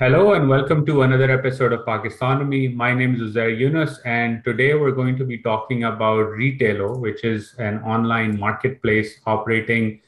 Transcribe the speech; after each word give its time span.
Hello 0.00 0.34
and 0.34 0.48
welcome 0.48 0.86
to 0.86 1.02
another 1.02 1.28
episode 1.28 1.72
of 1.72 1.80
Pakistonomy. 1.84 2.72
My 2.72 2.94
name 2.94 3.16
is 3.16 3.20
Uzair 3.20 3.50
Younus, 3.58 3.98
and 4.04 4.44
today 4.44 4.74
we're 4.74 4.92
going 4.92 5.18
to 5.18 5.24
be 5.24 5.38
talking 5.38 5.82
about 5.82 6.28
Retailo, 6.28 7.00
which 7.00 7.24
is 7.24 7.56
an 7.58 7.78
online 7.82 8.38
marketplace 8.38 9.18
operating 9.26 10.00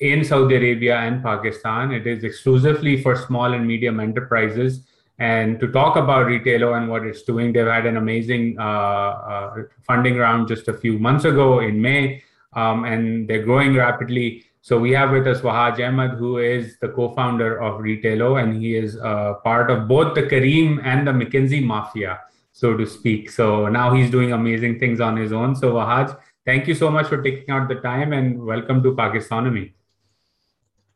in 0.00 0.24
Saudi 0.24 0.56
Arabia 0.56 0.96
and 0.96 1.22
Pakistan. 1.22 1.92
It 1.92 2.04
is 2.04 2.24
exclusively 2.24 3.00
for 3.00 3.14
small 3.14 3.52
and 3.52 3.64
medium 3.64 4.00
enterprises. 4.00 4.84
And 5.20 5.60
to 5.60 5.70
talk 5.70 5.94
about 5.94 6.26
Retailo 6.26 6.76
and 6.76 6.90
what 6.90 7.06
it's 7.06 7.22
doing, 7.22 7.52
they've 7.52 7.64
had 7.64 7.86
an 7.86 7.96
amazing 7.96 8.56
uh, 8.58 8.62
uh, 8.62 9.54
funding 9.86 10.16
round 10.16 10.48
just 10.48 10.66
a 10.66 10.74
few 10.74 10.98
months 10.98 11.24
ago 11.24 11.60
in 11.60 11.80
May, 11.80 12.24
um, 12.54 12.84
and 12.84 13.28
they're 13.28 13.44
growing 13.44 13.76
rapidly. 13.76 14.46
So 14.68 14.78
we 14.78 14.90
have 14.92 15.12
with 15.12 15.26
us 15.26 15.40
Wahaj 15.40 15.78
Ahmed, 15.80 16.18
who 16.18 16.36
is 16.36 16.76
the 16.80 16.88
co-founder 16.90 17.58
of 17.62 17.80
Retailo, 17.80 18.42
and 18.42 18.62
he 18.62 18.76
is 18.76 18.98
uh, 18.98 19.32
part 19.42 19.70
of 19.70 19.88
both 19.88 20.14
the 20.14 20.24
Careem 20.24 20.84
and 20.84 21.08
the 21.08 21.10
McKinsey 21.10 21.64
mafia, 21.64 22.20
so 22.52 22.76
to 22.76 22.84
speak. 22.84 23.30
So 23.30 23.68
now 23.68 23.94
he's 23.94 24.10
doing 24.10 24.32
amazing 24.32 24.78
things 24.78 25.00
on 25.00 25.16
his 25.16 25.32
own. 25.32 25.56
So 25.56 25.72
Wahaj, 25.72 26.14
thank 26.44 26.68
you 26.68 26.74
so 26.74 26.90
much 26.90 27.06
for 27.06 27.22
taking 27.22 27.48
out 27.48 27.66
the 27.70 27.76
time, 27.76 28.12
and 28.12 28.44
welcome 28.44 28.82
to 28.82 28.92
Pakistonomy. 28.92 29.72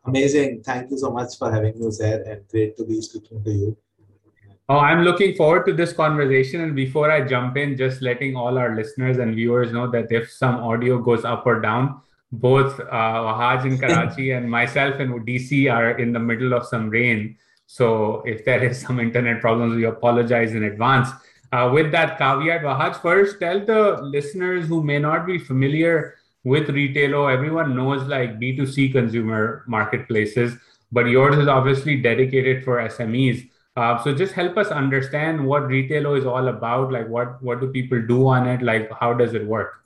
Amazing. 0.05 0.63
Thank 0.65 0.91
you 0.91 0.99
so 0.99 1.11
much 1.11 1.39
for 1.39 1.51
having 1.51 1.81
me 1.81 1.91
here, 1.99 2.23
and 2.29 2.47
great 2.49 2.77
to 2.77 2.85
be 2.85 3.01
speaking 3.01 3.43
to 3.43 3.51
you. 3.51 3.77
Oh, 4.69 4.81
I'm 4.81 5.03
looking 5.03 5.35
forward 5.35 5.65
to 5.65 5.73
this 5.73 5.95
conversation. 5.95 6.61
And 6.61 6.77
before 6.77 7.11
I 7.11 7.27
jump 7.27 7.57
in, 7.57 7.79
just 7.79 8.03
letting 8.03 8.37
all 8.37 8.59
our 8.59 8.77
listeners 8.77 9.17
and 9.17 9.35
viewers 9.35 9.73
know 9.73 9.91
that 9.93 10.13
if 10.13 10.31
some 10.31 10.57
audio 10.57 10.99
goes 10.99 11.25
up 11.25 11.47
or 11.47 11.59
down, 11.59 12.03
both 12.33 12.81
uh, 12.81 13.21
Wahaj 13.27 13.67
in 13.67 13.79
Karachi 13.83 14.33
and 14.33 14.51
myself 14.51 14.99
in 14.99 15.13
DC 15.25 15.73
are 15.73 15.91
in 15.99 16.13
the 16.13 16.19
middle 16.19 16.55
of 16.55 16.67
some 16.67 16.89
rain. 16.89 17.37
So 17.67 18.23
if 18.27 18.45
there 18.45 18.63
is 18.65 18.81
some 18.81 18.99
internet 18.99 19.41
problems, 19.41 19.77
we 19.77 19.85
apologize 19.85 20.55
in 20.55 20.65
advance. 20.65 21.09
Uh, 21.53 21.71
with 21.73 21.93
that 21.93 22.17
caveat, 22.17 22.63
Wahaj, 22.63 23.01
first 23.03 23.39
tell 23.39 23.65
the 23.65 23.99
listeners 24.03 24.67
who 24.67 24.83
may 24.83 24.99
not 24.99 25.27
be 25.27 25.39
familiar 25.39 26.17
with 26.45 26.69
Retailo, 26.69 27.33
everyone 27.33 27.77
knows 27.77 28.03
like 28.09 28.41
B2C 28.41 28.93
consumer 28.93 29.63
marketplaces, 29.67 30.55
but 30.91 31.07
yours 31.07 31.37
is 31.37 31.49
obviously 31.49 31.97
dedicated 32.01 32.65
for 32.65 32.79
SMEs. 32.79 33.49
Uh, 33.77 34.03
so 34.03 34.15
just 34.15 34.33
help 34.33 34.57
us 34.57 34.69
understand 34.69 35.47
what 35.47 35.65
Retailo 35.65 36.19
is 36.19 36.27
all 36.27 36.49
about. 36.49 36.91
Like 36.91 37.09
what, 37.09 37.43
what 37.43 37.61
do 37.61 37.69
people 37.69 38.01
do 38.07 38.27
on 38.27 38.47
it? 38.49 38.63
Like 38.63 38.91
how 38.93 39.13
does 39.13 39.35
it 39.35 39.47
work? 39.47 39.83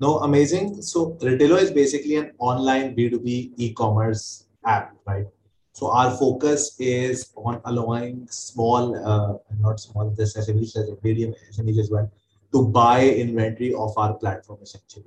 No, 0.00 0.18
amazing. 0.20 0.80
So 0.80 1.16
Retailo 1.20 1.60
is 1.60 1.72
basically 1.72 2.16
an 2.16 2.32
online 2.38 2.94
B2B 2.94 3.54
e-commerce 3.56 4.44
app, 4.64 4.94
right? 5.06 5.26
So 5.72 5.90
our 5.90 6.16
focus 6.16 6.76
is 6.78 7.32
on 7.36 7.60
allowing 7.64 8.28
small, 8.30 8.94
uh, 8.94 9.38
not 9.60 9.80
small, 9.80 10.10
this 10.10 10.36
SMEs, 10.36 11.02
medium 11.02 11.34
SMEs 11.52 11.80
as 11.80 11.90
well, 11.90 12.10
to 12.52 12.66
buy 12.68 13.08
inventory 13.08 13.74
of 13.74 13.96
our 13.98 14.14
platform 14.14 14.60
essentially. 14.62 15.04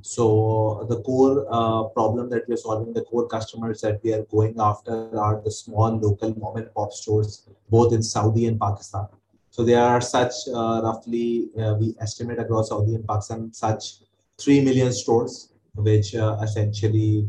So 0.00 0.86
the 0.88 1.00
core 1.02 1.46
uh, 1.48 1.84
problem 1.90 2.28
that 2.30 2.48
we're 2.48 2.56
solving, 2.56 2.92
the 2.92 3.02
core 3.02 3.28
customers 3.28 3.80
that 3.82 4.02
we 4.02 4.12
are 4.12 4.24
going 4.24 4.56
after 4.58 5.16
are 5.16 5.40
the 5.40 5.52
small 5.52 5.96
local 5.96 6.36
mom 6.36 6.56
and 6.56 6.74
pop 6.74 6.92
stores, 6.92 7.48
both 7.70 7.92
in 7.92 8.02
Saudi 8.02 8.46
and 8.46 8.58
Pakistan. 8.58 9.06
So 9.50 9.62
there 9.64 9.82
are 9.82 10.00
such 10.00 10.32
uh, 10.52 10.80
roughly, 10.82 11.50
uh, 11.56 11.74
we 11.74 11.94
estimate 12.00 12.40
across 12.40 12.70
Saudi 12.70 12.96
and 12.96 13.06
Pakistan, 13.06 13.52
such 13.52 13.98
3 14.40 14.64
million 14.64 14.92
stores, 14.92 15.52
which 15.74 16.14
uh, 16.14 16.38
essentially 16.42 17.28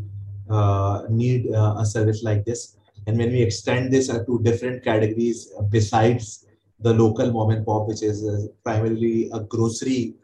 uh, 0.49 1.03
need 1.09 1.53
uh, 1.53 1.75
a 1.77 1.85
service 1.85 2.23
like 2.23 2.45
this. 2.45 2.77
And 3.07 3.17
when 3.17 3.31
we 3.31 3.41
extend 3.41 3.91
this 3.91 4.07
to 4.07 4.39
different 4.43 4.83
categories 4.83 5.51
besides 5.69 6.45
the 6.79 6.93
local 6.93 7.31
mom 7.31 7.51
and 7.51 7.65
pop, 7.65 7.87
which 7.87 8.01
is 8.01 8.49
primarily 8.63 9.29
a 9.33 9.39
grocery 9.41 10.15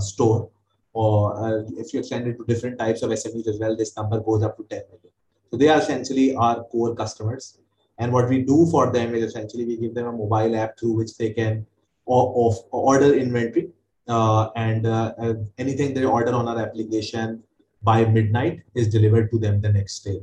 store, 0.00 0.48
or 0.92 1.66
if 1.76 1.92
you 1.92 2.00
extend 2.00 2.26
it 2.28 2.38
to 2.38 2.44
different 2.44 2.78
types 2.78 3.02
of 3.02 3.10
SMEs 3.10 3.48
as 3.48 3.58
well, 3.58 3.76
this 3.76 3.96
number 3.96 4.20
goes 4.20 4.42
up 4.42 4.56
to 4.56 4.64
10 4.64 4.82
million. 4.90 5.12
So 5.50 5.56
they 5.56 5.68
are 5.68 5.78
essentially 5.78 6.34
our 6.34 6.62
core 6.64 6.94
customers. 6.94 7.58
And 7.98 8.12
what 8.12 8.28
we 8.28 8.42
do 8.42 8.66
for 8.70 8.92
them 8.92 9.14
is 9.14 9.24
essentially 9.24 9.66
we 9.66 9.76
give 9.76 9.94
them 9.94 10.06
a 10.06 10.12
mobile 10.12 10.56
app 10.56 10.78
through 10.78 10.92
which 10.92 11.16
they 11.16 11.30
can 11.30 11.66
order 12.06 13.14
inventory 13.14 13.66
uh, 13.66 13.79
and 14.10 14.86
uh, 14.86 15.14
uh, 15.18 15.34
anything 15.58 15.94
they 15.94 16.04
order 16.04 16.32
on 16.32 16.48
our 16.48 16.58
application 16.58 17.42
by 17.82 18.04
midnight 18.04 18.60
is 18.74 18.88
delivered 18.88 19.30
to 19.30 19.38
them 19.38 19.60
the 19.60 19.72
next 19.72 20.00
day. 20.00 20.20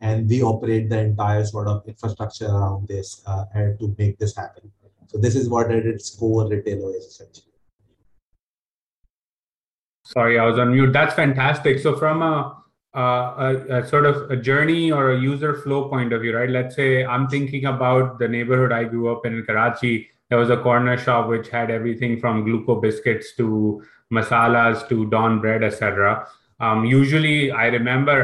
And 0.00 0.28
we 0.28 0.42
operate 0.42 0.88
the 0.88 0.98
entire 0.98 1.44
sort 1.44 1.66
of 1.68 1.86
infrastructure 1.86 2.46
around 2.46 2.88
this 2.88 3.22
uh, 3.26 3.44
to 3.54 3.94
make 3.98 4.18
this 4.18 4.36
happen. 4.36 4.70
So 5.08 5.18
this 5.18 5.34
is 5.34 5.48
what 5.48 5.70
at 5.70 5.86
its 5.86 6.14
core 6.14 6.44
Retailo 6.44 6.94
is 6.96 7.04
essentially. 7.04 7.46
Sorry, 10.04 10.38
I 10.38 10.44
was 10.44 10.58
on 10.58 10.72
mute. 10.72 10.92
That's 10.92 11.14
fantastic. 11.14 11.78
So 11.78 11.96
from 11.96 12.22
a, 12.22 12.62
a, 12.94 13.80
a, 13.82 13.86
sort 13.86 14.06
of 14.06 14.30
a 14.30 14.36
journey 14.36 14.90
or 14.90 15.12
a 15.12 15.20
user 15.20 15.54
flow 15.54 15.88
point 15.88 16.12
of 16.12 16.22
view, 16.22 16.36
right? 16.36 16.48
Let's 16.48 16.76
say 16.76 17.04
I'm 17.04 17.28
thinking 17.28 17.66
about 17.66 18.18
the 18.18 18.28
neighborhood 18.28 18.72
I 18.72 18.84
grew 18.84 19.12
up 19.12 19.26
in 19.26 19.44
Karachi 19.44 20.08
there 20.30 20.38
was 20.38 20.50
a 20.50 20.56
corner 20.56 20.96
shop 20.96 21.28
which 21.28 21.48
had 21.48 21.70
everything 21.70 22.18
from 22.18 22.44
gluco 22.44 22.80
biscuits 22.80 23.34
to 23.36 23.82
masalas 24.12 24.88
to 24.88 25.06
Dawn 25.10 25.40
bread 25.40 25.62
etc 25.62 26.26
um, 26.60 26.84
usually 26.84 27.50
i 27.50 27.66
remember 27.66 28.16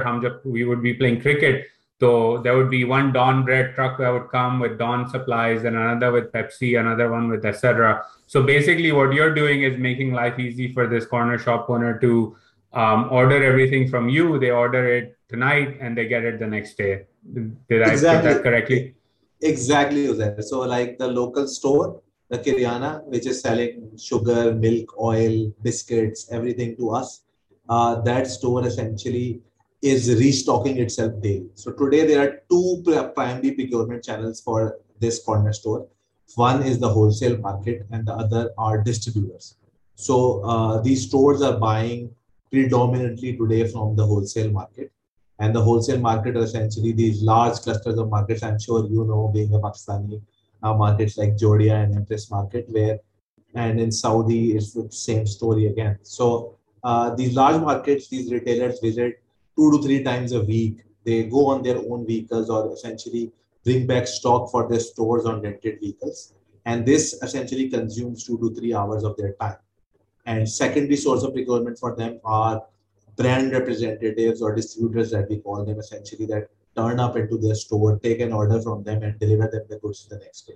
we 0.44 0.64
would 0.64 0.82
be 0.82 0.94
playing 0.94 1.20
cricket 1.20 1.66
so 2.00 2.38
there 2.38 2.56
would 2.56 2.70
be 2.70 2.84
one 2.84 3.12
Dawn 3.12 3.44
bread 3.44 3.74
truck 3.74 3.98
that 3.98 4.10
would 4.10 4.28
come 4.30 4.60
with 4.60 4.78
Dawn 4.78 5.08
supplies 5.08 5.64
and 5.64 5.76
another 5.76 6.12
with 6.12 6.32
pepsi 6.32 6.80
another 6.80 7.10
one 7.10 7.28
with 7.28 7.44
etc 7.44 8.02
so 8.26 8.42
basically 8.42 8.92
what 8.92 9.12
you're 9.12 9.34
doing 9.34 9.62
is 9.62 9.78
making 9.78 10.12
life 10.12 10.38
easy 10.38 10.72
for 10.72 10.86
this 10.86 11.06
corner 11.06 11.38
shop 11.38 11.70
owner 11.70 11.98
to 12.00 12.36
um, 12.76 13.08
order 13.10 13.42
everything 13.42 13.88
from 13.88 14.08
you. 14.08 14.38
They 14.38 14.50
order 14.50 14.86
it 14.86 15.16
tonight 15.28 15.78
and 15.80 15.96
they 15.96 16.06
get 16.06 16.24
it 16.24 16.38
the 16.38 16.46
next 16.46 16.76
day. 16.76 17.06
Did 17.32 17.82
i 17.82 17.90
exactly. 17.90 18.34
that 18.34 18.42
correctly 18.42 18.94
Exactly, 19.42 20.06
Uzair. 20.06 20.42
So, 20.42 20.60
like 20.60 20.98
the 20.98 21.08
local 21.08 21.46
store, 21.46 22.00
the 22.30 22.38
Kiryana, 22.38 23.04
which 23.04 23.26
is 23.26 23.40
selling 23.40 23.90
sugar, 23.98 24.52
milk, 24.54 24.98
oil, 25.00 25.52
biscuits, 25.62 26.28
everything 26.30 26.76
to 26.76 26.90
us, 26.90 27.22
uh, 27.68 28.00
that 28.02 28.26
store 28.26 28.66
essentially 28.66 29.40
is 29.82 30.08
restocking 30.14 30.78
itself 30.78 31.12
daily. 31.20 31.48
So, 31.54 31.72
today 31.72 32.06
there 32.06 32.20
are 32.26 32.40
two 32.50 32.82
primary 33.14 33.52
procurement 33.52 34.04
channels 34.04 34.40
for 34.40 34.78
this 35.00 35.22
corner 35.22 35.52
store. 35.52 35.86
One 36.34 36.62
is 36.62 36.78
the 36.78 36.88
wholesale 36.88 37.36
market, 37.38 37.86
and 37.90 38.06
the 38.06 38.14
other 38.14 38.50
are 38.58 38.82
distributors. 38.82 39.56
So, 39.94 40.42
uh, 40.44 40.80
these 40.80 41.06
stores 41.06 41.42
are 41.42 41.58
buying 41.58 42.10
predominantly 42.50 43.36
today 43.36 43.68
from 43.68 43.96
the 43.96 44.06
wholesale 44.06 44.50
market 44.50 44.92
and 45.38 45.54
the 45.54 45.62
wholesale 45.62 46.00
market 46.00 46.36
are 46.36 46.44
essentially 46.44 46.92
these 46.92 47.22
large 47.22 47.58
clusters 47.58 47.98
of 47.98 48.08
markets. 48.08 48.42
I'm 48.42 48.58
sure 48.58 48.86
you 48.86 49.04
know, 49.04 49.30
being 49.32 49.52
a 49.54 49.58
Pakistani, 49.58 50.22
uh, 50.62 50.74
markets 50.74 51.18
like 51.18 51.36
Jodia 51.36 51.84
and 51.84 51.94
Empress 51.94 52.30
Market, 52.30 52.66
where 52.68 52.98
and 53.54 53.80
in 53.80 53.90
Saudi 53.90 54.56
it's 54.56 54.72
the 54.72 54.88
same 54.90 55.26
story 55.26 55.66
again. 55.66 55.98
So 56.02 56.56
uh, 56.84 57.14
these 57.14 57.34
large 57.34 57.60
markets, 57.60 58.08
these 58.08 58.32
retailers 58.32 58.80
visit 58.80 59.22
two 59.56 59.70
to 59.72 59.82
three 59.82 60.02
times 60.02 60.32
a 60.32 60.40
week. 60.40 60.84
They 61.04 61.24
go 61.24 61.46
on 61.46 61.62
their 61.62 61.78
own 61.78 62.06
vehicles 62.06 62.50
or 62.50 62.72
essentially 62.72 63.32
bring 63.64 63.86
back 63.86 64.06
stock 64.06 64.50
for 64.50 64.68
their 64.68 64.80
stores 64.80 65.24
on 65.24 65.40
rented 65.40 65.80
vehicles. 65.80 66.34
And 66.64 66.84
this 66.84 67.20
essentially 67.22 67.68
consumes 67.68 68.24
two 68.24 68.38
to 68.38 68.54
three 68.54 68.74
hours 68.74 69.04
of 69.04 69.16
their 69.16 69.34
time. 69.40 69.56
And 70.26 70.48
secondary 70.48 70.96
source 70.96 71.22
of 71.22 71.32
procurement 71.32 71.78
for 71.78 71.94
them 71.94 72.20
are 72.24 72.62
brand 73.16 73.52
representatives 73.52 74.42
or 74.42 74.54
distributors 74.54 75.10
that 75.10 75.28
we 75.28 75.38
call 75.38 75.64
them 75.64 75.78
essentially 75.78 76.26
that 76.26 76.48
turn 76.76 77.00
up 77.00 77.16
into 77.16 77.38
their 77.38 77.54
store, 77.54 77.98
take 77.98 78.20
an 78.20 78.32
order 78.32 78.60
from 78.60 78.84
them 78.84 79.02
and 79.02 79.18
deliver 79.18 79.48
them 79.48 79.62
the 79.68 79.78
goods 79.78 80.06
the 80.08 80.18
next 80.18 80.42
day. 80.42 80.54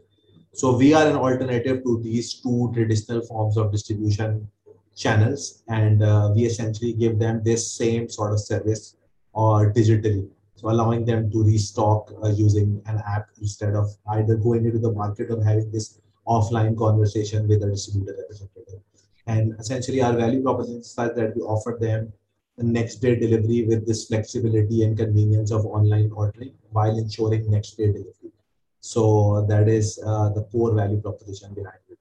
So 0.52 0.76
we 0.76 0.92
are 0.92 1.06
an 1.06 1.16
alternative 1.16 1.82
to 1.84 2.00
these 2.02 2.34
two 2.34 2.70
traditional 2.74 3.22
forms 3.22 3.56
of 3.56 3.72
distribution 3.72 4.48
channels 4.96 5.62
and 5.68 6.02
uh, 6.02 6.30
we 6.34 6.42
essentially 6.42 6.92
give 6.92 7.18
them 7.18 7.42
this 7.42 7.70
same 7.72 8.08
sort 8.08 8.32
of 8.32 8.40
service 8.40 8.96
or 9.32 9.72
digitally. 9.72 10.28
So 10.56 10.68
allowing 10.68 11.06
them 11.06 11.30
to 11.30 11.42
restock 11.42 12.12
uh, 12.22 12.28
using 12.28 12.82
an 12.86 13.00
app 13.06 13.28
instead 13.40 13.74
of 13.74 13.88
either 14.08 14.36
going 14.36 14.66
into 14.66 14.78
the 14.78 14.92
market 14.92 15.30
or 15.30 15.42
having 15.42 15.70
this 15.70 16.00
offline 16.26 16.76
conversation 16.76 17.48
with 17.48 17.62
a 17.62 17.70
distributor 17.70 18.16
representative. 18.18 18.80
And 19.26 19.54
essentially 19.58 20.02
our 20.02 20.14
value 20.14 20.42
proposition 20.42 20.80
is 20.80 20.94
that 20.94 21.32
we 21.34 21.42
offer 21.42 21.78
them 21.80 22.12
next 22.62 22.96
day 22.96 23.16
delivery 23.16 23.64
with 23.66 23.86
this 23.86 24.06
flexibility 24.06 24.82
and 24.82 24.96
convenience 24.96 25.50
of 25.50 25.66
online 25.66 26.10
ordering 26.14 26.52
while 26.70 26.96
ensuring 26.96 27.50
next 27.50 27.72
day 27.76 27.86
delivery. 27.86 28.32
So 28.80 29.44
that 29.48 29.68
is 29.68 30.00
uh, 30.06 30.30
the 30.30 30.42
core 30.44 30.74
value 30.74 31.00
proposition 31.00 31.54
behind 31.54 31.78
it. 31.90 31.98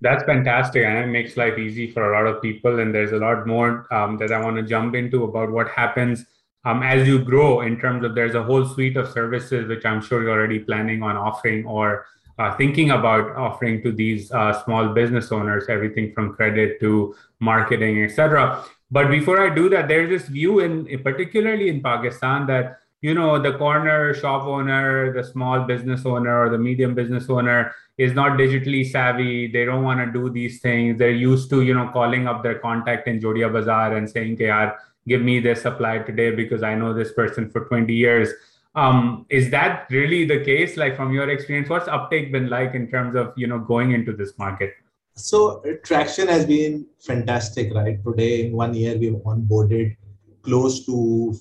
That's 0.00 0.22
fantastic, 0.22 0.84
and 0.84 0.98
it 0.98 1.06
makes 1.08 1.36
life 1.36 1.58
easy 1.58 1.90
for 1.90 2.12
a 2.12 2.16
lot 2.16 2.32
of 2.32 2.40
people. 2.40 2.78
And 2.78 2.94
there's 2.94 3.10
a 3.10 3.16
lot 3.16 3.46
more 3.46 3.92
um, 3.92 4.16
that 4.18 4.30
I 4.32 4.40
want 4.40 4.56
to 4.56 4.62
jump 4.62 4.94
into 4.94 5.24
about 5.24 5.50
what 5.50 5.68
happens 5.70 6.24
um, 6.64 6.82
as 6.82 7.06
you 7.06 7.18
grow 7.18 7.62
in 7.62 7.80
terms 7.80 8.04
of 8.04 8.14
there's 8.14 8.34
a 8.34 8.42
whole 8.42 8.64
suite 8.64 8.96
of 8.96 9.08
services 9.08 9.68
which 9.68 9.84
I'm 9.84 10.00
sure 10.02 10.22
you're 10.22 10.32
already 10.32 10.58
planning 10.58 11.02
on 11.02 11.16
offering 11.16 11.64
or 11.64 12.06
uh, 12.38 12.54
thinking 12.56 12.90
about 12.90 13.34
offering 13.36 13.82
to 13.82 13.90
these 13.90 14.30
uh, 14.32 14.52
small 14.64 14.88
business 14.90 15.32
owners, 15.32 15.64
everything 15.68 16.12
from 16.12 16.34
credit 16.34 16.78
to 16.80 17.14
marketing, 17.40 18.04
etc. 18.04 18.64
But 18.90 19.10
before 19.10 19.40
I 19.40 19.54
do 19.54 19.68
that, 19.70 19.88
there's 19.88 20.08
this 20.08 20.28
view 20.28 20.60
in 20.60 20.86
particularly 21.02 21.68
in 21.68 21.82
Pakistan 21.82 22.46
that 22.46 22.78
you 23.00 23.14
know 23.14 23.40
the 23.40 23.52
corner 23.52 24.14
shop 24.14 24.44
owner, 24.44 25.12
the 25.12 25.22
small 25.22 25.60
business 25.60 26.04
owner, 26.06 26.44
or 26.44 26.48
the 26.48 26.58
medium 26.58 26.94
business 26.94 27.28
owner 27.28 27.72
is 27.98 28.12
not 28.14 28.38
digitally 28.38 28.88
savvy. 28.88 29.46
They 29.52 29.64
don't 29.64 29.84
want 29.84 30.00
to 30.00 30.10
do 30.10 30.30
these 30.30 30.60
things. 30.60 30.98
They're 30.98 31.10
used 31.10 31.50
to 31.50 31.62
you 31.62 31.74
know 31.74 31.90
calling 31.92 32.26
up 32.26 32.42
their 32.42 32.58
contact 32.58 33.06
in 33.06 33.20
Jodia 33.20 33.52
Bazaar 33.52 33.96
and 33.96 34.08
saying, 34.08 34.34
"Okay, 34.34 34.70
give 35.06 35.22
me 35.22 35.38
this 35.38 35.62
supply 35.62 35.98
today 35.98 36.30
because 36.30 36.62
I 36.62 36.74
know 36.74 36.92
this 36.94 37.12
person 37.12 37.50
for 37.50 37.66
20 37.66 37.92
years." 37.92 38.30
Um, 38.74 39.26
is 39.28 39.50
that 39.50 39.86
really 39.90 40.24
the 40.24 40.40
case? 40.44 40.76
Like 40.76 40.96
from 40.96 41.12
your 41.12 41.28
experience, 41.28 41.68
what's 41.68 41.88
uptake 41.88 42.32
been 42.32 42.48
like 42.48 42.74
in 42.74 42.88
terms 42.88 43.16
of 43.16 43.32
you 43.36 43.46
know 43.46 43.58
going 43.58 43.92
into 43.92 44.12
this 44.12 44.38
market? 44.38 44.74
So 45.18 45.60
traction 45.82 46.28
has 46.28 46.46
been 46.46 46.86
fantastic, 47.00 47.74
right? 47.74 48.02
Today 48.04 48.46
in 48.46 48.52
one 48.52 48.72
year 48.72 48.96
we've 48.96 49.14
onboarded 49.14 49.96
close 50.42 50.86
to 50.86 51.34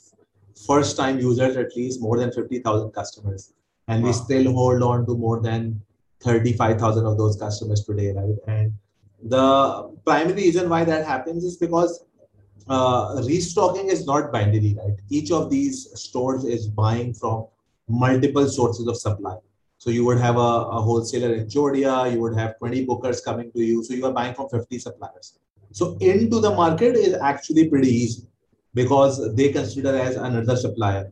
first 0.65 0.97
time 0.97 1.19
users 1.19 1.55
at 1.57 1.75
least 1.75 2.01
more 2.01 2.17
than 2.17 2.31
50,000 2.31 2.91
customers 2.91 3.53
and 3.87 4.01
wow. 4.01 4.09
we 4.09 4.13
still 4.13 4.51
hold 4.51 4.81
on 4.81 5.05
to 5.05 5.15
more 5.15 5.41
than 5.41 5.79
35,000 6.21 7.05
of 7.05 7.17
those 7.19 7.37
customers 7.37 7.85
today, 7.85 8.13
right? 8.13 8.35
And 8.47 8.73
the 9.21 9.95
primary 10.03 10.33
reason 10.33 10.69
why 10.69 10.83
that 10.83 11.05
happens 11.05 11.43
is 11.43 11.57
because 11.57 12.03
uh, 12.67 13.21
restocking 13.27 13.89
is 13.89 14.07
not 14.07 14.31
binary, 14.31 14.75
right? 14.79 14.97
Each 15.09 15.31
of 15.31 15.51
these 15.51 15.87
stores 15.93 16.45
is 16.45 16.67
buying 16.67 17.13
from 17.13 17.45
multiple 17.87 18.47
sources 18.49 18.87
of 18.87 18.97
supply. 18.97 19.37
So 19.77 19.89
you 19.91 20.03
would 20.05 20.17
have 20.17 20.37
a, 20.37 20.39
a 20.39 20.81
wholesaler 20.81 21.33
in 21.35 21.47
Jodia, 21.47 22.11
you 22.11 22.19
would 22.19 22.35
have 22.35 22.57
20 22.57 22.85
bookers 22.85 23.23
coming 23.23 23.51
to 23.51 23.63
you. 23.63 23.83
So 23.83 23.93
you 23.93 24.05
are 24.05 24.13
buying 24.13 24.33
from 24.33 24.49
50 24.49 24.79
suppliers. 24.79 25.37
So 25.71 25.97
into 25.99 26.39
the 26.39 26.49
market 26.49 26.95
is 26.95 27.13
actually 27.13 27.69
pretty 27.69 27.89
easy 27.89 28.27
because 28.73 29.35
they 29.35 29.51
consider 29.51 29.95
as 29.95 30.15
another 30.15 30.55
supplier 30.55 31.11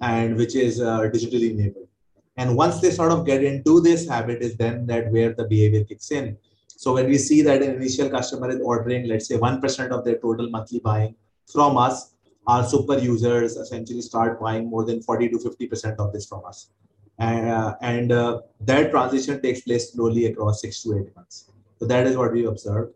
and 0.00 0.36
which 0.36 0.54
is 0.54 0.80
uh, 0.80 1.00
digitally 1.00 1.50
enabled. 1.50 1.88
And 2.36 2.56
once 2.56 2.80
they 2.80 2.90
sort 2.90 3.12
of 3.12 3.26
get 3.26 3.42
into 3.42 3.80
this 3.80 4.08
habit 4.08 4.42
is 4.42 4.56
then 4.56 4.86
that 4.86 5.10
where 5.10 5.32
the 5.32 5.44
behavior 5.44 5.84
kicks 5.84 6.10
in. 6.10 6.36
So 6.68 6.94
when 6.94 7.06
we 7.06 7.18
see 7.18 7.42
that 7.42 7.62
an 7.62 7.76
initial 7.76 8.10
customer 8.10 8.50
is 8.50 8.60
ordering, 8.60 9.08
let's 9.08 9.28
say 9.28 9.36
1% 9.36 9.90
of 9.90 10.04
their 10.04 10.18
total 10.18 10.50
monthly 10.50 10.80
buying 10.80 11.14
from 11.50 11.76
us, 11.78 12.14
our 12.46 12.64
super 12.64 12.98
users 12.98 13.56
essentially 13.56 14.02
start 14.02 14.40
buying 14.40 14.68
more 14.68 14.84
than 14.84 15.00
40 15.02 15.30
to 15.30 15.36
50% 15.38 15.96
of 15.98 16.12
this 16.12 16.26
from 16.26 16.44
us. 16.44 16.70
Uh, 17.18 17.74
and 17.80 18.12
uh, 18.12 18.40
that 18.60 18.90
transition 18.90 19.40
takes 19.40 19.60
place 19.60 19.92
slowly 19.92 20.26
across 20.26 20.60
six 20.60 20.82
to 20.82 20.98
eight 20.98 21.14
months. 21.14 21.50
So 21.78 21.86
that 21.86 22.06
is 22.06 22.16
what 22.16 22.32
we 22.32 22.46
observed. 22.46 22.94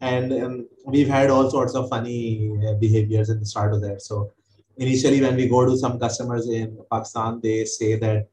And 0.00 0.32
um, 0.32 0.68
we've 0.84 1.08
had 1.08 1.30
all 1.30 1.50
sorts 1.50 1.74
of 1.74 1.88
funny 1.88 2.52
uh, 2.68 2.74
behaviors 2.74 3.30
at 3.30 3.40
the 3.40 3.46
start 3.46 3.72
of 3.72 3.80
that. 3.82 4.02
So 4.02 4.32
initially, 4.76 5.20
when 5.20 5.36
we 5.36 5.48
go 5.48 5.64
to 5.64 5.76
some 5.76 5.98
customers 5.98 6.48
in 6.48 6.78
Pakistan, 6.90 7.40
they 7.42 7.64
say 7.64 7.96
that 7.96 8.28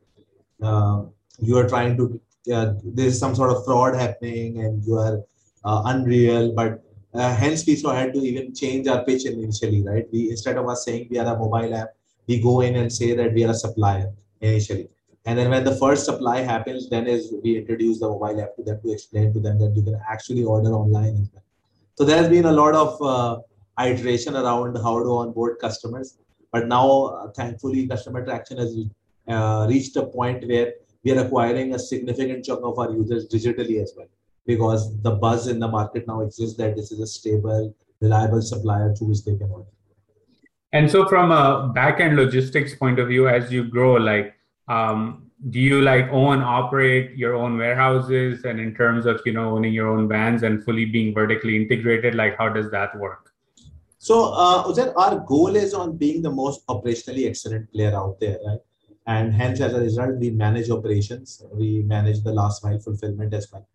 uh, 0.61 1.03
you 1.39 1.57
are 1.57 1.67
trying 1.67 1.97
to 1.97 2.21
uh, 2.53 2.73
there's 2.83 3.19
some 3.19 3.35
sort 3.35 3.51
of 3.51 3.63
fraud 3.65 3.95
happening 3.95 4.63
and 4.63 4.83
you 4.83 4.95
are 4.97 5.21
uh, 5.63 5.83
unreal 5.85 6.53
but 6.53 6.83
hence 7.13 7.65
we 7.67 7.75
so 7.75 7.89
had 7.91 8.13
to 8.13 8.19
even 8.19 8.53
change 8.53 8.87
our 8.87 9.03
pitch 9.05 9.25
initially 9.25 9.83
right 9.83 10.07
we 10.11 10.31
instead 10.31 10.57
of 10.57 10.67
us 10.67 10.85
saying 10.85 11.07
we 11.11 11.19
are 11.19 11.35
a 11.35 11.37
mobile 11.37 11.75
app 11.75 11.89
we 12.27 12.39
go 12.41 12.61
in 12.61 12.75
and 12.77 12.91
say 12.91 13.13
that 13.13 13.31
we 13.33 13.43
are 13.43 13.51
a 13.51 13.53
supplier 13.53 14.11
initially 14.41 14.87
and 15.25 15.37
then 15.37 15.49
when 15.49 15.63
the 15.63 15.75
first 15.75 16.05
supply 16.05 16.39
happens 16.39 16.89
then 16.89 17.07
is 17.07 17.33
we 17.43 17.57
introduce 17.57 17.99
the 17.99 18.07
mobile 18.07 18.41
app 18.41 18.55
to 18.55 18.63
them 18.63 18.79
to 18.81 18.91
explain 18.91 19.33
to 19.33 19.39
them 19.39 19.59
that 19.59 19.75
you 19.75 19.83
can 19.83 19.99
actually 20.09 20.43
order 20.43 20.69
online 20.69 21.29
so 21.95 22.05
there's 22.05 22.29
been 22.29 22.45
a 22.45 22.51
lot 22.51 22.73
of 22.73 23.01
uh, 23.01 23.41
iteration 23.79 24.35
around 24.35 24.75
how 24.75 25.03
to 25.03 25.09
onboard 25.17 25.59
customers. 25.59 26.17
But 26.51 26.67
now 26.67 27.05
uh, 27.05 27.31
thankfully 27.31 27.87
customer 27.87 28.25
traction 28.25 28.57
has 28.57 28.75
uh, 29.27 29.67
reached 29.69 29.95
a 29.95 30.05
point 30.05 30.47
where 30.47 30.73
we 31.03 31.11
are 31.11 31.23
acquiring 31.23 31.73
a 31.73 31.79
significant 31.79 32.45
chunk 32.45 32.61
of 32.63 32.77
our 32.77 32.91
users 32.91 33.27
digitally 33.27 33.81
as 33.81 33.93
well. 33.95 34.07
Because 34.45 34.99
the 35.01 35.11
buzz 35.11 35.47
in 35.47 35.59
the 35.59 35.67
market 35.67 36.07
now 36.07 36.21
exists 36.21 36.57
that 36.57 36.75
this 36.75 36.91
is 36.91 36.99
a 36.99 37.07
stable, 37.07 37.75
reliable 37.99 38.41
supplier 38.41 38.93
to 38.95 39.03
which 39.05 39.23
they 39.23 39.35
can 39.35 39.49
order. 39.49 39.69
And 40.73 40.89
so, 40.89 41.05
from 41.07 41.31
a 41.31 41.71
back-end 41.75 42.15
logistics 42.15 42.73
point 42.73 42.97
of 42.97 43.09
view, 43.09 43.27
as 43.27 43.51
you 43.51 43.65
grow, 43.65 43.93
like, 43.93 44.33
um, 44.71 45.27
do 45.49 45.59
you 45.59 45.81
like 45.81 46.07
own, 46.11 46.41
operate 46.41 47.17
your 47.17 47.35
own 47.35 47.57
warehouses, 47.57 48.45
and 48.45 48.59
in 48.59 48.75
terms 48.75 49.05
of 49.05 49.21
you 49.25 49.33
know 49.33 49.55
owning 49.55 49.73
your 49.73 49.89
own 49.89 50.07
vans 50.07 50.43
and 50.43 50.63
fully 50.63 50.85
being 50.85 51.13
vertically 51.13 51.55
integrated, 51.61 52.15
like 52.15 52.37
how 52.37 52.49
does 52.49 52.69
that 52.71 52.97
work? 52.97 53.33
So, 53.97 54.33
uh, 54.33 54.91
our 54.97 55.19
goal 55.19 55.55
is 55.55 55.73
on 55.73 55.97
being 55.97 56.21
the 56.21 56.31
most 56.31 56.65
operationally 56.67 57.27
excellent 57.29 57.71
player 57.71 57.95
out 57.95 58.19
there, 58.19 58.37
right? 58.47 58.59
and 59.07 59.33
hence 59.33 59.59
as 59.61 59.73
a 59.73 59.79
result 59.79 60.17
we 60.19 60.29
manage 60.29 60.69
operations. 60.69 61.43
We 61.53 61.83
manage 61.83 62.23
the 62.23 62.33
last 62.33 62.63
mile 62.63 62.79
fulfillment 62.79 63.33
as 63.33 63.51
well. 63.51 63.67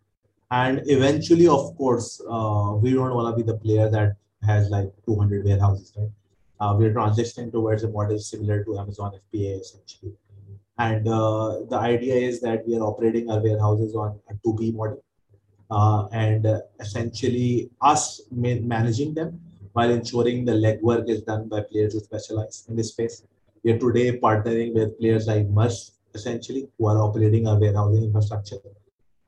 And 0.51 0.81
eventually 0.85 1.47
of 1.47 1.75
course 1.75 2.21
uh, 2.29 2.73
we 2.81 2.93
don't 2.93 3.13
want 3.13 3.35
to 3.35 3.43
be 3.43 3.49
the 3.51 3.57
player 3.57 3.89
that 3.89 4.15
has 4.43 4.69
like 4.69 4.89
200 5.05 5.43
warehouses 5.43 5.93
right? 5.97 6.09
Uh, 6.59 6.75
we're 6.77 6.93
transitioning 6.93 7.51
towards 7.51 7.83
a 7.83 7.89
model 7.89 8.17
similar 8.19 8.63
to 8.63 8.77
amazon 8.79 9.11
fba 9.33 9.59
essentially 9.59 10.13
and 10.79 11.07
uh, 11.07 11.59
the 11.69 11.77
idea 11.77 12.15
is 12.15 12.39
that 12.41 12.67
we 12.67 12.75
are 12.77 12.83
operating 12.83 13.29
our 13.29 13.41
warehouses 13.41 13.95
on 13.95 14.19
a 14.29 14.33
2b 14.45 14.75
model 14.75 15.03
uh, 15.71 16.07
and 16.11 16.45
uh, 16.45 16.59
essentially 16.79 17.69
us 17.81 18.21
managing 18.31 19.13
them 19.13 19.39
while 19.73 19.89
ensuring 19.91 20.45
the 20.45 20.51
legwork 20.51 21.09
is 21.09 21.21
done 21.23 21.47
by 21.47 21.61
players 21.61 21.93
who 21.93 21.99
specialize 21.99 22.65
in 22.69 22.75
this 22.75 22.89
space 22.89 23.23
we 23.67 23.73
are 23.73 23.79
today 23.79 24.17
partnering 24.17 24.73
with 24.73 24.97
players 24.99 25.27
like 25.27 25.47
Mush, 25.49 25.89
essentially, 26.15 26.69
who 26.77 26.87
are 26.87 26.97
operating 27.01 27.47
our 27.47 27.59
warehousing 27.59 28.03
infrastructure 28.03 28.57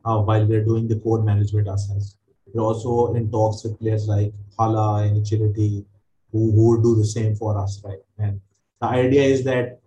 uh, 0.06 0.20
while 0.20 0.46
we're 0.46 0.64
doing 0.64 0.88
the 0.88 1.00
core 1.00 1.22
management 1.22 1.68
ourselves. 1.68 2.18
We're 2.54 2.64
also 2.64 3.14
in 3.16 3.30
talks 3.32 3.66
with 3.66 3.78
players 3.80 4.08
like 4.08 4.32
Hala 4.58 5.04
and 5.04 5.18
Agility, 5.18 5.86
who, 6.32 6.52
who 6.52 6.82
do 6.82 6.96
the 6.96 7.06
same 7.06 7.36
for 7.36 7.58
us, 7.58 7.82
right? 7.84 8.00
And 8.18 8.40
the 8.82 8.88
idea 8.88 9.24
is 9.24 9.44
that 9.44 9.82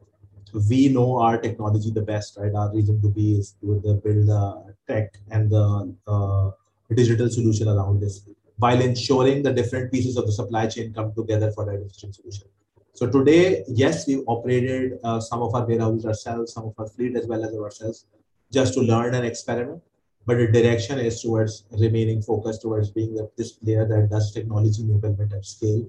we 0.69 0.89
know 0.89 1.19
our 1.19 1.39
technology 1.39 1.91
the 1.91 2.03
best, 2.03 2.39
right? 2.39 2.55
Our 2.55 2.75
reason 2.75 3.01
to 3.03 3.09
be 3.09 3.39
is 3.39 3.57
to 3.61 3.81
build 3.83 4.27
the 4.27 4.75
tech 4.87 5.15
and 5.31 5.51
the 5.51 5.95
uh, 6.07 6.51
digital 6.95 7.29
solution 7.31 7.69
around 7.69 8.01
this 8.01 8.29
while 8.59 8.81
ensuring 8.81 9.43
the 9.43 9.53
different 9.53 9.91
pieces 9.91 10.17
of 10.17 10.27
the 10.27 10.33
supply 10.33 10.67
chain 10.67 10.93
come 10.93 11.13
together 11.15 11.51
for 11.53 11.65
that 11.65 11.81
efficient 11.81 12.15
solution. 12.15 12.47
So 12.95 13.11
today, 13.11 13.65
yes, 13.67 14.07
we've 14.07 14.23
operated 14.29 14.99
uh, 15.03 15.19
some 15.19 15.43
of 15.43 15.55
our 15.55 15.67
warehouses 15.67 16.05
ourselves, 16.05 16.53
some 16.53 16.67
of 16.67 16.75
our 16.79 16.87
fleet 16.87 17.17
as 17.17 17.27
well 17.27 17.45
as 17.45 17.55
ourselves, 17.55 18.07
just 18.53 18.75
to 18.75 18.81
learn 18.81 19.15
and 19.15 19.27
experiment. 19.27 19.83
But 20.27 20.37
the 20.37 20.47
direction 20.47 20.99
is 20.99 21.21
towards 21.23 21.65
remaining 21.73 22.23
focused 22.23 22.63
towards 22.63 22.91
being 22.91 23.19
this 23.37 23.53
player 23.53 23.85
that 23.89 24.11
does 24.11 24.31
technology 24.33 24.83
enablement 24.83 25.35
at 25.37 25.45
scale 25.45 25.85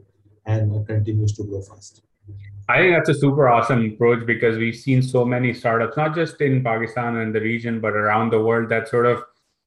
and 0.46 0.88
continues 0.88 1.34
to 1.34 1.44
grow 1.44 1.62
fast. 1.62 2.02
I 2.70 2.78
think 2.78 2.96
that's 2.96 3.10
a 3.10 3.20
super 3.20 3.50
awesome 3.50 3.86
approach 3.86 4.26
because 4.26 4.58
we've 4.58 4.76
seen 4.76 5.02
so 5.02 5.26
many 5.26 5.54
startups, 5.54 5.98
not 5.98 6.16
just 6.16 6.40
in 6.40 6.64
Pakistan 6.64 7.18
and 7.18 7.36
the 7.36 7.42
region, 7.42 7.82
but 7.82 7.94
around 7.94 8.32
the 8.32 8.42
world 8.42 8.70
that 8.70 8.88
sort 8.88 9.06
of 9.06 9.24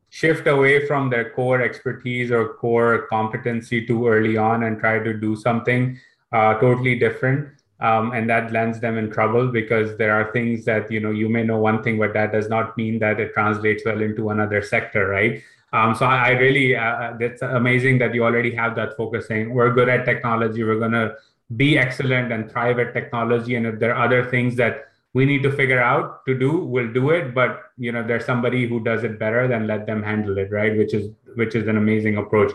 shift 0.09 0.47
away 0.47 0.87
from 0.87 1.11
their 1.11 1.31
core 1.31 1.61
expertise 1.61 2.31
or 2.31 2.55
core 2.55 3.07
competency 3.09 3.85
too 3.87 4.07
early 4.07 4.37
on 4.37 4.63
and 4.63 4.79
try 4.79 4.99
to 4.99 5.13
do 5.13 5.37
something 5.37 5.99
uh, 6.33 6.55
totally 6.55 6.99
different 6.99 7.49
um, 7.81 8.13
and 8.13 8.31
that 8.31 8.53
lands 8.53 8.81
them 8.81 8.97
in 8.97 9.11
trouble 9.11 9.49
because 9.49 9.97
there 9.99 10.15
are 10.19 10.33
things 10.33 10.65
that 10.65 10.91
you 10.91 11.01
know 11.01 11.11
you 11.11 11.29
may 11.29 11.43
know 11.43 11.59
one 11.59 11.83
thing 11.83 11.99
but 11.99 12.15
that 12.15 12.33
does 12.33 12.49
not 12.49 12.77
mean 12.77 12.99
that 12.99 13.21
it 13.21 13.35
translates 13.35 13.85
well 13.85 14.01
into 14.01 14.31
another 14.31 14.63
sector 14.63 15.09
right? 15.09 15.43
Um, 15.73 15.95
so 15.95 16.07
I, 16.07 16.29
I 16.29 16.31
really 16.31 16.77
uh, 16.77 16.83
uh 16.83 17.17
that's 17.19 17.43
amazing 17.43 17.99
that 17.99 18.15
you 18.15 18.25
already 18.25 18.55
have 18.55 18.75
that 18.77 18.97
focusing 18.97 19.53
we're 19.53 19.73
good 19.75 19.89
at 19.89 20.07
technology 20.07 20.65
we're 20.65 20.79
to 20.89 21.17
be 21.55 21.79
excellent 21.79 22.33
and 22.33 22.51
thrive 22.51 22.79
at 22.79 22.93
technology 22.93 23.55
and 23.55 23.67
if 23.67 23.79
there 23.79 23.95
are 23.95 24.05
other 24.05 24.25
things 24.25 24.57
that 24.57 24.87
we 25.15 25.25
need 25.25 25.43
to 25.43 25.51
figure 25.53 25.81
out 25.81 26.27
to 26.27 26.37
do 26.39 26.59
we'll 26.59 26.93
do 26.93 27.11
it. 27.11 27.35
But 27.35 27.63
you 27.79 27.93
know 27.93 28.07
there's 28.07 28.25
somebody 28.25 28.67
who 28.67 28.83
does 28.83 29.05
it 29.05 29.19
better 29.19 29.47
then 29.47 29.67
let 29.67 29.87
them 29.87 30.03
handle 30.03 30.37
it 30.39 30.51
right? 30.51 30.77
Which 30.77 30.93
is 30.93 31.11
which 31.37 31.55
is 31.55 31.69
an 31.69 31.77
amazing 31.77 32.17
approach. 32.17 32.53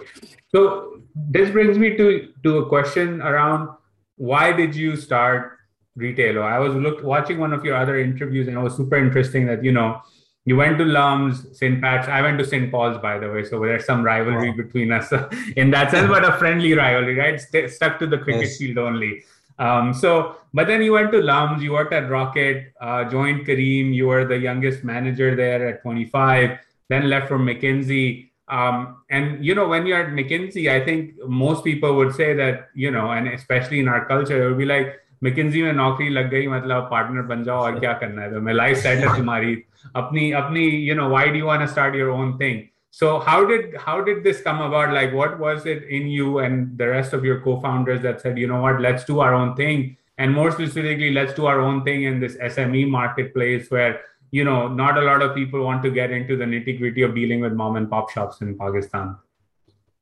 So 0.49 1.01
this 1.15 1.49
brings 1.49 1.77
me 1.77 1.95
to 1.97 2.33
to 2.43 2.57
a 2.59 2.69
question 2.69 3.21
around 3.21 3.69
why 4.17 4.51
did 4.51 4.75
you 4.75 4.95
start 4.95 5.57
Retailo? 5.97 6.43
I 6.43 6.59
was 6.59 6.73
look, 6.75 7.03
watching 7.03 7.39
one 7.39 7.53
of 7.53 7.65
your 7.65 7.75
other 7.75 7.99
interviews, 7.99 8.47
and 8.47 8.55
it 8.55 8.59
was 8.59 8.75
super 8.75 8.97
interesting 8.97 9.45
that 9.47 9.63
you 9.63 9.71
know 9.71 10.01
you 10.45 10.55
went 10.55 10.77
to 10.79 10.85
Lums, 10.85 11.45
St. 11.57 11.81
Pat's. 11.81 12.07
I 12.07 12.21
went 12.21 12.39
to 12.39 12.45
St. 12.45 12.71
Paul's, 12.71 12.97
by 12.97 13.19
the 13.19 13.29
way, 13.29 13.43
so 13.43 13.59
there's 13.59 13.85
some 13.85 14.01
rivalry 14.01 14.49
wow. 14.49 14.55
between 14.55 14.91
us 14.91 15.11
in 15.55 15.69
that 15.71 15.91
sense, 15.91 16.07
but 16.07 16.25
a 16.25 16.35
friendly 16.37 16.73
rivalry, 16.73 17.15
right? 17.15 17.39
St- 17.39 17.69
stuck 17.69 17.99
to 17.99 18.07
the 18.07 18.17
cricket 18.17 18.43
yes. 18.43 18.57
field 18.57 18.79
only. 18.79 19.23
Um, 19.59 19.93
so, 19.93 20.37
but 20.53 20.65
then 20.65 20.81
you 20.81 20.93
went 20.93 21.11
to 21.11 21.21
Lums, 21.21 21.61
you 21.61 21.73
worked 21.73 21.93
at 21.93 22.09
Rocket, 22.09 22.73
uh, 22.81 23.03
joined 23.03 23.45
Careem, 23.45 23.93
you 23.93 24.07
were 24.07 24.25
the 24.25 24.37
youngest 24.37 24.83
manager 24.83 25.35
there 25.35 25.67
at 25.67 25.83
25, 25.83 26.57
then 26.89 27.09
left 27.09 27.27
for 27.27 27.37
McKinsey. 27.37 28.29
Um, 28.47 29.03
and 29.11 29.45
you 29.45 29.53
know, 29.53 29.67
when 29.67 29.85
you're 29.85 30.01
at 30.01 30.09
McKinsey, 30.09 30.71
I 30.71 30.83
think 30.83 31.13
most 31.27 31.63
people 31.63 31.95
would 31.97 32.15
say 32.15 32.33
that, 32.33 32.69
you 32.73 32.89
know, 32.89 33.11
and 33.11 33.27
especially 33.27 33.79
in 33.79 33.87
our 33.87 34.05
culture, 34.05 34.43
it 34.43 34.49
would 34.49 34.57
be 34.57 34.65
like, 34.65 35.00
McKinsey 35.24 35.62
में 35.62 35.72
नौकरी 35.72 36.08
लग 36.08 36.30
गई 36.30 36.46
मतलब 36.46 36.88
partner 36.90 37.22
बन 37.34 37.44
जाओ 37.44 37.60
और 37.64 37.78
क्या 37.80 37.92
करना 38.04 38.22
है 38.22 38.32
तो 38.32 38.40
मैं 38.40 38.54
लाइफ 38.54 38.76
सेट 38.76 38.98
है 38.98 39.16
तुम्हारी 39.16 39.54
अपनी 39.96 40.30
अपनी 40.40 40.70
you 40.88 40.96
know 40.98 41.08
why 41.16 41.26
do 41.28 41.42
you 41.42 41.46
want 41.52 41.66
to 41.66 41.68
start 41.74 41.94
your 41.94 42.10
own 42.16 42.36
thing 42.42 42.64
so 42.96 43.20
how 43.20 43.44
did 43.44 43.76
how 43.76 44.00
did 44.00 44.24
this 44.24 44.40
come 44.40 44.62
about? 44.62 44.92
Like, 44.94 45.12
what 45.12 45.38
was 45.38 45.66
it 45.66 45.82
in 45.84 46.06
you 46.08 46.38
and 46.38 46.78
the 46.78 46.86
rest 46.88 47.12
of 47.12 47.26
your 47.26 47.40
co-founders 47.40 48.00
that 48.00 48.22
said, 48.22 48.38
you 48.38 48.46
know 48.46 48.60
what, 48.62 48.80
let's 48.80 49.04
do 49.04 49.18
our 49.20 49.34
own 49.34 49.54
thing, 49.54 49.98
and 50.16 50.32
more 50.32 50.50
specifically, 50.50 51.10
let's 51.12 51.34
do 51.34 51.44
our 51.44 51.60
own 51.60 51.84
thing 51.84 52.04
in 52.04 52.20
this 52.20 52.36
SME 52.36 52.88
marketplace 52.88 53.70
where 53.70 54.00
you 54.30 54.44
know 54.44 54.68
not 54.68 54.96
a 54.96 55.02
lot 55.02 55.20
of 55.20 55.34
people 55.34 55.62
want 55.62 55.82
to 55.82 55.90
get 55.90 56.10
into 56.10 56.38
the 56.38 56.46
nitty 56.46 56.78
gritty 56.78 57.02
of 57.02 57.14
dealing 57.14 57.40
with 57.40 57.52
mom 57.52 57.76
and 57.76 57.90
pop 57.90 58.08
shops 58.08 58.40
in 58.40 58.56
Pakistan. 58.56 59.14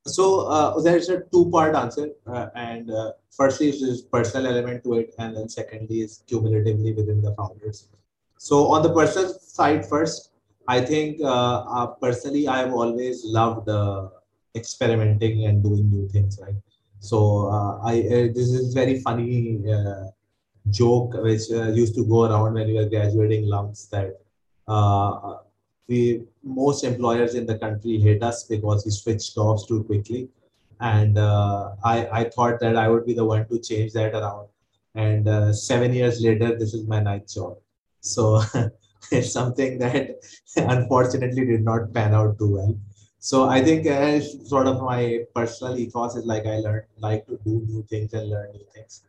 So 0.06 0.48
uh, 0.48 0.80
there's 0.82 1.10
a 1.10 1.22
two-part 1.32 1.76
answer, 1.76 2.10
uh, 2.26 2.48
and 2.56 2.90
uh, 2.90 3.12
firstly 3.30 3.70
is 3.70 4.02
personal 4.02 4.48
element 4.52 4.84
to 4.84 4.96
it, 4.96 5.14
and 5.20 5.36
then 5.36 5.50
secondly 5.50 6.02
is 6.02 6.24
cumulatively 6.28 6.94
within 6.94 7.22
the 7.22 7.34
founders. 7.36 7.90
So 8.38 8.68
on 8.72 8.82
the 8.82 8.94
personal 8.94 9.34
side 9.34 9.86
first, 9.86 10.32
I 10.68 10.82
think 10.82 11.20
uh, 11.22 11.60
uh, 11.62 11.88
personally, 11.88 12.48
I've 12.48 12.74
always 12.74 13.26
loved 13.26 13.68
uh, 13.68 14.10
experimenting 14.56 15.46
and 15.46 15.62
doing 15.62 15.90
new 15.90 16.08
things, 16.08 16.40
right? 16.42 16.56
So 17.00 17.50
I 17.84 18.02
this 18.36 18.50
is 18.50 18.74
very 18.74 19.00
funny 19.00 19.64
joke 20.70 21.14
which 21.14 21.50
used 21.50 21.96
to 21.96 22.06
go 22.06 22.26
around 22.26 22.54
when 22.54 22.68
we 22.68 22.74
were 22.74 22.90
graduating 22.90 23.48
Lums 23.48 23.88
that 23.90 24.20
we 25.88 26.24
most 26.44 26.84
employers 26.84 27.36
in 27.36 27.46
the 27.46 27.58
country 27.58 28.00
hate 28.00 28.24
us 28.24 28.44
because 28.44 28.86
we 28.86 28.92
switch 28.92 29.36
jobs 29.36 29.66
too 29.66 29.84
quickly 29.84 30.30
and 30.80 31.18
uh, 31.18 31.72
I, 31.84 32.08
I 32.20 32.24
thought 32.30 32.60
that 32.62 32.78
i 32.78 32.88
would 32.88 33.06
be 33.06 33.14
the 33.14 33.26
one 33.26 33.48
to 33.50 33.60
change 33.60 33.92
that 33.94 34.14
around 34.14 34.48
and 34.96 35.28
uh, 35.28 35.54
seven 35.54 35.94
years 35.94 36.22
later 36.22 36.58
this 36.58 36.74
is 36.74 36.88
my 36.88 37.02
ninth 37.02 37.34
job 37.34 37.58
so 38.02 38.42
it's 39.12 39.32
something 39.32 39.78
that 39.80 40.20
unfortunately 40.58 41.46
did 41.46 41.64
not 41.64 41.94
pan 41.94 42.14
out 42.14 42.38
too 42.38 42.56
well. 42.56 42.76
So 43.20 43.50
I 43.50 43.62
think 43.62 43.86
uh, 43.86 44.22
sort 44.22 44.68
of 44.68 44.82
my 44.82 45.26
personal 45.36 45.78
ethos 45.78 46.16
is 46.16 46.26
like 46.26 46.46
I 46.46 46.58
learn 46.58 46.84
like 46.98 47.26
to 47.28 47.38
do 47.44 47.66
new 47.68 47.84
things 47.90 48.14
and 48.14 48.30
learn 48.30 48.52
new 48.54 48.66
things. 48.74 49.04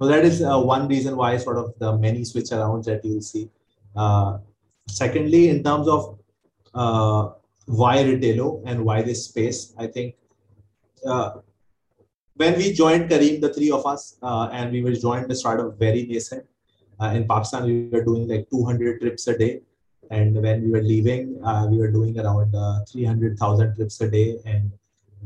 So 0.00 0.06
that 0.06 0.24
is 0.24 0.42
uh, 0.42 0.60
one 0.60 0.86
reason 0.86 1.16
why 1.16 1.36
sort 1.38 1.58
of 1.58 1.74
the 1.78 1.96
many 1.96 2.24
switch 2.24 2.50
arounds 2.50 2.84
that 2.84 3.04
you'll 3.04 3.20
see. 3.20 3.50
Uh, 3.96 4.38
secondly, 4.86 5.48
in 5.48 5.64
terms 5.64 5.88
of 5.88 6.17
uh, 6.78 7.30
why 7.66 7.98
Retailo 7.98 8.62
and 8.64 8.84
why 8.84 9.02
this 9.02 9.26
space, 9.26 9.74
I 9.76 9.86
think 9.86 10.14
uh, 11.04 11.30
when 12.36 12.56
we 12.56 12.72
joined 12.72 13.10
Careem, 13.10 13.40
the 13.40 13.52
three 13.52 13.70
of 13.70 13.84
us, 13.84 14.16
uh, 14.22 14.48
and 14.52 14.72
we 14.72 14.82
were 14.82 14.92
joined 14.92 15.28
the 15.28 15.34
start 15.34 15.60
of 15.60 15.76
very 15.76 16.06
nascent, 16.06 16.46
uh, 17.00 17.12
in 17.14 17.26
Pakistan, 17.26 17.64
we 17.64 17.88
were 17.92 18.04
doing 18.04 18.28
like 18.28 18.48
200 18.50 19.00
trips 19.00 19.26
a 19.28 19.36
day. 19.36 19.60
And 20.10 20.40
when 20.40 20.62
we 20.64 20.70
were 20.70 20.82
leaving, 20.82 21.38
uh, 21.44 21.66
we 21.70 21.78
were 21.78 21.90
doing 21.90 22.18
around 22.18 22.54
uh, 22.54 22.84
300,000 22.90 23.74
trips 23.74 24.00
a 24.00 24.10
day. 24.10 24.38
And 24.46 24.72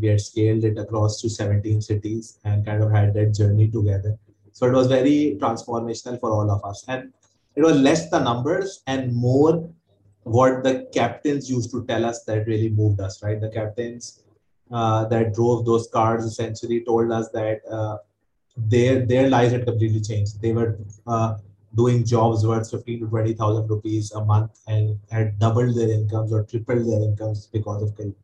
we 0.01 0.09
had 0.09 0.21
scaled 0.21 0.65
it 0.65 0.79
across 0.79 1.21
to 1.21 1.31
17 1.31 1.81
cities 1.81 2.39
and 2.45 2.67
kind 2.67 2.83
of 2.83 2.91
had 2.91 3.15
that 3.15 3.35
journey 3.35 3.69
together. 3.69 4.19
So 4.53 4.67
it 4.67 4.73
was 4.73 4.87
very 4.87 5.39
transformational 5.41 6.19
for 6.21 6.31
all 6.31 6.51
of 6.51 6.65
us. 6.65 6.85
And 6.89 7.13
it 7.57 7.63
was 7.63 7.79
less 7.79 8.11
the 8.11 8.19
numbers 8.19 8.83
and 8.87 9.15
more 9.15 9.69
what 10.25 10.63
the 10.63 10.89
captains 10.93 11.51
used 11.51 11.71
to 11.73 11.85
tell 11.87 12.05
us 12.05 12.25
that 12.25 12.47
really 12.47 12.71
moved 12.71 13.01
us, 13.01 13.23
right? 13.23 13.41
The 13.41 13.51
captains 13.51 14.23
uh, 14.71 15.07
that 15.07 15.35
drove 15.35 15.67
those 15.67 15.89
cars 15.89 16.25
essentially 16.25 16.85
told 16.85 17.11
us 17.13 17.29
that 17.31 17.61
uh, 17.71 17.99
their 18.57 19.07
their 19.07 19.29
lives 19.29 19.53
had 19.53 19.65
completely 19.65 20.01
changed. 20.01 20.41
They 20.41 20.53
were 20.53 20.79
uh, 21.07 21.37
doing 21.75 22.05
jobs 22.05 22.47
worth 22.47 22.71
15 22.71 23.01
to 23.01 23.07
20,000 23.07 23.69
rupees 23.69 24.13
a 24.13 24.25
month 24.25 24.61
and 24.67 24.99
had 25.11 25.39
doubled 25.39 25.75
their 25.75 25.91
incomes 25.91 26.33
or 26.33 26.45
tripled 26.45 26.87
their 26.87 27.03
incomes 27.03 27.47
because 27.47 27.83
of 27.83 27.95
Careem. 27.97 28.15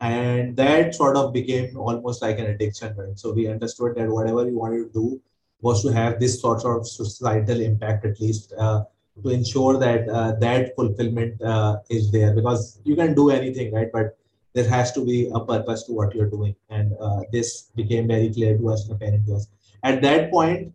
And 0.00 0.56
that 0.56 0.94
sort 0.94 1.16
of 1.16 1.32
became 1.32 1.76
almost 1.76 2.22
like 2.22 2.38
an 2.38 2.46
addiction, 2.46 2.94
right? 2.96 3.18
So 3.18 3.32
we 3.32 3.48
understood 3.48 3.94
that 3.96 4.08
whatever 4.08 4.44
we 4.44 4.52
wanted 4.52 4.84
to 4.84 4.90
do 4.92 5.20
was 5.62 5.82
to 5.82 5.92
have 5.92 6.20
this 6.20 6.40
sort 6.40 6.64
of 6.64 6.86
societal 6.86 7.60
impact 7.60 8.04
at 8.04 8.20
least 8.20 8.52
uh, 8.58 8.84
to 9.22 9.30
ensure 9.30 9.78
that 9.78 10.08
uh, 10.08 10.32
that 10.40 10.74
fulfillment 10.74 11.40
uh, 11.42 11.76
is 11.88 12.10
there 12.10 12.34
because 12.34 12.80
you 12.84 12.96
can 12.96 13.14
do 13.14 13.30
anything, 13.30 13.72
right? 13.72 13.90
But 13.92 14.18
there 14.54 14.68
has 14.68 14.92
to 14.92 15.04
be 15.04 15.30
a 15.34 15.40
purpose 15.40 15.82
to 15.84 15.92
what 15.92 16.14
you're 16.14 16.30
doing. 16.30 16.54
And 16.70 16.92
uh, 17.00 17.22
this 17.32 17.70
became 17.74 18.08
very 18.08 18.32
clear 18.32 18.56
to 18.56 18.70
us 18.70 18.88
apparent 18.88 19.26
to 19.26 19.34
us. 19.34 19.48
At 19.82 20.00
that 20.02 20.30
point, 20.30 20.72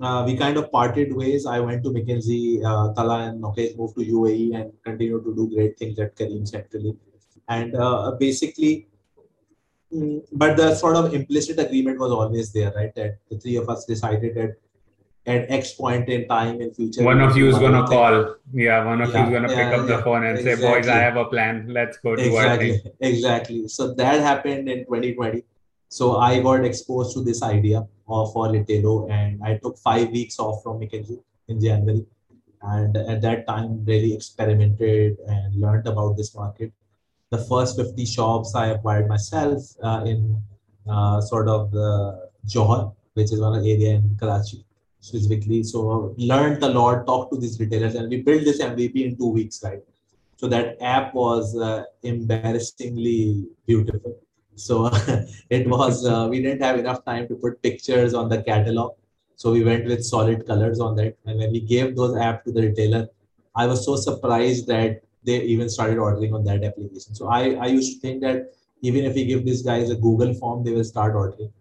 uh, 0.00 0.24
we 0.26 0.36
kind 0.36 0.56
of 0.56 0.70
parted 0.70 1.14
ways. 1.14 1.46
I 1.46 1.60
went 1.60 1.82
to 1.84 1.90
McKinsey, 1.90 2.64
uh, 2.64 2.92
Talha 2.94 3.28
and 3.28 3.42
Nokesh 3.42 3.76
moved 3.76 3.96
to 3.96 4.04
UAE 4.04 4.54
and 4.54 4.72
continued 4.84 5.24
to 5.24 5.34
do 5.34 5.50
great 5.54 5.78
things 5.78 5.98
at 5.98 6.16
Careem 6.16 6.46
centrally. 6.46 6.96
And 7.48 7.74
uh, 7.76 8.12
basically, 8.18 8.88
mm, 9.92 10.22
but 10.32 10.56
the 10.56 10.74
sort 10.74 10.96
of 10.96 11.14
implicit 11.14 11.58
agreement 11.58 11.98
was 11.98 12.12
always 12.12 12.52
there, 12.52 12.72
right? 12.72 12.94
That 12.94 13.18
the 13.30 13.38
three 13.38 13.56
of 13.56 13.68
us 13.68 13.84
decided 13.84 14.34
that 14.34 14.56
at 15.26 15.50
X 15.50 15.72
point 15.72 16.08
in 16.08 16.28
time 16.28 16.60
in 16.60 16.72
future. 16.74 17.02
One 17.02 17.20
of 17.20 17.36
you 17.36 17.48
is 17.48 17.58
going 17.58 17.72
to 17.72 17.84
call. 17.84 18.36
Yeah, 18.52 18.84
one 18.84 19.00
of 19.00 19.10
yeah, 19.10 19.20
you 19.20 19.24
is 19.24 19.30
going 19.30 19.48
to 19.48 19.54
yeah, 19.54 19.70
pick 19.70 19.78
up 19.78 19.88
yeah, 19.88 19.96
the 19.96 20.02
phone 20.02 20.24
and 20.24 20.38
exactly. 20.38 20.62
say, 20.62 20.72
boys, 20.72 20.88
I 20.88 20.98
have 20.98 21.16
a 21.16 21.24
plan. 21.24 21.66
Let's 21.68 21.96
go 21.98 22.14
to 22.14 22.22
exactly. 22.22 22.82
Exactly. 23.00 23.68
So 23.68 23.94
that 23.94 24.20
happened 24.20 24.68
in 24.68 24.84
2020. 24.84 25.42
So 25.88 26.18
I 26.18 26.40
got 26.40 26.64
exposed 26.64 27.14
to 27.14 27.22
this 27.22 27.42
idea 27.42 27.86
of 28.08 28.32
for 28.32 28.48
Retailo 28.48 29.10
and 29.10 29.42
I 29.42 29.56
took 29.62 29.78
five 29.78 30.10
weeks 30.10 30.38
off 30.38 30.62
from 30.62 30.80
McKinsey 30.80 31.20
in 31.48 31.60
January. 31.60 32.04
And 32.60 32.96
at 32.96 33.22
that 33.22 33.46
time, 33.46 33.84
really 33.84 34.14
experimented 34.14 35.18
and 35.26 35.54
learned 35.60 35.86
about 35.86 36.16
this 36.16 36.34
market. 36.34 36.72
The 37.30 37.38
first 37.38 37.76
50 37.76 38.04
shops 38.06 38.54
I 38.54 38.68
acquired 38.68 39.08
myself 39.08 39.62
uh, 39.82 40.02
in 40.06 40.42
uh, 40.88 41.20
sort 41.20 41.48
of 41.48 41.70
the 41.70 42.28
Johor, 42.46 42.94
which 43.14 43.32
is 43.32 43.40
one 43.40 43.58
area 43.58 43.94
in 43.94 44.16
Karachi 44.18 44.64
specifically. 45.04 45.62
So 45.62 46.14
learned 46.16 46.62
a 46.62 46.68
lot, 46.68 47.06
talked 47.06 47.32
to 47.32 47.38
these 47.38 47.58
retailers, 47.60 47.94
and 47.94 48.08
we 48.08 48.22
built 48.22 48.44
this 48.44 48.60
MVP 48.60 48.96
in 49.06 49.16
two 49.16 49.30
weeks, 49.38 49.62
right? 49.62 49.82
So 50.36 50.48
that 50.48 50.76
app 50.80 51.14
was 51.14 51.56
uh, 51.56 51.84
embarrassingly 52.02 53.46
beautiful. 53.66 54.18
So 54.56 54.90
it 55.50 55.68
was, 55.68 56.06
uh, 56.06 56.26
we 56.30 56.42
didn't 56.42 56.62
have 56.62 56.78
enough 56.78 57.04
time 57.04 57.28
to 57.28 57.34
put 57.34 57.62
pictures 57.62 58.14
on 58.14 58.28
the 58.28 58.42
catalog. 58.42 58.94
So 59.36 59.52
we 59.52 59.64
went 59.64 59.84
with 59.86 60.04
solid 60.04 60.46
colors 60.46 60.80
on 60.80 60.96
that. 60.96 61.16
And 61.26 61.38
when 61.38 61.52
we 61.52 61.60
gave 61.60 61.96
those 61.96 62.16
app 62.16 62.44
to 62.44 62.52
the 62.52 62.62
retailer, 62.68 63.08
I 63.54 63.66
was 63.66 63.84
so 63.84 63.96
surprised 63.96 64.66
that 64.68 65.02
they 65.24 65.42
even 65.42 65.68
started 65.68 65.98
ordering 65.98 66.34
on 66.34 66.44
that 66.44 66.64
application. 66.64 67.14
So 67.14 67.28
I, 67.28 67.54
I 67.54 67.66
used 67.66 67.94
to 67.94 68.00
think 68.00 68.20
that 68.22 68.52
even 68.82 69.04
if 69.04 69.14
we 69.14 69.24
give 69.24 69.44
these 69.44 69.62
guys 69.62 69.90
a 69.90 69.96
Google 69.96 70.34
form, 70.34 70.64
they 70.64 70.72
will 70.72 70.84
start 70.84 71.14
ordering. 71.14 71.52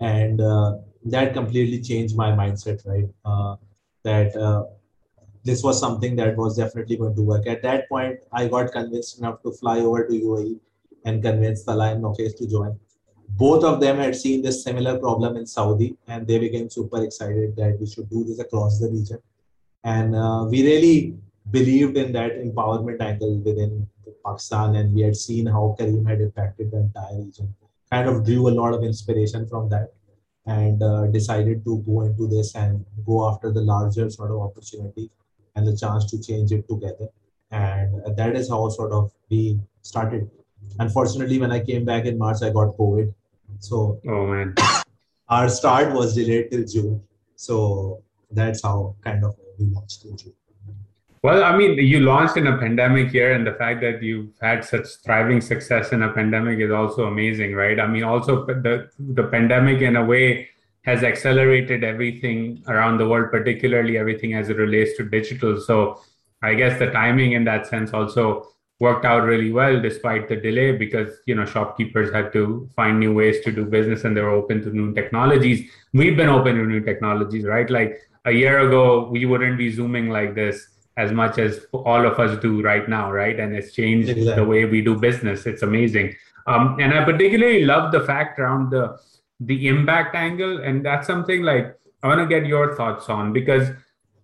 And 0.00 0.40
uh, 0.40 0.78
that 1.06 1.34
completely 1.34 1.80
changed 1.80 2.16
my 2.16 2.30
mindset, 2.30 2.86
right? 2.86 3.08
Uh, 3.24 3.56
that 4.04 4.36
uh, 4.36 4.64
this 5.44 5.62
was 5.62 5.78
something 5.78 6.16
that 6.16 6.36
was 6.36 6.56
definitely 6.56 6.96
going 6.96 7.14
to 7.14 7.22
work. 7.22 7.46
At 7.46 7.62
that 7.62 7.88
point, 7.88 8.20
I 8.32 8.48
got 8.48 8.72
convinced 8.72 9.18
enough 9.18 9.42
to 9.42 9.52
fly 9.52 9.80
over 9.80 10.06
to 10.06 10.12
UAE 10.12 10.60
and 11.04 11.22
convince 11.22 11.64
Salah 11.64 11.92
and 11.92 12.02
Nokesh 12.02 12.36
to 12.38 12.46
join. 12.46 12.78
Both 13.30 13.64
of 13.64 13.80
them 13.80 13.96
had 13.96 14.14
seen 14.14 14.42
this 14.42 14.62
similar 14.62 14.98
problem 14.98 15.36
in 15.36 15.46
Saudi, 15.46 15.96
and 16.06 16.26
they 16.26 16.38
became 16.38 16.68
super 16.68 17.02
excited 17.02 17.56
that 17.56 17.78
we 17.80 17.86
should 17.86 18.08
do 18.10 18.24
this 18.24 18.38
across 18.38 18.78
the 18.78 18.88
region. 18.88 19.18
And 19.84 20.14
uh, 20.14 20.46
we 20.48 20.62
really 20.62 21.16
believed 21.50 21.96
in 21.96 22.12
that 22.12 22.32
empowerment 22.32 23.00
angle 23.00 23.38
within 23.38 23.88
Pakistan, 24.24 24.76
and 24.76 24.94
we 24.94 25.00
had 25.00 25.16
seen 25.16 25.46
how 25.46 25.74
Careem 25.78 26.08
had 26.08 26.20
impacted 26.20 26.70
the 26.70 26.78
entire 26.78 27.16
region. 27.18 27.52
Kind 27.90 28.08
of 28.08 28.24
drew 28.24 28.48
a 28.48 28.54
lot 28.60 28.74
of 28.74 28.84
inspiration 28.84 29.46
from 29.48 29.68
that, 29.70 29.92
and 30.46 30.82
uh, 30.82 31.06
decided 31.06 31.64
to 31.64 31.78
go 31.86 32.02
into 32.02 32.26
this 32.26 32.54
and 32.54 32.84
go 33.06 33.28
after 33.28 33.52
the 33.52 33.60
larger 33.60 34.10
sort 34.10 34.30
of 34.30 34.40
opportunity 34.40 35.10
and 35.54 35.66
the 35.66 35.76
chance 35.76 36.10
to 36.10 36.20
change 36.20 36.52
it 36.52 36.68
together. 36.68 37.08
And 37.50 38.16
that 38.16 38.34
is 38.34 38.48
how 38.48 38.68
sort 38.70 38.92
of 38.92 39.12
we 39.30 39.60
started 39.82 40.30
Unfortunately, 40.78 41.38
when 41.38 41.52
I 41.52 41.60
came 41.60 41.84
back 41.84 42.06
in 42.06 42.18
March, 42.18 42.42
I 42.42 42.50
got 42.50 42.76
COVID. 42.76 43.12
So 43.58 44.00
oh 44.06 44.26
man, 44.26 44.54
our 45.28 45.48
start 45.48 45.92
was 45.92 46.14
delayed 46.14 46.50
till 46.50 46.64
June. 46.64 47.02
So 47.36 48.02
that's 48.30 48.62
how 48.62 48.96
kind 49.02 49.24
of 49.24 49.36
we 49.58 49.66
launched 49.66 50.04
in 50.04 50.16
June. 50.16 50.34
Well, 51.22 51.44
I 51.44 51.56
mean, 51.56 51.78
you 51.78 52.00
launched 52.00 52.36
in 52.36 52.48
a 52.48 52.58
pandemic 52.58 53.12
year, 53.12 53.32
and 53.32 53.46
the 53.46 53.52
fact 53.52 53.80
that 53.82 54.02
you've 54.02 54.30
had 54.40 54.64
such 54.64 54.86
thriving 55.04 55.40
success 55.40 55.92
in 55.92 56.02
a 56.02 56.12
pandemic 56.12 56.58
is 56.58 56.72
also 56.72 57.06
amazing, 57.06 57.54
right? 57.54 57.78
I 57.78 57.86
mean, 57.86 58.02
also 58.02 58.44
the 58.44 58.90
the 58.98 59.22
pandemic 59.24 59.82
in 59.82 59.94
a 59.94 60.04
way 60.04 60.48
has 60.84 61.04
accelerated 61.04 61.84
everything 61.84 62.64
around 62.66 62.98
the 62.98 63.08
world, 63.08 63.30
particularly 63.30 63.96
everything 63.98 64.34
as 64.34 64.48
it 64.48 64.56
relates 64.56 64.96
to 64.96 65.04
digital. 65.04 65.60
So 65.60 66.00
I 66.42 66.54
guess 66.54 66.76
the 66.80 66.90
timing 66.90 67.32
in 67.32 67.44
that 67.44 67.68
sense 67.68 67.92
also 67.92 68.48
worked 68.80 69.04
out 69.04 69.22
really 69.22 69.52
well 69.52 69.80
despite 69.80 70.28
the 70.28 70.34
delay 70.34 70.72
because 70.72 71.10
you 71.26 71.36
know 71.36 71.44
shopkeepers 71.44 72.12
had 72.12 72.32
to 72.32 72.68
find 72.74 72.98
new 72.98 73.14
ways 73.14 73.40
to 73.44 73.52
do 73.52 73.64
business 73.64 74.02
and 74.04 74.16
they 74.16 74.22
were 74.22 74.36
open 74.42 74.60
to 74.62 74.70
new 74.70 74.92
technologies. 74.92 75.70
We've 75.92 76.16
been 76.16 76.30
open 76.30 76.56
to 76.56 76.66
new 76.66 76.80
technologies, 76.80 77.44
right? 77.44 77.70
Like 77.70 78.00
a 78.24 78.32
year 78.32 78.58
ago, 78.66 79.08
we 79.08 79.24
wouldn't 79.24 79.56
be 79.56 79.70
zooming 79.70 80.08
like 80.08 80.34
this 80.34 80.66
as 80.96 81.12
much 81.12 81.38
as 81.38 81.66
all 81.72 82.06
of 82.06 82.18
us 82.18 82.40
do 82.40 82.62
right 82.62 82.88
now, 82.88 83.10
right? 83.10 83.38
And 83.38 83.54
it's 83.54 83.72
changed 83.72 84.10
exactly. 84.10 84.34
the 84.34 84.44
way 84.44 84.64
we 84.64 84.82
do 84.82 84.94
business. 84.96 85.46
It's 85.46 85.62
amazing. 85.62 86.14
Um, 86.46 86.76
and 86.80 86.92
I 86.92 87.04
particularly 87.04 87.64
love 87.64 87.92
the 87.92 88.00
fact 88.00 88.38
around 88.38 88.70
the 88.70 88.98
the 89.40 89.66
impact 89.66 90.14
angle, 90.14 90.58
and 90.58 90.84
that's 90.84 91.06
something 91.06 91.42
like 91.42 91.76
I 92.02 92.08
want 92.08 92.20
to 92.20 92.26
get 92.26 92.46
your 92.46 92.74
thoughts 92.76 93.08
on 93.08 93.32
because 93.32 93.68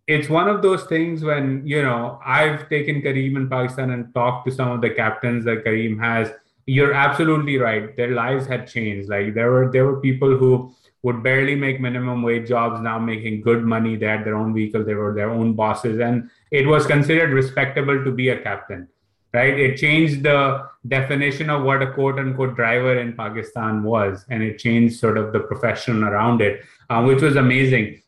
it's 0.07 0.29
one 0.29 0.49
of 0.49 0.63
those 0.63 0.85
things 0.85 1.23
when 1.23 1.63
you 1.67 1.83
know 1.83 2.21
I've 2.25 2.69
taken 2.69 3.03
Careem 3.03 3.37
in 3.37 3.49
Pakistan 3.49 3.91
and 3.91 4.13
talked 4.15 4.49
to 4.49 4.55
some 4.55 4.71
of 4.71 4.81
the 4.81 4.91
captains 4.91 5.45
that 5.45 5.65
Careem 5.65 6.01
has. 6.01 6.31
You're 6.67 6.93
absolutely 6.93 7.57
right. 7.57 7.97
Their 7.97 8.11
lives 8.11 8.47
had 8.47 8.67
changed. 8.67 9.09
Like 9.09 9.35
there 9.35 9.51
were 9.51 9.71
there 9.73 9.87
were 9.87 10.01
people 10.01 10.37
who 10.37 10.73
would 11.03 11.23
barely 11.23 11.55
make 11.55 11.81
minimum 11.81 12.23
wage 12.23 12.49
jobs 12.49 12.81
now 12.81 12.99
making 12.99 13.41
good 13.41 13.65
money. 13.65 13.97
They 13.97 14.07
had 14.07 14.25
their 14.25 14.37
own 14.37 14.53
vehicle. 14.53 14.85
They 14.85 14.95
were 14.95 15.15
their 15.15 15.31
own 15.31 15.55
bosses, 15.55 16.01
and 16.01 16.31
it 16.51 16.67
was 16.67 16.87
considered 16.87 17.31
respectable 17.31 18.05
to 18.05 18.11
be 18.11 18.31
a 18.31 18.41
captain 18.41 18.89
right? 19.33 19.59
It 19.59 19.77
changed 19.77 20.23
the 20.23 20.67
definition 20.87 21.51
of 21.51 21.63
what 21.63 21.83
a 21.83 21.93
quote 21.93 22.19
unquote 22.19 22.57
driver 22.57 22.99
in 22.99 23.15
Pakistan 23.15 23.83
was, 23.83 24.25
and 24.31 24.43
it 24.43 24.59
changed 24.59 24.99
sort 24.99 25.19
of 25.19 25.33
the 25.33 25.41
profession 25.41 26.05
around 26.05 26.41
it, 26.41 26.65
uh, 26.91 27.03
which 27.03 27.23
was 27.23 27.37
amazing. 27.37 28.03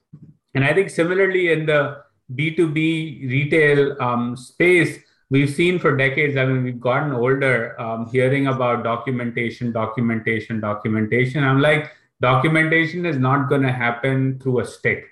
And 0.55 0.65
I 0.65 0.73
think 0.73 0.91
similarly 0.91 1.53
in 1.53 1.67
the 1.67 2.03
B2B 2.35 3.29
retail 3.29 4.01
um, 4.03 4.37
space, 4.37 4.99
we've 5.31 5.51
seen 5.51 5.79
for 5.79 5.97
decades, 5.97 6.37
I 6.37 6.47
mean, 6.47 6.65
we've 6.65 6.81
gotten 6.81 7.13
older 7.13 7.81
um, 7.81 8.09
hearing 8.11 8.47
about 8.47 8.83
documentation, 8.83 9.73
documentation, 9.73 10.61
documentation. 10.61 11.45
I'm 11.45 11.61
like, 11.61 11.93
documentation 12.21 13.07
is 13.07 13.19
not 13.19 13.49
going 13.49 13.63
to 13.63 13.73
happen 13.73 14.39
through 14.41 14.61
a 14.61 14.65
stick. 14.65 15.07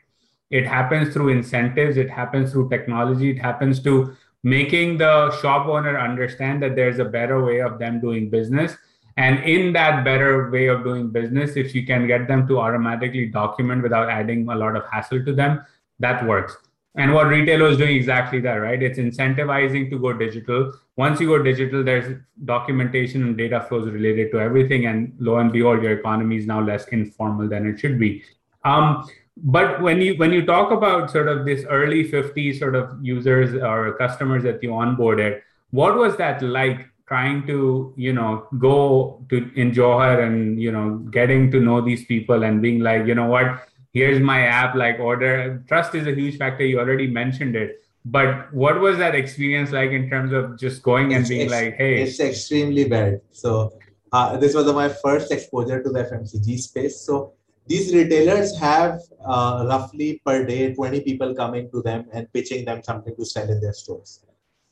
It 0.50 0.66
happens 0.66 1.12
through 1.12 1.28
incentives, 1.28 1.96
it 1.96 2.08
happens 2.08 2.52
through 2.52 2.70
technology, 2.70 3.30
it 3.30 3.38
happens 3.38 3.80
to 3.82 4.16
making 4.42 4.98
the 4.98 5.30
shop 5.40 5.66
owner 5.66 5.98
understand 5.98 6.62
that 6.62 6.76
there's 6.76 6.98
a 6.98 7.04
better 7.04 7.44
way 7.44 7.60
of 7.60 7.78
them 7.78 8.00
doing 8.00 8.30
business. 8.30 8.76
And 9.16 9.40
in 9.40 9.72
that 9.72 10.04
better 10.04 10.48
way 10.48 10.68
of 10.68 10.84
doing 10.84 11.10
business 11.10 11.56
if 11.56 11.74
you 11.74 11.84
can 11.84 12.06
get 12.06 12.28
them 12.28 12.46
to 12.46 12.60
automatically 12.60 13.26
document 13.26 13.82
without 13.82 14.08
adding 14.08 14.48
a 14.48 14.54
lot 14.54 14.76
of 14.76 14.84
hassle 14.90 15.24
to 15.24 15.32
them 15.32 15.60
that 15.98 16.24
works. 16.26 16.56
And 16.94 17.12
what 17.12 17.26
Retailo 17.26 17.70
is 17.70 17.78
doing 17.78 17.96
exactly 17.96 18.40
that 18.40 18.54
right? 18.54 18.82
It's 18.82 18.98
incentivizing 18.98 19.90
to 19.90 19.98
go 19.98 20.12
digital 20.12 20.72
once 20.98 21.20
you 21.20 21.28
go 21.28 21.42
digital 21.42 21.84
there's 21.84 22.08
documentation 22.44 23.22
and 23.22 23.38
data 23.38 23.64
flows 23.68 23.88
related 23.88 24.30
to 24.32 24.40
everything 24.40 24.86
and 24.86 25.14
lo 25.18 25.38
and 25.38 25.52
behold 25.52 25.82
your 25.82 25.92
economy 25.92 26.36
is 26.36 26.46
now 26.46 26.60
less 26.60 26.86
informal 26.88 27.48
than 27.48 27.66
it 27.66 27.78
should 27.78 27.98
be. 27.98 28.22
Um, 28.64 29.08
but 29.36 29.80
when 29.80 30.00
you 30.02 30.14
when 30.16 30.32
you 30.32 30.44
talk 30.44 30.72
about 30.72 31.10
sort 31.10 31.28
of 31.28 31.44
this 31.46 31.64
early 31.70 32.02
50 32.02 32.52
sort 32.58 32.74
of 32.74 32.98
users 33.00 33.54
or 33.54 33.92
customers 33.96 34.42
that 34.42 34.62
you 34.62 34.70
onboarded 34.70 35.40
what 35.70 35.96
was 35.96 36.16
that 36.16 36.42
like 36.42 36.88
trying 37.06 37.46
to 37.46 37.94
you 37.96 38.12
know 38.12 38.46
go 38.58 39.24
to 39.30 39.50
in 39.54 39.72
Johor 39.72 40.26
and 40.26 40.60
you 40.60 40.72
know 40.72 40.98
getting 41.18 41.50
to 41.52 41.60
know 41.60 41.80
these 41.80 42.04
people 42.04 42.42
and 42.42 42.62
being 42.62 42.80
like 42.80 43.06
you 43.06 43.14
know 43.14 43.26
what? 43.26 43.68
Here's 43.92 44.20
my 44.20 44.46
app 44.46 44.74
like 44.74 44.98
order. 45.00 45.64
Trust 45.66 45.94
is 45.94 46.06
a 46.06 46.14
huge 46.14 46.36
factor. 46.36 46.64
You 46.64 46.78
already 46.78 47.06
mentioned 47.06 47.56
it 47.56 47.80
but 48.10 48.52
what 48.52 48.80
was 48.80 48.98
that 48.98 49.14
experience 49.14 49.70
like 49.72 49.90
in 49.90 50.08
terms 50.10 50.32
of 50.32 50.58
just 50.58 50.82
going 50.82 51.12
and 51.12 51.20
it's, 51.20 51.28
being 51.28 51.50
like 51.50 51.76
hey 51.76 52.02
it's 52.02 52.20
extremely 52.20 52.84
bad 52.88 53.20
so 53.32 53.72
uh, 54.12 54.36
this 54.36 54.54
was 54.54 54.72
my 54.72 54.88
first 54.88 55.32
exposure 55.32 55.82
to 55.82 55.90
the 55.90 56.04
fmcg 56.04 56.58
space 56.58 57.00
so 57.00 57.32
these 57.68 57.94
retailers 57.94 58.58
have 58.58 59.00
uh, 59.26 59.66
roughly 59.68 60.22
per 60.24 60.44
day 60.44 60.74
20 60.74 61.02
people 61.02 61.34
coming 61.34 61.70
to 61.70 61.82
them 61.82 62.06
and 62.14 62.32
pitching 62.32 62.64
them 62.64 62.82
something 62.82 63.14
to 63.14 63.26
sell 63.26 63.48
in 63.48 63.60
their 63.60 63.74
stores. 63.74 64.24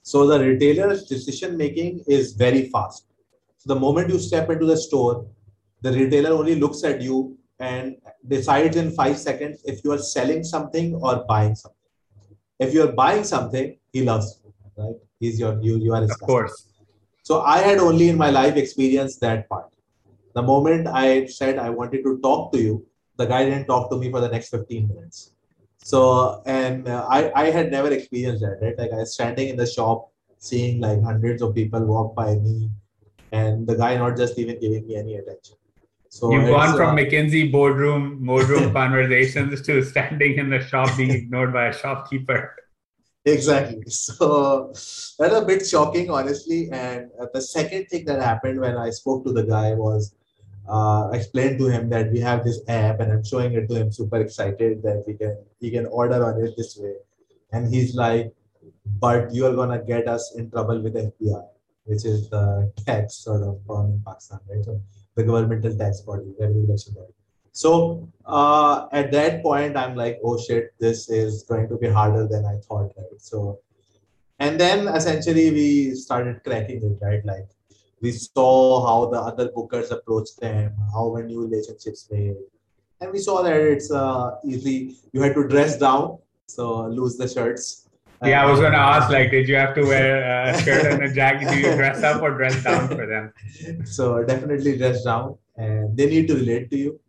So 0.03 0.27
the 0.27 0.41
retailer's 0.41 1.05
decision 1.05 1.59
making 1.59 2.05
is 2.09 2.33
very 2.33 2.71
fast. 2.71 3.05
So 3.59 3.75
the 3.75 3.79
moment 3.79 4.09
you 4.09 4.19
step 4.19 4.49
into 4.49 4.65
the 4.65 4.79
store, 4.79 5.27
the 5.83 5.93
retailer 5.93 6.31
only 6.31 6.55
looks 6.55 6.85
at 6.85 7.03
you 7.03 7.37
and 7.59 7.97
decides 8.27 8.77
in 8.77 8.93
five 8.93 9.19
seconds 9.19 9.61
if 9.67 9.85
you 9.85 9.93
are 9.93 9.99
selling 9.99 10.43
something 10.43 10.95
or 10.95 11.25
buying 11.29 11.55
something. 11.55 11.76
If 12.59 12.73
you're 12.73 12.93
buying 12.93 13.25
something, 13.25 13.79
he 13.93 14.03
loves 14.03 14.41
you, 14.45 14.53
right? 14.77 14.97
He's 15.21 15.39
your 15.39 15.61
you, 15.63 15.77
you 15.79 15.95
are 15.95 16.03
his 16.03 16.11
of 16.11 16.21
customer. 16.21 16.49
course. 16.49 16.67
So 17.23 17.43
I 17.43 17.59
had 17.59 17.79
only 17.79 18.09
in 18.09 18.17
my 18.17 18.31
life 18.31 18.57
experienced 18.57 19.21
that 19.21 19.49
part. 19.49 19.73
The 20.35 20.43
moment 20.43 20.87
I 20.87 21.27
said 21.27 21.59
I 21.59 21.71
wanted 21.71 22.03
to 22.05 22.19
talk 22.21 22.53
to 22.53 22.61
you, 22.61 22.87
the 23.17 23.27
guy 23.27 23.45
didn't 23.45 23.67
talk 23.67 23.91
to 23.91 23.97
me 23.97 24.11
for 24.11 24.21
the 24.21 24.29
next 24.29 24.51
15 24.51 24.89
minutes. 24.89 25.33
So, 25.79 26.43
and 26.47 26.89
uh, 26.89 27.07
I, 27.09 27.33
I 27.35 27.51
had 27.51 27.71
never 27.71 27.91
experienced 27.93 28.43
that, 28.43 28.59
right? 28.61 28.77
Like 28.79 28.93
I 28.93 28.97
was 28.97 29.15
standing 29.15 29.49
in 29.49 29.57
the 29.57 29.67
shop, 29.67 30.13
seeing 30.39 30.81
like 30.81 31.03
hundreds 31.03 31.43
of 31.43 31.55
people 31.55 31.85
walk 31.85 32.15
by 32.15 32.35
me, 32.35 32.71
and 33.33 33.67
the 33.67 33.77
guy 33.77 33.97
not 33.97 34.17
just 34.17 34.39
even 34.39 34.59
giving 34.61 34.87
me 34.87 34.97
any 34.97 35.15
attention. 35.15 35.57
So 36.17 36.33
you've 36.33 36.49
gone 36.49 36.75
from 36.77 36.97
uh, 36.97 36.99
McKinsey 36.99 37.53
boardroom 37.53 38.25
boardroom 38.25 38.73
conversations 38.81 39.61
to 39.67 39.85
standing 39.85 40.39
in 40.39 40.49
the 40.49 40.61
shop 40.61 40.97
being 40.97 41.11
ignored 41.21 41.53
by 41.53 41.67
a 41.67 41.75
shopkeeper. 41.75 42.57
Exactly. 43.27 43.85
So 43.89 44.73
that 45.19 45.33
was 45.33 45.43
a 45.43 45.45
bit 45.45 45.67
shocking, 45.67 46.09
honestly. 46.11 46.71
And 46.73 47.11
uh, 47.21 47.27
the 47.35 47.43
second 47.43 47.89
thing 47.91 48.07
that 48.07 48.23
happened 48.23 48.61
when 48.61 48.79
I 48.79 48.91
spoke 48.91 49.27
to 49.27 49.33
the 49.33 49.45
guy 49.45 49.75
was 49.75 50.15
uh, 50.67 51.11
explained 51.13 51.59
to 51.59 51.69
him 51.69 51.91
that 51.91 52.11
we 52.11 52.21
have 52.21 52.45
this 52.45 52.61
app 52.67 53.01
and 53.01 53.13
I'm 53.13 53.25
showing 53.25 53.53
it 53.53 53.69
to 53.69 53.75
him 53.75 53.93
super 53.93 54.21
excited 54.21 54.83
that 54.85 55.05
he 55.07 55.15
can 55.15 55.37
he 55.61 55.71
can 55.71 55.85
order 55.87 56.25
on 56.25 56.43
it 56.43 56.57
this 56.57 56.79
way. 56.79 56.95
And 57.53 57.69
he's 57.73 57.95
like, 57.95 58.33
but 59.01 59.35
you 59.35 59.45
are 59.45 59.55
gonna 59.55 59.83
get 59.85 60.09
us 60.09 60.35
in 60.35 60.51
trouble 60.51 60.81
with 60.81 60.95
FBR, 60.95 61.47
which 61.85 62.07
is 62.07 62.31
the 62.31 62.73
tax 62.87 63.17
sort 63.17 63.43
of 63.43 63.61
firm 63.67 63.93
in 63.93 64.03
Pakistan, 64.07 64.41
right? 64.49 64.65
So 64.65 64.81
the 65.17 65.25
governmental 65.25 65.77
tax 65.77 66.01
body, 66.03 66.33
revenue 66.39 66.67
collection 66.67 66.95
body. 66.95 67.13
So 67.53 68.07
uh, 68.27 68.87
at 68.93 69.11
that 69.13 69.43
point, 69.43 69.77
I'm 69.77 69.97
like, 69.97 70.21
oh 70.23 70.39
shit, 70.39 70.75
this 70.79 71.09
is 71.09 71.43
going 71.45 71.69
to 71.69 71.77
be 71.77 71.89
harder 71.89 72.29
than 72.29 72.45
I 72.45 72.57
thought, 72.69 72.93
right? 72.97 73.19
So, 73.19 73.61
and 74.39 74.61
then 74.61 74.89
essentially 74.89 75.51
we 75.51 75.95
started 75.95 76.45
cracking 76.45 76.83
it, 76.85 77.05
right? 77.05 77.25
Like 77.25 77.49
we 78.03 78.13
saw 78.13 78.87
how 78.87 79.11
the 79.11 79.19
other 79.19 79.49
bookers 79.49 79.91
approached 79.91 80.39
them, 80.39 80.75
how 80.93 81.09
were 81.09 81.23
new 81.23 81.41
relationships 81.49 82.09
made. 82.11 82.37
And 83.01 83.11
we 83.11 83.19
saw 83.19 83.43
that 83.43 83.55
it's 83.55 83.91
uh, 83.91 84.33
easy. 84.45 84.97
You 85.13 85.23
had 85.23 85.35
to 85.35 85.49
dress 85.49 85.79
down, 85.79 86.19
so 86.47 86.87
lose 86.87 87.17
the 87.17 87.29
shirts. 87.29 87.86
Yeah, 88.25 88.45
I 88.45 88.51
was 88.51 88.61
going 88.61 88.73
to 88.73 88.79
ask, 88.79 89.11
like, 89.11 89.31
did 89.31 89.49
you 89.49 89.57
have 89.57 89.75
to 89.75 89.83
wear 89.83 90.23
a 90.49 90.63
shirt 90.63 90.87
and 90.93 91.03
a 91.03 91.13
jacket? 91.13 91.49
Do 91.51 91.59
you 91.59 91.75
dress 91.75 92.03
up 92.03 92.23
or 92.23 92.31
dress 92.37 92.63
down 92.63 92.89
for 92.89 93.07
them? 93.07 93.33
So 93.85 94.25
definitely 94.25 94.79
dress 94.79 95.05
down, 95.05 95.37
and 95.57 95.97
they 95.97 96.07
need 96.07 96.29
to 96.29 96.35
relate 96.35 96.71
to 96.71 96.77
you 96.79 97.01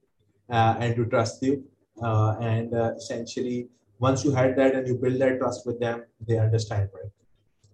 uh, 0.50 0.76
and 0.80 0.96
to 0.96 1.06
trust 1.06 1.42
you. 1.44 1.64
Uh, 2.02 2.36
and 2.42 2.74
uh, 2.74 2.94
essentially, 2.98 3.70
once 4.00 4.24
you 4.24 4.32
had 4.32 4.56
that 4.58 4.76
and 4.76 4.88
you 4.88 4.96
build 4.96 5.20
that 5.20 5.40
trust 5.40 5.66
with 5.66 5.80
them, 5.80 6.04
they 6.28 6.38
understand 6.38 6.90
it. 7.04 7.12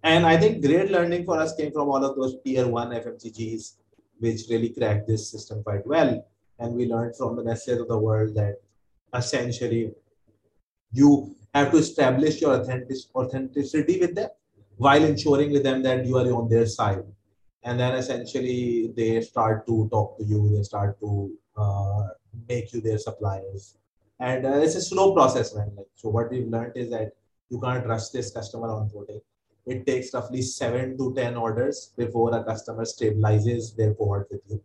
And 0.02 0.26
I 0.26 0.36
think 0.36 0.64
great 0.64 0.90
learning 0.90 1.24
for 1.24 1.38
us 1.38 1.54
came 1.54 1.72
from 1.72 1.88
all 1.88 2.04
of 2.04 2.16
those 2.16 2.36
tier 2.44 2.68
one 2.68 2.90
FMCGs, 2.90 3.76
which 4.18 4.42
really 4.50 4.68
cracked 4.68 5.08
this 5.08 5.30
system 5.30 5.62
quite 5.62 5.86
well. 5.86 6.26
And 6.58 6.74
we 6.74 6.86
learned 6.86 7.16
from 7.16 7.36
the 7.36 7.42
Nestle 7.42 7.82
of 7.82 7.88
the 7.88 7.98
world 7.98 8.34
that 8.34 8.56
essentially 9.14 9.92
you 10.92 11.34
have 11.60 11.70
to 11.72 11.78
establish 11.78 12.40
your 12.40 12.54
authentic, 12.60 12.96
authenticity 13.14 14.00
with 14.00 14.14
them 14.14 14.30
while 14.76 15.04
ensuring 15.04 15.52
with 15.52 15.62
them 15.62 15.82
that 15.82 16.04
you 16.04 16.16
are 16.18 16.32
on 16.32 16.48
their 16.48 16.66
side. 16.66 17.04
And 17.62 17.78
then 17.80 17.94
essentially 17.94 18.92
they 18.96 19.20
start 19.20 19.66
to 19.66 19.88
talk 19.90 20.18
to 20.18 20.24
you, 20.24 20.50
they 20.54 20.62
start 20.62 20.98
to 21.00 21.32
uh, 21.56 22.08
make 22.48 22.72
you 22.72 22.80
their 22.80 22.98
suppliers. 22.98 23.76
And 24.20 24.44
uh, 24.46 24.58
it's 24.58 24.74
a 24.74 24.82
slow 24.82 25.14
process, 25.14 25.54
man. 25.54 25.72
Like, 25.76 25.86
so 25.94 26.08
what 26.08 26.30
we've 26.30 26.48
learned 26.48 26.76
is 26.76 26.90
that 26.90 27.12
you 27.48 27.60
can't 27.60 27.86
rush 27.86 28.08
this 28.08 28.30
customer 28.30 28.68
onboarding 28.68 29.20
it 29.66 29.86
takes 29.86 30.12
roughly 30.12 30.42
seven 30.42 30.96
to 30.98 31.14
10 31.14 31.36
orders 31.36 31.92
before 31.96 32.34
a 32.36 32.44
customer 32.44 32.84
stabilizes 32.84 33.74
their 33.76 33.94
cohort 33.94 34.28
with 34.30 34.42
you. 34.48 34.62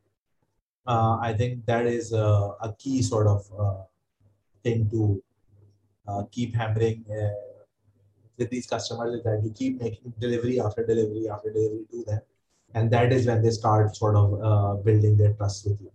Uh, 0.86 1.18
I 1.22 1.34
think 1.34 1.66
that 1.66 1.86
is 1.86 2.12
a, 2.14 2.54
a 2.62 2.76
key 2.78 3.02
sort 3.02 3.28
of 3.28 3.46
uh, 3.58 3.84
thing 4.64 4.90
to 4.90 5.22
uh, 5.24 5.29
keep 6.32 6.56
hammering 6.56 7.06
uh, 7.12 7.30
with 8.38 8.50
these 8.50 8.68
customers 8.68 9.22
that 9.24 9.42
you 9.44 9.52
keep 9.52 9.82
making 9.82 10.14
delivery 10.20 10.60
after 10.60 10.86
delivery 10.86 11.30
after 11.30 11.52
delivery 11.52 11.86
to 11.92 12.04
them. 12.06 12.22
And 12.74 12.92
that 12.92 13.12
is 13.12 13.26
when 13.26 13.42
they 13.42 13.50
start 13.50 13.96
sort 13.96 14.16
of 14.16 14.28
uh, 14.42 14.74
building 14.84 15.18
their 15.18 15.34
trust 15.34 15.68
with 15.68 15.82
you. 15.82 15.92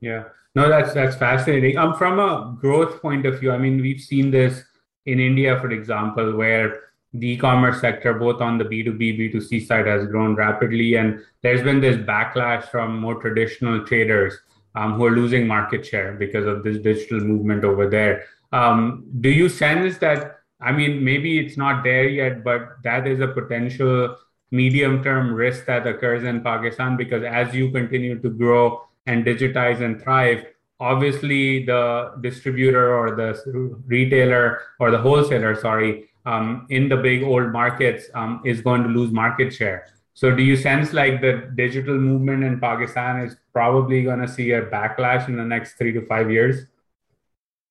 Yeah, 0.00 0.24
no, 0.54 0.68
that's 0.68 0.94
that's 0.94 1.16
fascinating. 1.16 1.76
Um, 1.76 1.94
from 1.94 2.18
a 2.18 2.56
growth 2.60 3.02
point 3.02 3.26
of 3.26 3.40
view, 3.40 3.52
I 3.52 3.58
mean, 3.58 3.80
we've 3.80 4.00
seen 4.00 4.30
this 4.30 4.62
in 5.06 5.20
India, 5.20 5.58
for 5.60 5.70
example, 5.70 6.36
where 6.36 6.80
the 7.14 7.30
e-commerce 7.30 7.80
sector, 7.80 8.14
both 8.14 8.40
on 8.40 8.58
the 8.58 8.64
B2B, 8.64 9.18
B2C 9.18 9.66
side, 9.66 9.86
has 9.86 10.06
grown 10.06 10.34
rapidly, 10.34 10.94
and 10.96 11.20
there's 11.42 11.62
been 11.62 11.80
this 11.80 11.96
backlash 11.96 12.64
from 12.64 12.98
more 12.98 13.20
traditional 13.20 13.84
traders 13.86 14.34
um, 14.74 14.94
who 14.94 15.06
are 15.06 15.10
losing 15.10 15.46
market 15.46 15.84
share 15.84 16.12
because 16.12 16.46
of 16.46 16.62
this 16.62 16.78
digital 16.78 17.20
movement 17.20 17.64
over 17.64 17.88
there. 17.88 18.24
Um, 18.52 19.06
do 19.20 19.28
you 19.30 19.48
sense 19.48 19.98
that? 19.98 20.36
I 20.60 20.72
mean, 20.72 21.04
maybe 21.04 21.38
it's 21.38 21.56
not 21.56 21.84
there 21.84 22.08
yet, 22.08 22.42
but 22.42 22.82
that 22.82 23.06
is 23.06 23.20
a 23.20 23.28
potential 23.28 24.16
medium-term 24.50 25.32
risk 25.32 25.66
that 25.66 25.86
occurs 25.86 26.24
in 26.24 26.42
Pakistan 26.42 26.96
because 26.96 27.22
as 27.22 27.54
you 27.54 27.70
continue 27.70 28.18
to 28.20 28.30
grow 28.30 28.82
and 29.06 29.24
digitize 29.24 29.80
and 29.80 30.02
thrive, 30.02 30.46
obviously 30.80 31.64
the 31.64 32.12
distributor 32.20 32.94
or 32.94 33.14
the 33.14 33.82
retailer 33.86 34.60
or 34.80 34.90
the 34.90 34.98
wholesaler, 34.98 35.54
sorry, 35.54 36.08
um, 36.26 36.66
in 36.70 36.88
the 36.88 36.96
big 36.96 37.22
old 37.22 37.52
markets 37.52 38.06
um, 38.14 38.42
is 38.44 38.60
going 38.60 38.82
to 38.82 38.88
lose 38.88 39.10
market 39.10 39.52
share. 39.52 39.86
So, 40.14 40.34
do 40.34 40.42
you 40.42 40.56
sense 40.56 40.92
like 40.92 41.20
the 41.20 41.52
digital 41.54 41.96
movement 41.96 42.42
in 42.42 42.58
Pakistan 42.58 43.20
is 43.20 43.36
probably 43.52 44.02
going 44.02 44.20
to 44.20 44.26
see 44.28 44.50
a 44.50 44.62
backlash 44.62 45.28
in 45.28 45.36
the 45.36 45.44
next 45.44 45.74
three 45.74 45.92
to 45.92 46.04
five 46.06 46.30
years? 46.30 46.66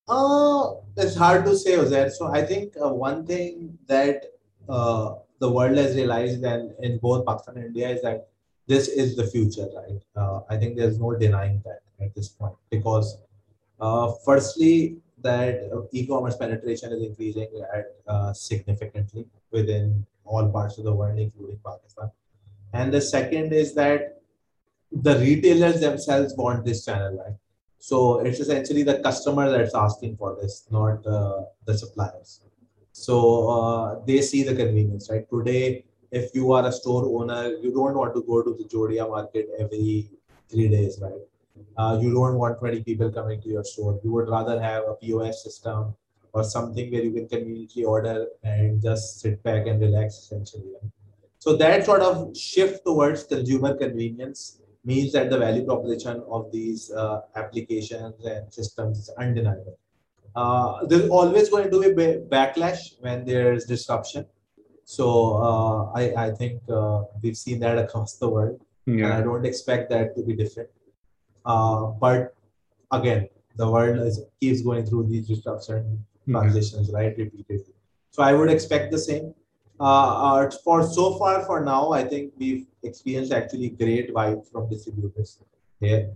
Uh, 0.07 0.75
it's 0.95 1.15
hard 1.15 1.45
to 1.45 1.55
say, 1.55 1.71
Uzair. 1.73 2.09
So, 2.11 2.27
I 2.27 2.41
think 2.41 2.73
uh, 2.81 2.89
one 2.89 3.25
thing 3.25 3.77
that 3.87 4.23
uh, 4.69 5.15
the 5.39 5.51
world 5.51 5.77
has 5.77 5.95
realized, 5.95 6.43
and 6.43 6.71
in 6.79 6.97
both 6.99 7.25
Pakistan 7.25 7.57
and 7.57 7.65
India, 7.67 7.89
is 7.89 8.01
that 8.01 8.27
this 8.67 8.87
is 8.87 9.15
the 9.15 9.27
future, 9.27 9.67
right? 9.75 10.01
Uh, 10.15 10.41
I 10.49 10.57
think 10.57 10.77
there's 10.77 10.99
no 10.99 11.15
denying 11.15 11.61
that 11.65 11.81
at 12.03 12.15
this 12.15 12.29
point 12.29 12.55
because, 12.69 13.17
uh, 13.79 14.13
firstly, 14.25 14.97
that 15.23 15.69
e-commerce 15.91 16.37
penetration 16.37 16.91
is 16.93 17.01
increasing 17.01 17.49
at 17.73 17.85
uh, 18.07 18.33
significantly 18.33 19.25
within 19.51 20.05
all 20.25 20.47
parts 20.49 20.77
of 20.77 20.83
the 20.85 20.93
world, 20.93 21.17
including 21.19 21.59
Pakistan. 21.65 22.11
And 22.73 22.93
the 22.93 23.01
second 23.01 23.53
is 23.53 23.73
that 23.75 24.21
the 24.91 25.17
retailers 25.19 25.81
themselves 25.81 26.35
want 26.37 26.65
this 26.65 26.85
channel, 26.85 27.17
right? 27.17 27.35
So 27.79 28.19
it's 28.19 28.39
essentially 28.39 28.83
the 28.83 28.99
customer 28.99 29.49
that's 29.49 29.75
asking 29.75 30.17
for 30.17 30.35
this, 30.41 30.65
not 30.71 31.05
uh, 31.05 31.43
the 31.65 31.77
suppliers. 31.77 32.41
So 32.91 33.49
uh, 33.49 34.05
they 34.05 34.21
see 34.21 34.43
the 34.43 34.55
convenience, 34.55 35.09
right? 35.09 35.29
Today, 35.29 35.85
if 36.11 36.33
you 36.33 36.51
are 36.53 36.65
a 36.65 36.71
store 36.71 37.05
owner, 37.05 37.55
you 37.61 37.71
don't 37.71 37.95
want 37.95 38.15
to 38.15 38.23
go 38.23 38.41
to 38.41 38.55
the 38.57 38.63
Jodia 38.65 39.07
market 39.07 39.49
every 39.59 40.09
three 40.49 40.67
days, 40.67 40.99
right? 41.01 41.21
Uh, 41.77 41.99
you 42.01 42.13
don't 42.13 42.35
want 42.35 42.59
20 42.59 42.83
people 42.83 43.11
coming 43.11 43.41
to 43.41 43.49
your 43.49 43.63
store. 43.63 43.99
You 44.03 44.11
would 44.13 44.29
rather 44.29 44.59
have 44.59 44.83
a 44.87 44.95
POS 44.95 45.43
system 45.43 45.95
or 46.33 46.43
something 46.43 46.91
where 46.91 47.03
you 47.03 47.11
can 47.11 47.27
conveniently 47.27 47.83
order 47.83 48.27
and 48.43 48.81
just 48.81 49.19
sit 49.19 49.41
back 49.43 49.67
and 49.67 49.79
relax 49.79 50.17
essentially. 50.17 50.73
So 51.39 51.55
that 51.57 51.85
sort 51.85 52.01
of 52.01 52.35
shift 52.35 52.83
towards 52.83 53.23
consumer 53.23 53.75
convenience 53.75 54.59
means 54.87 55.11
that 55.11 55.29
the 55.29 55.37
value 55.37 55.65
proposition 55.65 56.23
of 56.35 56.49
these 56.51 56.91
uh, 56.91 57.19
applications 57.35 58.25
and 58.25 58.51
systems 58.59 58.99
is 58.99 59.09
undeniable. 59.23 59.77
Uh, 60.35 60.85
there's 60.85 61.09
always 61.09 61.49
going 61.49 61.69
to 61.69 61.79
be 61.99 62.07
backlash 62.35 62.81
when 63.01 63.25
there's 63.25 63.65
disruption. 63.65 64.25
So 64.85 65.05
uh, 65.47 65.99
I, 65.99 66.03
I 66.27 66.31
think 66.31 66.61
uh, 66.69 67.01
we've 67.21 67.35
seen 67.35 67.59
that 67.59 67.77
across 67.77 68.13
the 68.23 68.29
world. 68.29 68.61
Yeah. 68.85 69.05
And 69.05 69.13
I 69.13 69.21
don't 69.21 69.45
expect 69.45 69.89
that 69.89 70.15
to 70.15 70.23
be 70.23 70.33
different. 70.41 70.69
Uh, 71.45 71.87
but 72.05 72.33
again, 72.91 73.27
the 73.57 73.69
world 73.69 73.99
is, 74.07 74.21
keeps 74.39 74.61
going 74.61 74.85
through 74.85 75.07
these 75.07 75.27
disruption 75.27 76.05
transitions, 76.29 76.91
right, 76.93 77.13
repeatedly. 77.17 77.73
So 78.11 78.23
I 78.23 78.33
would 78.33 78.49
expect 78.49 78.91
the 78.91 78.99
same. 78.99 79.33
Uh, 79.79 79.83
uh, 79.83 80.51
for 80.63 80.83
so 80.83 81.17
far, 81.17 81.45
for 81.45 81.63
now, 81.63 81.91
I 81.91 82.03
think 82.03 82.33
we've 82.37 82.65
experienced 82.83 83.31
actually 83.31 83.69
great 83.69 84.13
vibe 84.13 84.49
from 84.51 84.69
distributors 84.69 85.39
here, 85.79 86.09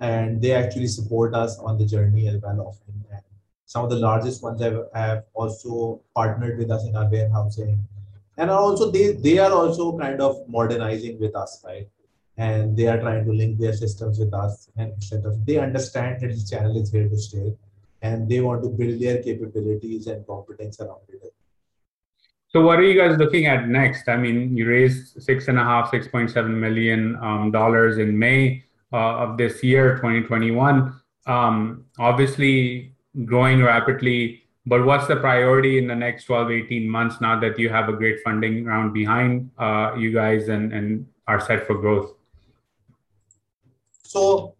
and 0.00 0.40
they 0.40 0.52
actually 0.52 0.86
support 0.86 1.34
us 1.34 1.58
on 1.58 1.78
the 1.78 1.84
journey 1.84 2.28
as 2.28 2.40
well. 2.40 2.60
Often, 2.60 3.04
and 3.12 3.22
some 3.66 3.84
of 3.84 3.90
the 3.90 3.96
largest 3.96 4.42
ones 4.42 4.62
have, 4.62 4.86
have 4.94 5.24
also 5.34 6.00
partnered 6.14 6.58
with 6.58 6.70
us 6.70 6.86
in 6.86 6.96
our 6.96 7.08
warehousing, 7.10 7.86
and 8.38 8.50
also 8.50 8.90
they 8.90 9.12
they 9.12 9.38
are 9.38 9.52
also 9.52 9.98
kind 9.98 10.22
of 10.22 10.48
modernizing 10.48 11.20
with 11.20 11.36
us, 11.36 11.62
right? 11.66 11.88
and 12.38 12.76
they 12.76 12.86
are 12.86 12.98
trying 12.98 13.24
to 13.24 13.32
link 13.32 13.58
their 13.58 13.72
systems 13.74 14.18
with 14.18 14.32
us 14.32 14.70
and 14.76 14.92
etc. 14.92 15.36
They 15.46 15.58
understand 15.58 16.20
that 16.20 16.28
this 16.28 16.48
channel 16.48 16.76
is 16.80 16.90
here 16.90 17.08
to 17.08 17.18
stay 17.18 17.54
and 18.00 18.28
they 18.28 18.40
want 18.40 18.62
to 18.62 18.70
build 18.70 19.00
their 19.00 19.22
capabilities 19.22 20.06
and 20.06 20.26
competence 20.26 20.80
around 20.80 21.02
it. 21.08 21.31
So 22.52 22.60
what 22.60 22.78
are 22.78 22.82
you 22.82 23.00
guys 23.00 23.16
looking 23.18 23.46
at 23.46 23.66
next? 23.66 24.08
I 24.08 24.16
mean, 24.16 24.54
you 24.54 24.68
raised 24.68 25.22
six 25.22 25.48
and 25.48 25.58
a 25.58 25.64
half, 25.64 25.90
six 25.90 26.06
point 26.06 26.30
seven 26.30 26.60
million 26.60 27.16
um, 27.22 27.50
dollars 27.50 27.96
in 27.96 28.18
May 28.18 28.64
uh, 28.92 29.24
of 29.24 29.38
this 29.38 29.64
year, 29.64 29.96
2021. 29.96 31.00
Um, 31.26 31.86
obviously, 31.98 32.92
growing 33.24 33.62
rapidly. 33.62 34.42
But 34.66 34.84
what's 34.84 35.06
the 35.08 35.16
priority 35.16 35.78
in 35.78 35.88
the 35.88 35.94
next 35.94 36.24
12, 36.24 36.50
18 36.50 36.88
months 36.88 37.20
now 37.20 37.40
that 37.40 37.58
you 37.58 37.68
have 37.70 37.88
a 37.88 37.92
great 37.92 38.20
funding 38.22 38.64
round 38.64 38.92
behind 38.92 39.50
uh, 39.58 39.94
you 39.96 40.12
guys 40.12 40.48
and, 40.48 40.72
and 40.72 41.06
are 41.26 41.40
set 41.40 41.66
for 41.66 41.78
growth? 41.78 42.14
So 44.02 44.54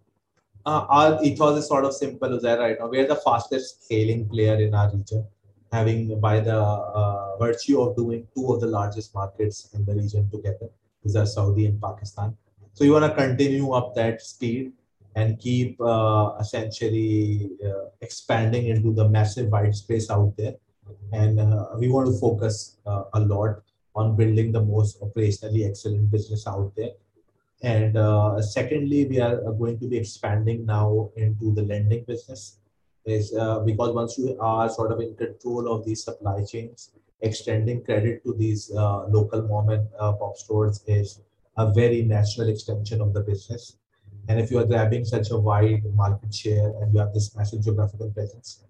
uh, 0.65 0.87
our 0.89 1.23
ethos 1.23 1.59
is 1.59 1.69
sort 1.69 1.85
of 1.85 1.95
simple 1.95 2.35
as 2.35 2.43
right 2.43 2.77
now. 2.81 2.89
We're 2.89 3.07
the 3.07 3.17
fastest 3.17 3.85
scaling 3.85 4.29
player 4.29 4.55
in 4.55 4.75
our 4.75 4.91
region, 4.91 5.27
having 5.73 6.21
by 6.21 6.41
the 6.41 6.59
uh, 6.59 7.37
virtue 7.39 7.81
of 7.81 7.97
doing 7.97 8.27
two 8.35 8.53
of 8.53 8.61
the 8.61 8.67
largest 8.67 9.15
markets 9.15 9.71
in 9.75 9.85
the 9.85 9.95
region 9.95 10.31
together, 10.31 10.69
these 11.03 11.17
are 11.17 11.27
Saudi 11.27 11.67
and 11.67 11.81
Pakistan. 11.81 12.37
So 12.75 12.85
you 12.85 12.93
want 12.93 13.05
to 13.05 13.15
continue 13.15 13.73
up 13.73 13.95
that 13.95 14.23
speed 14.23 14.73
and 15.17 15.39
keep 15.39 15.81
uh, 15.81 16.33
essentially 16.41 17.51
uh, 17.65 17.87
expanding 18.01 18.67
into 18.67 18.93
the 18.93 19.09
massive 19.09 19.49
white 19.49 19.75
space 19.75 20.11
out 20.11 20.35
there. 20.37 20.55
And 21.13 21.41
uh, 21.41 21.67
we 21.79 21.89
want 21.89 22.07
to 22.07 22.19
focus 22.19 22.79
uh, 22.87 23.05
a 23.15 23.21
lot 23.21 23.63
on 23.95 24.17
building 24.17 24.53
the 24.53 24.63
most 24.63 25.01
operationally 25.03 25.69
excellent 25.69 26.11
business 26.11 26.47
out 26.47 26.73
there 26.77 26.93
and 27.63 27.97
uh, 27.97 28.43
secondly, 28.43 29.07
we 29.07 29.21
are 29.21 29.37
going 29.53 29.79
to 29.79 29.87
be 29.87 29.97
expanding 29.97 30.67
now 30.67 31.11
into 31.17 31.55
the 31.55 31.63
lending 31.63 32.05
business. 32.05 32.59
Is 33.05 33.35
uh, 33.35 33.61
because 33.61 33.93
once 33.93 34.17
you 34.17 34.39
are 34.41 34.69
sort 34.69 34.93
of 34.93 35.01
in 35.01 35.17
control 35.17 35.73
of 35.73 35.85
these 35.85 36.05
supply 36.05 36.45
chains, 36.45 36.93
extending 37.21 37.83
credit 37.85 38.23
to 38.25 38.33
these 38.33 38.71
uh, 38.77 39.07
local 39.09 39.43
mom 39.43 39.71
and 39.71 39.89
uh, 39.99 40.13
pop 40.13 40.37
stores 40.37 40.85
is 40.87 41.21
a 41.57 41.73
very 41.73 42.03
natural 42.03 42.49
extension 42.49 43.01
of 43.01 43.13
the 43.13 43.21
business. 43.21 43.77
And 44.29 44.39
if 44.39 44.53
you 44.53 44.59
are 44.61 44.65
grabbing 44.65 45.05
such 45.05 45.31
a 45.33 45.37
wide 45.37 45.83
market 45.97 46.33
share 46.33 46.73
and 46.81 46.95
you 46.95 47.01
have 47.01 47.13
this 47.13 47.35
massive 47.37 47.65
geographical 47.65 48.11
presence, 48.11 48.63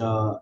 uh, 0.00 0.38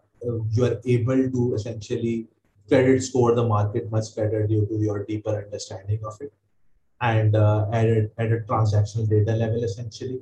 you 0.52 0.64
are 0.64 0.80
able 0.86 1.30
to 1.30 1.54
essentially 1.54 2.28
credit 2.68 3.02
score 3.02 3.34
the 3.34 3.44
market 3.44 3.90
much 3.90 4.14
better 4.16 4.46
due 4.46 4.66
to 4.66 4.76
your 4.76 5.04
deeper 5.04 5.44
understanding 5.44 6.00
of 6.04 6.16
it 6.20 6.32
and 7.00 7.36
uh, 7.36 7.66
at, 7.72 7.86
a, 7.86 8.10
at 8.18 8.32
a 8.32 8.38
transactional 8.48 9.08
data 9.08 9.32
level 9.36 9.62
essentially 9.62 10.20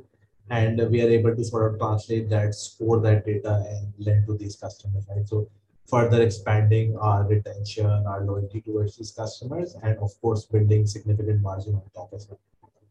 and 0.58 0.80
we 0.90 1.00
are 1.02 1.08
able 1.08 1.34
to 1.34 1.44
sort 1.44 1.64
of 1.66 1.78
translate 1.80 2.28
that 2.28 2.54
score 2.54 3.00
that 3.00 3.24
data 3.24 3.54
and 3.72 4.06
lend 4.06 4.26
to 4.26 4.36
these 4.36 4.56
customers 4.56 5.04
right? 5.10 5.26
So 5.26 5.48
further 5.92 6.20
expanding 6.22 6.96
our 6.98 7.26
retention 7.26 7.86
our 8.12 8.20
loyalty 8.24 8.60
towards 8.60 8.96
these 8.96 9.12
customers 9.12 9.74
and 9.82 9.98
of 9.98 10.10
course 10.20 10.44
building 10.44 10.86
significant 10.86 11.40
margin 11.40 11.74
on 11.74 11.82
top 11.94 12.10
as 12.14 12.28
well. 12.28 12.40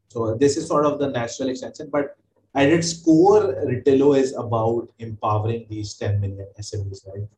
So 0.08 0.34
this 0.34 0.56
is 0.56 0.66
sort 0.66 0.86
of 0.86 0.98
the 0.98 1.10
natural 1.10 1.50
extension 1.50 1.88
but 1.90 2.16
at 2.54 2.68
its 2.68 2.92
core 3.04 3.54
Retailo 3.70 4.18
is 4.18 4.34
about 4.36 4.88
empowering 4.98 5.66
these 5.70 5.94
10 5.94 6.20
million 6.20 6.48
SMEs 6.60 7.06
right? 7.06 7.28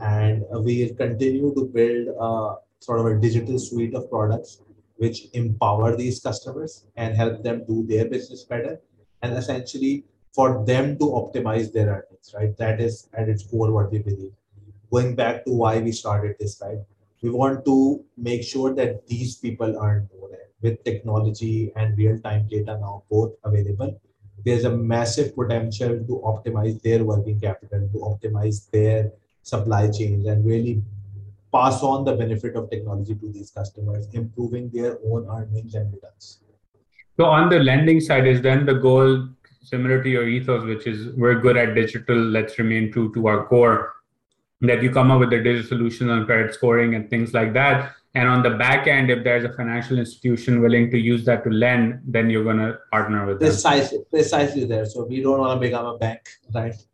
And 0.00 0.44
we'll 0.50 0.94
continue 0.94 1.54
to 1.54 1.64
build 1.64 2.08
a, 2.20 2.84
sort 2.84 3.00
of 3.00 3.06
a 3.06 3.18
digital 3.18 3.58
suite 3.58 3.94
of 3.94 4.10
products 4.10 4.60
which 4.96 5.28
empower 5.32 5.96
these 5.96 6.20
customers 6.20 6.84
and 6.96 7.16
help 7.16 7.42
them 7.42 7.64
do 7.66 7.86
their 7.86 8.06
business 8.06 8.44
better 8.44 8.78
and 9.22 9.34
essentially 9.34 10.04
for 10.32 10.64
them 10.64 10.98
to 10.98 11.04
optimize 11.04 11.72
their 11.72 11.88
earnings, 11.88 12.34
right? 12.34 12.56
That 12.56 12.80
is 12.80 13.08
at 13.14 13.28
its 13.28 13.42
core 13.42 13.72
what 13.72 13.90
we 13.90 13.98
believe. 13.98 14.32
Going 14.90 15.14
back 15.14 15.44
to 15.44 15.52
why 15.52 15.78
we 15.78 15.92
started 15.92 16.36
this, 16.38 16.60
right? 16.62 16.78
We 17.22 17.30
want 17.30 17.64
to 17.64 18.04
make 18.16 18.42
sure 18.42 18.74
that 18.74 19.06
these 19.06 19.36
people 19.36 19.76
earn 19.80 20.08
more. 20.12 20.30
With 20.62 20.84
technology 20.84 21.72
and 21.74 21.96
real-time 21.96 22.46
data 22.50 22.76
now 22.78 23.04
both 23.10 23.32
available, 23.44 23.98
there's 24.44 24.64
a 24.64 24.76
massive 24.76 25.34
potential 25.34 25.88
to 25.88 26.22
optimize 26.22 26.82
their 26.82 27.02
working 27.02 27.40
capital, 27.40 27.88
to 27.92 27.98
optimize 27.98 28.70
their 28.70 29.10
supply 29.42 29.90
chains, 29.90 30.26
and 30.26 30.44
really 30.44 30.82
pass 31.50 31.82
on 31.82 32.04
the 32.04 32.12
benefit 32.14 32.56
of 32.56 32.68
technology 32.68 33.14
to 33.14 33.32
these 33.32 33.50
customers, 33.50 34.06
improving 34.12 34.68
their 34.68 34.98
own 35.06 35.26
earnings 35.30 35.74
and 35.74 35.92
returns. 35.94 36.40
So, 37.20 37.26
on 37.26 37.50
the 37.50 37.58
lending 37.58 38.00
side, 38.00 38.26
is 38.26 38.40
then 38.40 38.64
the 38.64 38.72
goal 38.72 39.28
similar 39.62 40.02
to 40.02 40.08
your 40.08 40.26
ethos, 40.26 40.64
which 40.64 40.86
is 40.86 41.14
we're 41.18 41.34
good 41.34 41.58
at 41.58 41.74
digital, 41.74 42.16
let's 42.16 42.58
remain 42.58 42.90
true 42.90 43.12
to 43.12 43.26
our 43.26 43.46
core, 43.46 43.92
that 44.62 44.82
you 44.82 44.90
come 44.90 45.10
up 45.10 45.20
with 45.20 45.30
a 45.34 45.42
digital 45.42 45.68
solution 45.68 46.08
on 46.08 46.24
credit 46.24 46.54
scoring 46.54 46.94
and 46.94 47.10
things 47.10 47.34
like 47.34 47.52
that. 47.52 47.92
And 48.14 48.26
on 48.26 48.42
the 48.42 48.48
back 48.48 48.86
end, 48.86 49.10
if 49.10 49.22
there's 49.22 49.44
a 49.44 49.52
financial 49.52 49.98
institution 49.98 50.62
willing 50.62 50.90
to 50.92 50.96
use 50.96 51.26
that 51.26 51.44
to 51.44 51.50
lend, 51.50 52.00
then 52.06 52.30
you're 52.30 52.42
going 52.42 52.56
to 52.56 52.78
partner 52.90 53.26
with 53.26 53.38
precisely, 53.38 53.98
them. 53.98 54.06
Precisely 54.08 54.64
there. 54.64 54.86
So 54.86 55.04
we 55.04 55.20
don't 55.20 55.40
want 55.40 55.60
to 55.60 55.68
become 55.68 55.84
a 55.84 55.98
bank, 55.98 56.22
right? 56.54 56.74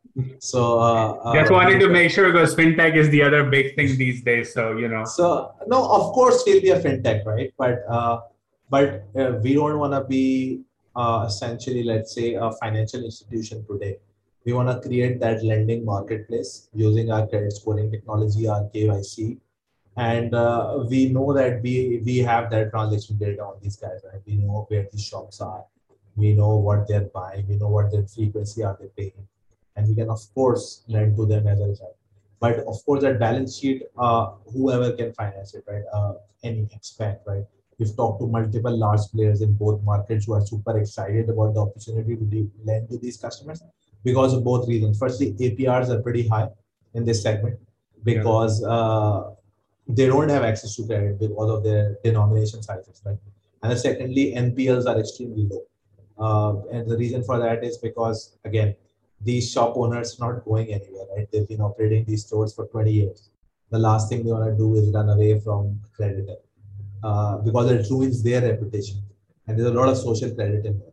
So 0.41 0.81
uh, 0.81 1.13
uh, 1.25 1.35
just 1.35 1.53
wanted 1.53 1.79
to 1.79 1.91
make 1.91 2.11
sure 2.11 2.33
because 2.33 2.55
fintech 2.55 2.97
is 2.97 3.11
the 3.11 3.23
other 3.23 3.45
big 3.45 3.77
thing 3.77 3.99
these 3.99 4.23
days. 4.23 4.55
So 4.55 4.75
you 4.75 4.89
know. 4.89 5.05
So 5.05 5.53
no, 5.67 5.85
of 5.87 6.15
course 6.15 6.43
we'll 6.47 6.63
be 6.63 6.71
a 6.71 6.81
fintech, 6.81 7.27
right? 7.27 7.53
But 7.59 7.85
uh, 7.87 8.21
but 8.71 9.05
uh, 9.19 9.33
we 9.43 9.55
don't 9.55 9.79
want 9.79 9.93
to 9.93 10.05
be 10.05 10.63
uh, 10.95 11.25
essentially, 11.27 11.83
let's 11.83 12.15
say, 12.15 12.35
a 12.35 12.51
financial 12.53 13.05
institution 13.05 13.65
today. 13.67 13.99
We 14.45 14.53
want 14.53 14.69
to 14.71 14.87
create 14.87 15.21
that 15.21 15.45
lending 15.45 15.85
marketplace 15.85 16.69
using 16.73 17.11
our 17.11 17.27
credit 17.27 17.53
scoring 17.53 17.91
technology, 17.91 18.49
our 18.49 18.65
KYC, 18.75 19.39
and 19.97 20.35
uh, 20.35 20.85
we 20.89 21.09
know 21.13 21.33
that 21.33 21.63
we 21.63 22.03
we 22.05 22.19
have 22.19 22.51
that 22.51 22.71
transaction 22.71 23.19
data 23.19 23.43
on 23.43 23.57
these 23.61 23.77
guys. 23.77 24.01
Right? 24.05 24.23
We 24.27 24.37
know 24.37 24.67
where 24.69 24.87
these 24.93 25.05
shops 25.05 25.41
are. 25.41 25.65
We 26.15 26.35
know 26.35 26.57
what 26.57 26.87
they're 26.89 27.11
buying. 27.13 27.49
We 27.49 27.57
know 27.57 27.69
what 27.69 27.91
their 27.91 28.07
frequency 28.07 28.63
are 28.63 28.77
they 28.81 28.89
paying 28.97 29.27
and 29.77 29.89
we 29.89 29.95
can 29.95 30.11
of 30.11 30.21
course 30.35 30.83
lend 30.89 31.17
to 31.17 31.27
them 31.27 31.47
as 31.47 31.61
a 31.61 31.67
result 31.67 31.97
but 32.41 32.59
of 32.61 32.85
course 32.85 33.03
that 33.03 33.19
balance 33.19 33.59
sheet 33.59 33.83
uh, 33.99 34.31
whoever 34.53 34.93
can 34.93 35.13
finance 35.13 35.55
it 35.55 35.65
right 35.69 35.85
uh, 35.93 36.15
any 36.43 36.67
expat 36.77 37.19
right 37.27 37.47
we've 37.79 37.95
talked 37.97 38.21
to 38.21 38.27
multiple 38.27 38.77
large 38.77 39.01
players 39.13 39.43
in 39.43 39.53
both 39.55 39.83
markets 39.83 40.27
who 40.27 40.35
are 40.35 40.45
super 40.45 40.79
excited 40.79 41.29
about 41.29 41.55
the 41.55 41.61
opportunity 41.61 42.17
to 42.17 42.51
lend 42.65 42.89
to 42.89 42.99
these 42.99 43.17
customers 43.17 43.63
because 44.05 44.33
of 44.33 44.45
both 44.45 44.69
reasons 44.69 44.99
firstly 44.99 45.33
aprs 45.41 45.89
are 45.89 46.03
pretty 46.03 46.27
high 46.29 46.49
in 46.95 47.05
this 47.05 47.23
segment 47.23 47.59
because 48.05 48.63
yeah. 48.63 48.69
uh, 48.69 49.31
they 49.89 50.07
don't 50.07 50.29
have 50.29 50.43
access 50.43 50.77
to 50.77 50.87
credit 50.87 51.19
because 51.19 51.51
of 51.51 51.63
their 51.63 51.97
denomination 52.05 52.63
sizes 52.63 53.03
right 53.05 53.19
and 53.63 53.79
secondly 53.79 54.33
npls 54.37 54.87
are 54.87 54.99
extremely 54.99 55.49
low 55.51 55.63
uh, 56.19 56.53
and 56.73 56.89
the 56.89 56.97
reason 56.97 57.23
for 57.23 57.39
that 57.39 57.63
is 57.63 57.79
because 57.79 58.39
again 58.45 58.75
these 59.21 59.51
shop 59.51 59.77
owners 59.77 60.19
not 60.21 60.45
going 60.45 60.73
anywhere, 60.73 61.07
right? 61.17 61.27
They've 61.33 61.49
been 61.49 61.61
operating 61.61 62.05
these 62.05 62.27
stores 62.27 62.55
for 62.55 62.67
20 62.67 62.93
years. 62.93 63.31
The 63.71 63.79
last 63.79 64.09
thing 64.09 64.25
they 64.25 64.33
want 64.33 64.51
to 64.51 64.57
do 64.57 64.75
is 64.77 64.93
run 64.93 65.09
away 65.09 65.41
from 65.41 65.81
creditor 65.95 66.37
uh, 67.03 67.39
because 67.39 67.71
it 67.71 67.87
ruins 67.91 68.23
their 68.23 68.43
reputation. 68.43 68.99
And 69.47 69.59
there's 69.59 69.71
a 69.71 69.75
lot 69.75 69.89
of 69.89 69.97
social 69.97 70.31
credit 70.35 70.67
in 70.67 70.79
there. 70.79 70.93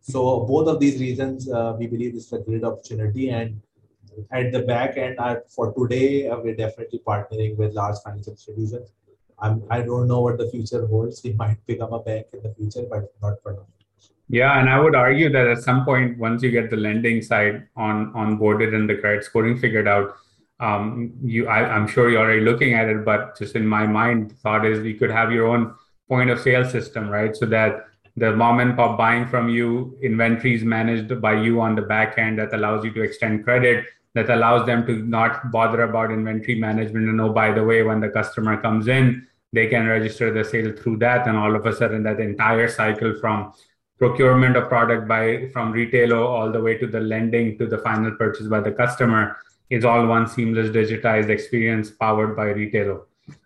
So 0.00 0.40
both 0.40 0.68
of 0.68 0.80
these 0.80 0.98
reasons, 1.00 1.50
uh, 1.50 1.76
we 1.78 1.86
believe 1.86 2.14
this 2.14 2.26
is 2.26 2.32
a 2.32 2.38
great 2.38 2.64
opportunity. 2.64 3.30
And 3.30 3.60
at 4.30 4.52
the 4.52 4.62
back 4.62 4.96
end, 4.96 5.18
uh, 5.18 5.36
for 5.48 5.72
today, 5.72 6.28
uh, 6.28 6.38
we're 6.38 6.56
definitely 6.56 7.00
partnering 7.06 7.56
with 7.56 7.74
large 7.74 7.96
financial 8.04 8.32
institutions. 8.32 8.90
I'm, 9.38 9.62
I 9.70 9.82
don't 9.82 10.08
know 10.08 10.20
what 10.20 10.38
the 10.38 10.50
future 10.50 10.86
holds. 10.86 11.22
We 11.22 11.32
might 11.32 11.64
become 11.66 11.92
a 11.92 12.00
bank 12.00 12.26
in 12.32 12.42
the 12.42 12.54
future, 12.54 12.86
but 12.90 13.12
not 13.22 13.42
for 13.42 13.52
now. 13.52 13.66
Yeah, 14.28 14.60
and 14.60 14.70
I 14.70 14.78
would 14.78 14.94
argue 14.94 15.28
that 15.30 15.48
at 15.48 15.58
some 15.58 15.84
point, 15.84 16.16
once 16.18 16.42
you 16.42 16.50
get 16.50 16.70
the 16.70 16.76
lending 16.76 17.20
side 17.20 17.66
on 17.76 18.12
onboarded 18.12 18.74
and 18.74 18.88
the 18.88 18.96
credit 18.96 19.24
scoring 19.24 19.58
figured 19.58 19.88
out, 19.88 20.14
um, 20.60 21.12
you 21.22 21.48
I, 21.48 21.74
am 21.76 21.86
sure 21.88 22.10
you're 22.10 22.20
already 22.20 22.42
looking 22.42 22.74
at 22.74 22.88
it, 22.88 23.04
but 23.04 23.36
just 23.38 23.56
in 23.56 23.66
my 23.66 23.86
mind, 23.86 24.30
the 24.30 24.34
thought 24.34 24.66
is 24.66 24.84
you 24.84 24.94
could 24.94 25.10
have 25.10 25.32
your 25.32 25.46
own 25.48 25.74
point 26.08 26.30
of 26.30 26.40
sale 26.40 26.68
system, 26.68 27.08
right? 27.08 27.34
So 27.34 27.46
that 27.46 27.86
the 28.16 28.34
mom 28.36 28.60
and 28.60 28.76
pop 28.76 28.98
buying 28.98 29.26
from 29.26 29.48
you, 29.48 29.96
inventory 30.02 30.54
is 30.54 30.64
managed 30.64 31.20
by 31.20 31.34
you 31.40 31.60
on 31.60 31.74
the 31.74 31.82
back 31.82 32.18
end 32.18 32.38
that 32.38 32.52
allows 32.52 32.84
you 32.84 32.92
to 32.92 33.02
extend 33.02 33.44
credit, 33.44 33.86
that 34.14 34.28
allows 34.28 34.66
them 34.66 34.86
to 34.86 34.96
not 34.96 35.50
bother 35.50 35.82
about 35.82 36.10
inventory 36.10 36.58
management 36.58 37.08
and 37.08 37.20
oh, 37.20 37.32
by 37.32 37.52
the 37.52 37.64
way, 37.64 37.82
when 37.82 38.00
the 38.00 38.08
customer 38.08 38.60
comes 38.60 38.88
in, 38.88 39.26
they 39.52 39.66
can 39.66 39.86
register 39.86 40.32
the 40.32 40.44
sale 40.44 40.72
through 40.72 40.98
that. 40.98 41.26
And 41.26 41.36
all 41.36 41.54
of 41.54 41.64
a 41.64 41.74
sudden, 41.74 42.02
that 42.02 42.20
entire 42.20 42.68
cycle 42.68 43.18
from 43.20 43.52
procurement 43.98 44.56
of 44.56 44.68
product 44.68 45.06
by 45.06 45.48
from 45.52 45.72
retailer 45.72 46.18
all 46.18 46.50
the 46.50 46.60
way 46.60 46.76
to 46.78 46.86
the 46.86 47.00
lending 47.00 47.58
to 47.58 47.66
the 47.66 47.78
final 47.78 48.10
purchase 48.12 48.46
by 48.46 48.60
the 48.60 48.72
customer 48.72 49.36
is 49.70 49.84
all 49.84 50.06
one 50.06 50.26
seamless 50.26 50.68
digitized 50.70 51.28
experience 51.28 51.90
powered 51.90 52.36
by 52.36 52.46
Retailo 52.46 53.04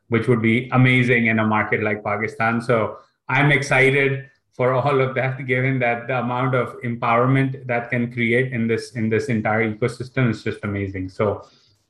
which 0.09 0.29
would 0.29 0.43
be 0.43 0.69
amazing 0.73 1.27
in 1.27 1.39
a 1.39 1.47
market 1.47 1.83
like 1.83 2.05
pakistan. 2.05 2.61
So 2.61 2.99
i'm 3.29 3.51
excited 3.53 4.31
for 4.53 4.73
all 4.73 5.01
of 5.01 5.15
that 5.15 5.47
given 5.47 5.79
that 5.79 6.07
the 6.09 6.19
amount 6.19 6.55
of 6.55 6.77
empowerment 6.83 7.67
that 7.67 7.91
can 7.91 8.13
create 8.13 8.53
in 8.53 8.67
this 8.67 8.93
in 8.93 9.09
this 9.09 9.29
entire 9.29 9.73
ecosystem 9.73 10.31
is 10.31 10.43
just 10.43 10.61
amazing. 10.63 11.09
So 11.09 11.47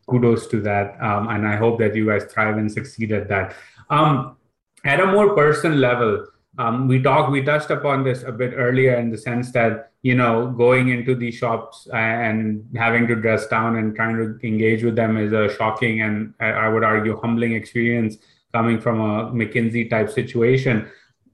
kudos 0.08 0.46
to 0.48 0.60
that 0.60 1.00
um, 1.00 1.28
and 1.28 1.48
i 1.48 1.56
hope 1.56 1.78
that 1.78 1.94
you 1.96 2.06
guys 2.06 2.24
thrive 2.24 2.58
and 2.58 2.70
succeed 2.70 3.12
at 3.12 3.28
that. 3.28 3.54
Um, 3.90 4.36
at 4.84 5.00
a 5.00 5.06
more 5.06 5.34
personal 5.34 5.78
level 5.78 6.26
um, 6.56 6.86
we 6.86 7.02
talked, 7.02 7.32
we 7.32 7.42
touched 7.42 7.70
upon 7.70 8.04
this 8.04 8.22
a 8.22 8.30
bit 8.30 8.52
earlier 8.54 8.94
in 8.94 9.10
the 9.10 9.18
sense 9.18 9.50
that 9.52 9.90
you 10.04 10.14
know 10.14 10.48
going 10.48 10.90
into 10.90 11.14
these 11.14 11.34
shops 11.34 11.88
and 11.92 12.68
having 12.76 13.06
to 13.06 13.16
dress 13.16 13.46
down 13.46 13.76
and 13.76 13.96
trying 13.96 14.16
to 14.16 14.46
engage 14.46 14.84
with 14.84 14.94
them 14.94 15.16
is 15.16 15.32
a 15.32 15.52
shocking 15.56 16.02
and 16.02 16.34
I 16.40 16.68
would 16.68 16.84
argue 16.84 17.18
humbling 17.18 17.54
experience 17.54 18.18
coming 18.52 18.78
from 18.80 19.00
a 19.00 19.32
McKinsey 19.32 19.88
type 19.88 20.10
situation. 20.10 20.86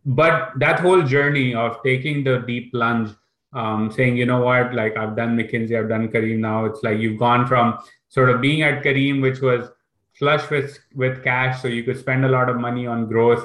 But 0.06 0.52
that 0.60 0.78
whole 0.80 1.02
journey 1.02 1.52
of 1.52 1.82
taking 1.82 2.22
the 2.22 2.38
deep 2.46 2.72
plunge, 2.72 3.10
um, 3.52 3.90
saying, 3.90 4.16
you 4.16 4.24
know 4.24 4.40
what, 4.40 4.72
like 4.72 4.96
I've 4.96 5.16
done 5.16 5.36
McKinsey, 5.36 5.76
I've 5.76 5.88
done 5.88 6.08
Careem 6.08 6.38
now. 6.38 6.64
It's 6.64 6.82
like 6.84 6.98
you've 6.98 7.18
gone 7.18 7.46
from 7.48 7.76
sort 8.08 8.30
of 8.30 8.40
being 8.40 8.62
at 8.62 8.84
Careem 8.84 9.20
which 9.20 9.40
was 9.40 9.68
flush 10.12 10.48
with 10.48 10.78
with 10.94 11.24
cash, 11.24 11.60
so 11.60 11.66
you 11.66 11.82
could 11.82 11.98
spend 11.98 12.24
a 12.24 12.28
lot 12.28 12.48
of 12.48 12.56
money 12.56 12.86
on 12.86 13.08
growth 13.08 13.44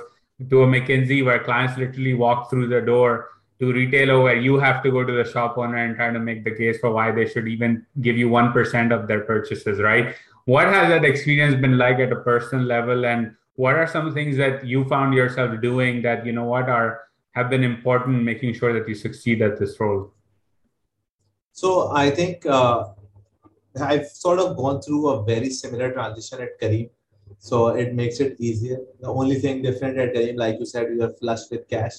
to 0.52 0.64
a 0.64 0.68
McKinsey 0.68 1.26
where 1.26 1.44
clients 1.44 1.78
literally 1.78 2.14
walk 2.14 2.52
through 2.52 2.68
the 2.68 2.82
door 2.82 3.30
to 3.60 3.66
Retailo 3.66 4.24
where 4.24 4.36
you 4.36 4.58
have 4.58 4.84
to 4.84 4.92
go 4.92 5.04
to 5.04 5.14
the 5.14 5.30
shop 5.30 5.58
owner 5.58 5.78
and 5.78 5.96
try 5.96 6.12
to 6.12 6.20
make 6.20 6.44
the 6.44 6.52
case 6.52 6.78
for 6.80 6.92
why 6.92 7.12
they 7.12 7.26
should 7.28 7.48
even 7.48 7.86
give 8.02 8.18
you 8.18 8.30
1% 8.30 8.94
of 8.94 9.08
their 9.08 9.22
purchases, 9.22 9.80
right? 9.80 10.16
What 10.46 10.68
has 10.68 10.90
that 10.90 11.06
experience 11.06 11.60
been 11.60 11.78
like 11.78 12.00
at 12.00 12.12
a 12.12 12.18
personal 12.18 12.66
level? 12.66 13.06
And 13.06 13.36
what 13.56 13.76
are 13.76 13.88
some 13.88 14.14
things 14.14 14.38
that 14.38 14.66
you 14.66 14.84
found 14.86 15.14
yourself 15.14 15.62
doing 15.62 16.02
that, 16.02 16.26
you 16.26 16.34
know, 16.34 16.44
what 16.44 16.70
are 16.70 17.02
have 17.32 17.50
been 17.50 17.64
important 17.64 18.24
making 18.24 18.54
sure 18.54 18.72
that 18.74 18.88
you 18.88 18.96
succeed 18.96 19.42
at 19.42 19.60
this 19.60 19.80
role? 19.80 20.14
So 21.52 21.92
I 21.92 22.10
think 22.10 22.46
uh, 22.46 22.86
I've 23.82 24.08
sort 24.08 24.40
of 24.40 24.56
gone 24.56 24.82
through 24.82 25.10
a 25.10 25.24
very 25.24 25.50
similar 25.50 25.92
transition 25.92 26.42
at 26.42 26.60
Careem 26.62 26.90
so 27.40 27.68
it 27.68 27.94
makes 27.94 28.20
it 28.20 28.40
easier. 28.40 28.80
The 29.02 29.08
only 29.08 29.36
thing 29.36 29.62
different 29.62 29.98
at 29.98 30.14
Careem, 30.14 30.38
like 30.38 30.60
you 30.60 30.66
said, 30.66 30.88
you 30.90 31.04
are 31.04 31.14
flush 31.14 31.42
with 31.52 31.68
cash. 31.68 31.94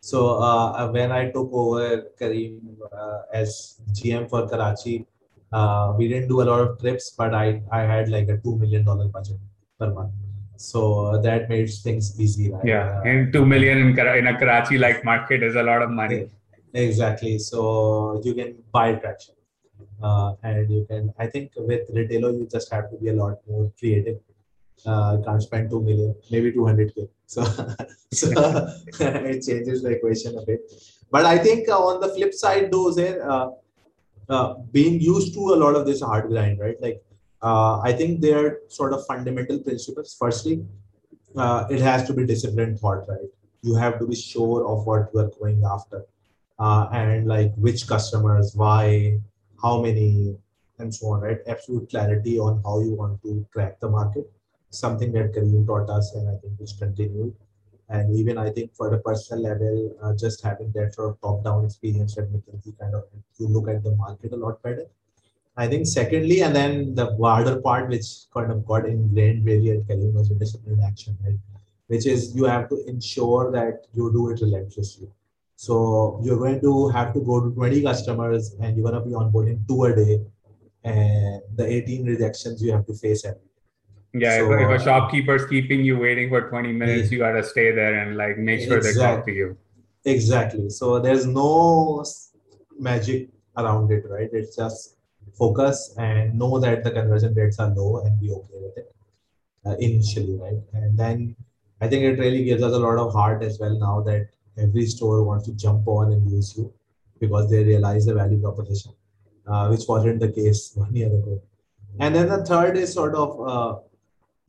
So 0.00 0.38
uh, 0.40 0.88
when 0.90 1.12
I 1.12 1.30
took 1.30 1.50
over 1.52 2.06
Careem 2.18 2.58
uh, 2.90 3.18
as 3.32 3.80
GM 3.92 4.28
for 4.30 4.48
Karachi, 4.48 5.06
uh, 5.52 5.92
we 5.96 6.08
didn't 6.08 6.28
do 6.28 6.40
a 6.40 6.46
lot 6.50 6.60
of 6.60 6.78
trips, 6.78 7.10
but 7.16 7.34
I, 7.34 7.62
I 7.70 7.82
had 7.82 8.08
like 8.08 8.28
a 8.28 8.38
$2 8.38 8.58
million 8.58 8.84
budget 8.84 9.38
per 9.78 9.92
month. 9.92 10.12
So 10.56 11.20
that 11.22 11.48
made 11.48 11.70
things 11.70 12.18
easy. 12.20 12.50
Right? 12.50 12.64
Yeah, 12.64 13.02
and 13.04 13.32
2 13.32 13.44
million 13.44 13.78
in, 13.78 13.98
in 13.98 14.26
a 14.26 14.38
Karachi 14.38 14.78
like 14.78 15.04
market 15.04 15.42
is 15.42 15.54
a 15.54 15.62
lot 15.62 15.82
of 15.82 15.90
money. 15.90 16.28
Exactly. 16.72 17.38
So 17.38 18.20
you 18.24 18.34
can 18.34 18.56
buy 18.72 18.94
traction. 18.94 19.34
Uh, 20.02 20.34
and 20.42 20.70
you 20.70 20.86
can, 20.88 21.12
I 21.18 21.26
think 21.26 21.52
with 21.56 21.94
Retailo, 21.94 22.32
you 22.38 22.48
just 22.50 22.72
have 22.72 22.90
to 22.90 22.96
be 22.96 23.08
a 23.08 23.12
lot 23.12 23.36
more 23.46 23.70
creative 23.78 24.18
uh, 24.86 25.18
can't 25.24 25.42
spend 25.42 25.70
2 25.70 25.80
million, 25.82 26.14
maybe 26.30 26.52
200k. 26.52 27.08
So, 27.26 27.44
so 28.12 28.28
it 29.00 29.44
changes 29.46 29.82
the 29.82 29.90
equation 29.90 30.36
a 30.38 30.44
bit. 30.44 30.60
But 31.10 31.26
I 31.26 31.38
think 31.38 31.68
uh, 31.68 31.78
on 31.78 32.00
the 32.00 32.08
flip 32.08 32.32
side, 32.32 32.70
those 32.70 32.98
uh, 32.98 33.50
uh, 34.28 34.54
being 34.72 35.00
used 35.00 35.34
to 35.34 35.40
a 35.54 35.56
lot 35.56 35.74
of 35.74 35.86
this 35.86 36.00
hard 36.00 36.28
grind, 36.28 36.60
right? 36.60 36.80
Like, 36.80 37.02
uh, 37.42 37.80
I 37.80 37.92
think 37.92 38.20
they're 38.20 38.58
sort 38.68 38.92
of 38.92 39.04
fundamental 39.06 39.58
principles. 39.58 40.16
Firstly, 40.18 40.64
uh, 41.36 41.66
it 41.70 41.80
has 41.80 42.06
to 42.06 42.12
be 42.12 42.26
disciplined 42.26 42.78
thought, 42.78 43.08
right? 43.08 43.28
You 43.62 43.74
have 43.74 43.98
to 43.98 44.06
be 44.06 44.14
sure 44.14 44.66
of 44.66 44.86
what 44.86 45.10
you 45.12 45.20
are 45.20 45.30
going 45.38 45.62
after, 45.64 46.04
uh, 46.58 46.88
and 46.92 47.26
like 47.26 47.52
which 47.56 47.86
customers, 47.86 48.52
why, 48.54 49.18
how 49.62 49.82
many, 49.82 50.36
and 50.78 50.94
so 50.94 51.08
on, 51.08 51.20
right? 51.20 51.38
Absolute 51.46 51.90
clarity 51.90 52.38
on 52.38 52.62
how 52.64 52.80
you 52.80 52.94
want 52.94 53.22
to 53.22 53.46
crack 53.52 53.80
the 53.80 53.88
market 53.88 54.30
something 54.70 55.12
that 55.12 55.34
Careem 55.34 55.66
taught 55.66 55.90
us, 55.90 56.14
and 56.14 56.28
I 56.28 56.36
think 56.40 56.58
which 56.58 56.78
continued. 56.78 57.34
And 57.88 58.16
even 58.16 58.38
I 58.38 58.50
think 58.50 58.74
for 58.74 58.88
the 58.88 58.98
personal 58.98 59.42
level, 59.42 59.96
uh, 60.02 60.14
just 60.14 60.42
having 60.42 60.70
that 60.72 60.94
sort 60.94 61.10
of 61.10 61.20
top-down 61.20 61.64
experience 61.64 62.16
at 62.18 62.30
McKinsey 62.32 62.78
kind 62.78 62.94
of 62.94 63.04
you 63.38 63.48
look 63.48 63.68
at 63.68 63.82
the 63.82 63.90
market 63.96 64.32
a 64.32 64.36
lot 64.36 64.62
better. 64.62 64.86
I 65.56 65.66
think 65.66 65.86
secondly, 65.86 66.42
and 66.42 66.54
then 66.54 66.94
the 66.94 67.16
harder 67.16 67.60
part, 67.60 67.88
which 67.88 68.06
kind 68.32 68.52
of 68.52 68.64
got 68.64 68.86
ingrained 68.86 69.44
really 69.44 69.72
at 69.72 69.86
Careem 69.88 70.14
was 70.14 70.28
disciplined 70.28 70.82
action, 70.86 71.18
right? 71.24 71.38
Which 71.88 72.06
is 72.06 72.34
you 72.36 72.44
have 72.44 72.68
to 72.68 72.84
ensure 72.86 73.50
that 73.50 73.86
you 73.92 74.12
do 74.12 74.30
it 74.30 74.40
relentlessly. 74.40 75.08
So 75.56 76.20
you're 76.22 76.38
going 76.38 76.60
to 76.62 76.88
have 76.90 77.12
to 77.12 77.20
go 77.20 77.40
to 77.40 77.50
20 77.50 77.82
customers 77.82 78.54
and 78.60 78.76
you're 78.76 78.88
going 78.88 79.02
to 79.02 79.06
be 79.06 79.14
onboarding 79.14 79.66
two 79.68 79.84
a 79.84 79.94
day. 79.94 80.24
And 80.84 81.42
the 81.54 81.66
18 81.66 82.06
rejections 82.06 82.62
you 82.62 82.72
have 82.72 82.86
to 82.86 82.94
face 82.94 83.26
every 83.26 83.49
yeah, 84.12 84.38
so, 84.38 84.52
if, 84.52 84.60
if, 84.60 84.80
a 84.80 84.84
shopkeeper's 84.84 85.46
keeping 85.46 85.84
you 85.84 85.98
waiting 85.98 86.28
for 86.28 86.48
20 86.48 86.72
minutes, 86.72 87.10
yeah. 87.10 87.12
you 87.12 87.18
gotta 87.18 87.44
stay 87.44 87.70
there 87.72 88.00
and 88.00 88.16
like 88.16 88.38
make 88.38 88.60
sure 88.60 88.78
exactly. 88.78 89.00
they 89.00 89.06
talk 89.06 89.24
to 89.26 89.32
you. 89.32 89.56
Exactly. 90.04 90.70
So 90.70 90.98
there's 90.98 91.26
no 91.26 92.04
magic 92.78 93.28
around 93.56 93.90
it, 93.92 94.04
right? 94.08 94.28
It's 94.32 94.56
just 94.56 94.96
focus 95.34 95.94
and 95.96 96.38
know 96.38 96.58
that 96.58 96.82
the 96.82 96.90
conversion 96.90 97.34
rates 97.34 97.58
are 97.58 97.68
low 97.68 98.00
and 98.04 98.18
be 98.20 98.30
okay 98.32 98.54
with 98.54 98.78
it 98.78 98.94
uh, 99.64 99.76
initially, 99.78 100.36
right? 100.36 100.60
And 100.72 100.98
then 100.98 101.36
I 101.80 101.88
think 101.88 102.02
it 102.02 102.18
really 102.18 102.44
gives 102.44 102.62
us 102.62 102.72
a 102.72 102.78
lot 102.78 102.98
of 102.98 103.12
heart 103.12 103.42
as 103.42 103.58
well 103.58 103.78
now 103.78 104.00
that 104.02 104.28
every 104.58 104.86
store 104.86 105.22
wants 105.22 105.46
to 105.46 105.54
jump 105.54 105.86
on 105.86 106.12
and 106.12 106.30
use 106.30 106.56
you 106.56 106.72
because 107.18 107.50
they 107.50 107.62
realize 107.64 108.06
the 108.06 108.14
value 108.14 108.40
proposition, 108.40 108.92
uh, 109.46 109.68
which 109.68 109.82
wasn't 109.88 110.20
the 110.20 110.32
case 110.32 110.72
one 110.74 110.94
year 110.94 111.08
ago. 111.08 111.40
And 111.98 112.14
then 112.14 112.28
the 112.28 112.44
third 112.44 112.76
is 112.76 112.92
sort 112.92 113.14
of 113.14 113.40
uh, 113.48 113.78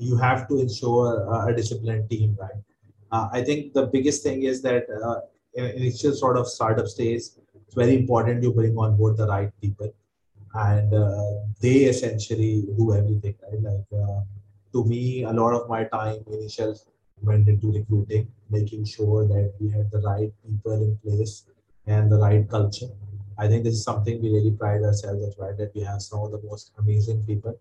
you 0.01 0.17
have 0.17 0.47
to 0.47 0.59
ensure 0.59 1.07
a 1.47 1.55
disciplined 1.55 2.09
team, 2.09 2.35
right? 2.39 2.61
Uh, 3.11 3.27
I 3.31 3.43
think 3.43 3.73
the 3.73 3.85
biggest 3.87 4.23
thing 4.23 4.43
is 4.43 4.61
that 4.63 4.85
uh, 4.89 5.19
in 5.53 5.65
initial 5.65 6.13
sort 6.13 6.37
of 6.37 6.47
startup 6.47 6.87
stage, 6.87 7.23
it's 7.65 7.75
very 7.75 7.95
important 7.95 8.41
you 8.41 8.51
bring 8.51 8.75
on 8.77 8.97
board 8.97 9.17
the 9.17 9.27
right 9.27 9.51
people, 9.61 9.93
and 10.53 10.93
uh, 10.93 11.33
they 11.61 11.77
essentially 11.93 12.65
do 12.77 12.93
everything, 12.93 13.35
right? 13.43 13.61
Like 13.61 14.01
uh, 14.01 14.21
to 14.73 14.85
me, 14.85 15.23
a 15.23 15.33
lot 15.33 15.53
of 15.53 15.69
my 15.69 15.83
time 15.83 16.23
initial 16.31 16.75
went 17.21 17.47
into 17.47 17.71
recruiting, 17.71 18.27
making 18.49 18.85
sure 18.85 19.27
that 19.27 19.53
we 19.59 19.69
had 19.69 19.91
the 19.91 19.99
right 19.99 20.31
people 20.47 20.81
in 20.87 20.97
place 21.05 21.45
and 21.85 22.11
the 22.11 22.17
right 22.17 22.49
culture. 22.49 22.89
I 23.37 23.47
think 23.47 23.63
this 23.63 23.75
is 23.75 23.83
something 23.83 24.21
we 24.21 24.31
really 24.31 24.51
pride 24.51 24.81
ourselves 24.81 25.23
at, 25.27 25.39
right? 25.43 25.57
That 25.57 25.75
we 25.75 25.81
have 25.81 26.01
some 26.01 26.21
of 26.21 26.31
the 26.31 26.41
most 26.43 26.71
amazing 26.79 27.23
people 27.25 27.59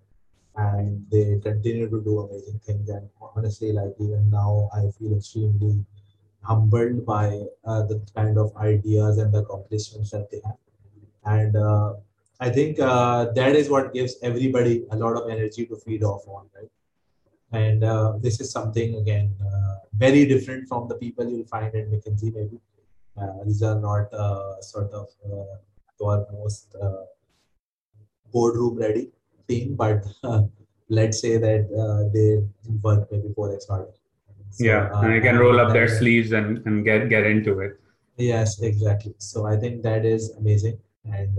and 0.61 1.07
they 1.11 1.39
continue 1.43 1.89
to 1.89 2.01
do 2.03 2.21
amazing 2.21 2.61
things. 2.67 2.89
And 2.89 3.09
honestly, 3.37 3.73
like 3.73 3.95
even 3.99 4.29
now, 4.31 4.69
I 4.75 4.83
feel 4.99 5.17
extremely 5.17 5.85
humbled 6.43 7.07
by 7.07 7.43
uh, 7.65 7.83
the 7.91 8.01
kind 8.15 8.37
of 8.39 8.55
ideas 8.57 9.19
and 9.19 9.33
the 9.33 9.39
accomplishments 9.39 10.11
that 10.11 10.31
they 10.31 10.41
have. 10.45 10.61
And 11.25 11.57
uh, 11.57 11.95
I 12.41 12.51
think 12.51 12.81
uh, 12.81 13.27
that 13.39 13.57
is 13.57 13.71
what 13.71 13.95
gives 13.95 14.17
everybody 14.23 14.85
a 14.91 14.97
lot 14.97 15.17
of 15.17 15.31
energy 15.31 15.67
to 15.67 15.77
feed 15.77 16.03
off 16.03 16.27
on, 16.27 16.47
right? 16.57 16.71
And 17.53 17.83
uh, 17.83 18.15
this 18.19 18.41
is 18.41 18.51
something 18.51 18.97
again 18.97 19.35
uh, 19.45 19.75
very 19.95 20.27
different 20.27 20.69
from 20.69 20.89
the 20.89 20.95
people 20.95 21.29
you'll 21.29 21.47
find 21.47 21.75
at 21.75 21.91
McKinsey. 21.91 22.35
Maybe 22.35 22.61
uh, 23.21 23.45
these 23.45 23.63
are 23.63 23.81
not 23.81 24.11
sort 24.63 24.93
of 24.93 25.09
our 26.03 26.27
most 26.33 26.77
boardroom 28.33 28.79
ready 28.79 29.11
team, 29.51 29.75
but 29.85 30.07
uh, 30.31 30.43
let's 30.99 31.19
say 31.25 31.35
that 31.47 31.63
uh, 31.83 32.01
they 32.15 32.29
work 32.87 33.11
maybe 33.13 33.33
four 33.39 33.49
x 33.55 33.67
harder. 33.71 33.95
So, 34.51 34.65
yeah, 34.69 34.83
uh, 34.93 35.03
and 35.03 35.13
they 35.13 35.21
can 35.27 35.39
roll 35.39 35.61
up 35.63 35.73
their 35.73 35.91
sleeves 36.01 36.33
and, 36.33 36.59
and 36.67 36.85
get 36.85 37.09
get 37.15 37.27
into 37.35 37.61
it. 37.67 37.79
Yes, 38.17 38.61
exactly. 38.71 39.15
So 39.19 39.47
I 39.47 39.57
think 39.63 39.83
that 39.89 40.05
is 40.05 40.31
amazing, 40.41 40.79
and 41.05 41.39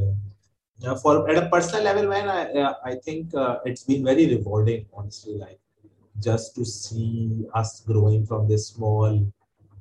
uh, 0.87 0.95
for 1.03 1.29
at 1.29 1.37
a 1.43 1.49
personal 1.49 1.83
level, 1.89 2.07
man, 2.13 2.29
I 2.37 2.41
uh, 2.65 2.73
I 2.91 2.95
think 2.95 3.35
uh, 3.35 3.59
it's 3.65 3.83
been 3.83 4.03
very 4.11 4.25
rewarding, 4.35 4.85
honestly. 4.93 5.35
Like 5.43 5.59
just 6.27 6.55
to 6.55 6.65
see 6.65 7.45
us 7.53 7.81
growing 7.91 8.25
from 8.25 8.47
this 8.47 8.67
small 8.73 9.21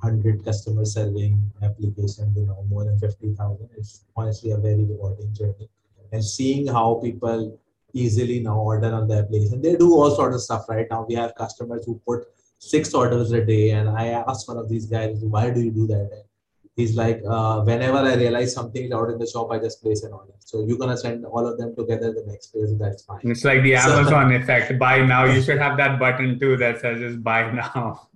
hundred 0.02 0.44
customer 0.44 0.84
serving 0.84 1.40
application 1.62 2.34
to 2.34 2.40
now 2.50 2.60
more 2.68 2.84
than 2.84 2.98
fifty 3.06 3.32
thousand. 3.40 3.68
It's 3.78 4.04
honestly 4.16 4.50
a 4.58 4.60
very 4.68 4.84
rewarding 4.92 5.32
journey, 5.40 5.68
and 6.12 6.24
seeing 6.24 6.66
how 6.66 6.88
people 7.06 7.58
easily 7.92 8.40
now 8.40 8.58
order 8.58 8.92
on 8.92 9.08
their 9.08 9.24
place 9.24 9.52
and 9.52 9.62
they 9.62 9.76
do 9.76 9.92
all 9.94 10.14
sort 10.14 10.34
of 10.34 10.40
stuff 10.40 10.68
right? 10.68 10.86
Now 10.90 11.06
we 11.08 11.14
have 11.14 11.34
customers 11.34 11.84
who 11.86 12.00
put 12.06 12.26
six 12.58 12.92
orders 12.92 13.32
a 13.32 13.42
day 13.44 13.70
and 13.70 13.88
i 13.88 14.08
asked 14.08 14.46
one 14.46 14.58
of 14.58 14.68
these 14.68 14.84
guys 14.84 15.16
why 15.22 15.48
do 15.50 15.60
you 15.60 15.70
do 15.70 15.86
that? 15.86 16.10
And 16.12 16.24
he's 16.76 16.94
like 16.94 17.22
uh, 17.26 17.62
whenever 17.62 17.98
i 17.98 18.14
realize 18.14 18.52
something 18.52 18.84
is 18.84 18.92
out 18.92 19.08
in 19.08 19.18
the 19.18 19.26
shop 19.26 19.50
i 19.50 19.58
just 19.58 19.82
place 19.82 20.02
an 20.02 20.12
order. 20.12 20.34
So 20.40 20.64
you're 20.66 20.78
gonna 20.78 20.96
send 20.96 21.24
all 21.24 21.46
of 21.46 21.58
them 21.58 21.74
together 21.74 22.12
the 22.12 22.24
next 22.26 22.48
day 22.48 22.66
so 22.66 22.76
that's 22.78 23.02
fine. 23.04 23.20
It's 23.22 23.44
like 23.44 23.62
the 23.62 23.76
amazon 23.76 24.32
effect. 24.40 24.78
Buy 24.78 25.00
now. 25.04 25.24
You 25.24 25.42
should 25.42 25.58
have 25.58 25.76
that 25.78 25.98
button 25.98 26.38
too 26.38 26.56
that 26.58 26.80
says 26.80 26.98
just 27.00 27.22
buy 27.22 27.50
now. 27.50 28.08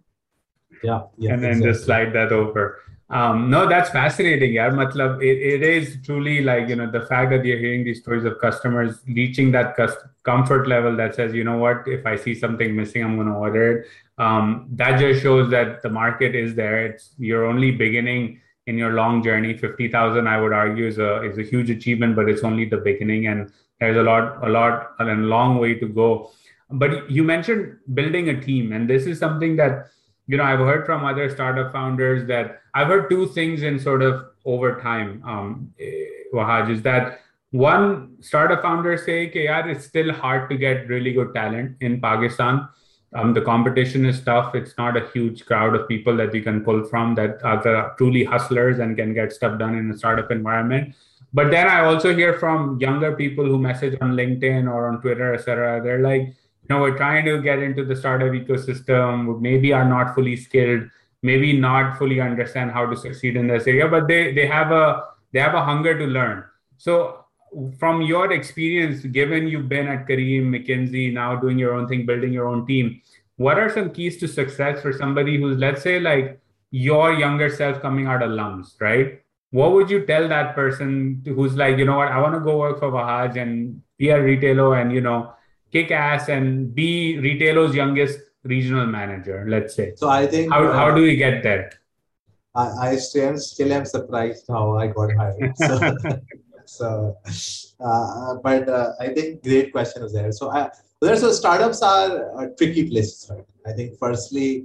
Yeah, 0.82 1.02
yeah 1.16 1.32
and 1.32 1.42
then 1.42 1.52
exactly. 1.52 1.72
just 1.72 1.84
slide 1.87 2.12
that 2.12 2.32
over 2.32 2.80
um, 3.10 3.50
no, 3.50 3.68
that's 3.68 3.90
fascinating. 3.90 4.54
Yeah, 4.54 4.70
Matlab, 4.70 5.22
it, 5.22 5.36
it 5.38 5.62
is 5.62 5.98
truly 6.04 6.40
like, 6.42 6.68
you 6.68 6.76
know, 6.76 6.90
the 6.90 7.02
fact 7.02 7.30
that 7.30 7.44
you're 7.44 7.58
hearing 7.58 7.84
these 7.84 8.00
stories 8.00 8.24
of 8.24 8.40
customers 8.40 9.00
reaching 9.06 9.52
that 9.52 9.76
comfort 10.22 10.66
level 10.66 10.96
that 10.96 11.14
says, 11.14 11.34
you 11.34 11.44
know 11.44 11.58
what, 11.58 11.86
if 11.86 12.06
I 12.06 12.16
see 12.16 12.34
something 12.34 12.74
missing, 12.74 13.04
I'm 13.04 13.16
going 13.16 13.28
to 13.28 13.34
order 13.34 13.78
it. 13.78 13.86
Um, 14.16 14.68
that 14.72 14.98
just 14.98 15.22
shows 15.22 15.50
that 15.50 15.82
the 15.82 15.90
market 15.90 16.34
is 16.34 16.54
there. 16.54 16.86
It's 16.86 17.10
you're 17.18 17.44
only 17.44 17.72
beginning 17.72 18.40
in 18.66 18.78
your 18.78 18.94
long 18.94 19.22
journey. 19.22 19.54
50,000, 19.56 20.26
I 20.26 20.40
would 20.40 20.52
argue 20.52 20.86
is 20.86 20.98
a, 20.98 21.22
is 21.22 21.36
a 21.36 21.42
huge 21.42 21.68
achievement, 21.68 22.16
but 22.16 22.28
it's 22.28 22.42
only 22.42 22.64
the 22.64 22.78
beginning 22.78 23.26
and 23.26 23.52
there's 23.80 23.96
a 23.98 24.02
lot, 24.02 24.42
a 24.42 24.48
lot, 24.48 24.92
and 24.98 25.10
a 25.10 25.14
long 25.14 25.58
way 25.58 25.74
to 25.74 25.86
go. 25.86 26.30
But 26.70 27.10
you 27.10 27.22
mentioned 27.22 27.76
building 27.92 28.30
a 28.30 28.40
team 28.40 28.72
and 28.72 28.88
this 28.88 29.04
is 29.04 29.18
something 29.18 29.56
that, 29.56 29.88
you 30.26 30.37
know, 30.37 30.44
I've 30.44 30.58
heard 30.58 30.87
from 30.87 31.04
other 31.04 31.28
startup 31.30 31.72
founders 31.72 32.26
that 32.28 32.62
I've 32.74 32.88
heard 32.88 33.10
two 33.10 33.26
things 33.28 33.62
in 33.62 33.78
sort 33.78 34.02
of 34.02 34.26
over 34.44 34.80
time, 34.80 35.22
um, 35.24 35.72
eh, 35.78 36.06
Wahaj, 36.32 36.70
is 36.70 36.82
that 36.82 37.20
one 37.50 38.16
startup 38.20 38.62
founders 38.62 39.04
say, 39.04 39.28
okay, 39.28 39.46
it's 39.70 39.84
still 39.84 40.12
hard 40.12 40.50
to 40.50 40.56
get 40.56 40.88
really 40.88 41.12
good 41.12 41.32
talent 41.34 41.76
in 41.80 42.00
Pakistan. 42.00 42.68
Um, 43.14 43.32
the 43.32 43.42
competition 43.42 44.04
is 44.04 44.20
tough. 44.24 44.56
It's 44.56 44.76
not 44.76 44.96
a 44.96 45.08
huge 45.14 45.46
crowd 45.46 45.76
of 45.76 45.87
people 45.87 46.16
that 46.16 46.34
you 46.34 46.42
can 46.42 46.64
pull 46.64 46.84
from 46.84 47.14
that 47.14 47.40
are 47.44 47.62
the 47.62 47.92
truly 47.96 48.24
hustlers 48.24 48.80
and 48.80 48.96
can 48.96 49.14
get 49.14 49.32
stuff 49.32 49.56
done 49.58 49.76
in 49.76 49.88
a 49.92 49.96
startup 49.96 50.32
environment. 50.32 50.96
But 51.32 51.50
then 51.50 51.68
I 51.68 51.84
also 51.84 52.14
hear 52.14 52.34
from 52.34 52.80
younger 52.80 53.14
people 53.14 53.44
who 53.44 53.58
message 53.58 53.96
on 54.00 54.12
LinkedIn 54.12 54.68
or 54.68 54.88
on 54.88 55.00
Twitter, 55.00 55.32
etc. 55.34 55.80
They're 55.82 56.02
like, 56.02 56.34
you 56.68 56.74
know, 56.74 56.81
we're 56.81 56.96
trying 56.96 57.24
to 57.27 57.42
get 57.42 57.59
into 57.59 57.85
the 57.85 57.94
startup 57.94 58.33
ecosystem, 58.33 59.40
maybe 59.40 59.72
are 59.72 59.85
not 59.85 60.14
fully 60.14 60.37
skilled, 60.37 60.88
maybe 61.22 61.53
not 61.59 61.98
fully 61.98 62.20
understand 62.20 62.70
how 62.70 62.87
to 62.87 62.96
succeed 62.96 63.37
in 63.37 63.46
this 63.48 63.66
area, 63.66 63.87
but 63.87 64.09
they 64.09 64.33
they 64.33 64.46
have 64.46 64.72
a 64.72 65.05
they 65.33 65.40
have 65.40 65.55
a 65.55 65.64
hunger 65.64 65.98
to 65.98 66.07
learn. 66.07 66.44
So 66.79 67.24
from 67.79 68.03
your 68.03 68.33
experience, 68.33 69.05
given 69.05 69.46
you've 69.46 69.68
been 69.68 69.88
at 69.88 70.07
Careem, 70.09 70.48
McKinsey, 70.55 71.12
now 71.12 71.37
doing 71.37 71.59
your 71.59 71.74
own 71.74 71.87
thing, 71.87 72.07
building 72.07 72.33
your 72.33 72.48
own 72.48 72.66
team, 72.66 73.00
what 73.37 73.59
are 73.59 73.70
some 73.70 73.90
keys 73.90 74.18
to 74.18 74.29
success 74.29 74.81
for 74.81 74.92
somebody 74.92 75.38
who's, 75.38 75.59
let's 75.59 75.83
say, 75.83 76.00
like 76.00 76.40
your 76.70 77.12
younger 77.12 77.48
self 77.50 77.81
coming 77.81 78.07
out 78.07 78.22
of 78.22 78.31
LUMS, 78.31 78.77
right? 78.81 79.20
What 79.50 79.72
would 79.72 79.90
you 79.90 80.05
tell 80.05 80.29
that 80.29 80.55
person 80.55 81.22
who's 81.24 81.55
like, 81.55 81.79
you 81.79 81.85
know 81.85 81.98
what, 81.98 82.09
I 82.09 82.20
want 82.20 82.35
to 82.35 82.40
go 82.40 82.59
work 82.59 82.81
for 82.81 82.90
Wahaj 82.90 83.37
and 83.40 83.83
be 83.98 84.09
a 84.09 84.20
retailer 84.20 84.77
and, 84.77 84.92
you 84.92 85.00
know, 85.00 85.33
kick 85.74 85.90
ass 85.90 86.28
and 86.28 86.74
be 86.74 87.18
Retailo's 87.18 87.74
youngest 87.74 88.20
regional 88.44 88.87
manager, 88.87 89.44
let's 89.48 89.74
say. 89.74 89.92
So 89.96 90.08
I 90.08 90.26
think 90.26 90.52
how, 90.52 90.64
uh, 90.64 90.72
how 90.72 90.94
do 90.94 91.02
we 91.02 91.16
get 91.16 91.42
there? 91.42 91.72
I, 92.54 92.90
I 92.90 92.96
still, 92.96 93.37
still 93.38 93.72
am 93.72 93.84
surprised 93.84 94.46
how 94.48 94.76
I 94.78 94.87
got 94.87 95.10
hired. 95.16 95.52
So, 96.66 97.14
so 97.26 97.44
uh, 97.78 98.37
but 98.42 98.66
uh, 98.70 98.92
I 98.98 99.08
think 99.08 99.42
great 99.42 99.70
question 99.70 100.02
is 100.02 100.14
there. 100.14 100.32
So 100.32 100.50
I, 100.50 100.70
so 101.02 101.30
startups 101.30 101.82
are 101.82 102.40
uh, 102.40 102.46
tricky 102.56 102.88
places, 102.88 103.30
right? 103.30 103.44
I 103.66 103.72
think 103.72 103.98
firstly, 103.98 104.64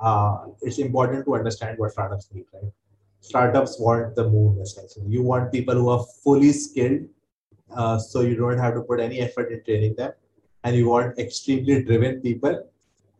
uh, 0.00 0.46
it's 0.62 0.78
important 0.78 1.24
to 1.24 1.34
understand 1.34 1.76
what 1.76 1.90
startups 1.90 2.28
need, 2.32 2.44
right? 2.54 2.70
Startups 3.18 3.80
want 3.80 4.14
the 4.14 4.28
moon 4.28 4.60
essentially. 4.62 5.06
You 5.08 5.24
want 5.24 5.50
people 5.50 5.74
who 5.74 5.88
are 5.88 6.04
fully 6.22 6.52
skilled, 6.52 7.08
uh, 7.74 7.98
so 7.98 8.20
you 8.20 8.36
don't 8.36 8.56
have 8.56 8.74
to 8.74 8.82
put 8.82 9.00
any 9.00 9.18
effort 9.18 9.50
in 9.50 9.64
training 9.64 9.96
them 9.96 10.12
and 10.64 10.76
you 10.76 10.88
want 10.88 11.18
extremely 11.18 11.82
driven 11.84 12.20
people 12.20 12.70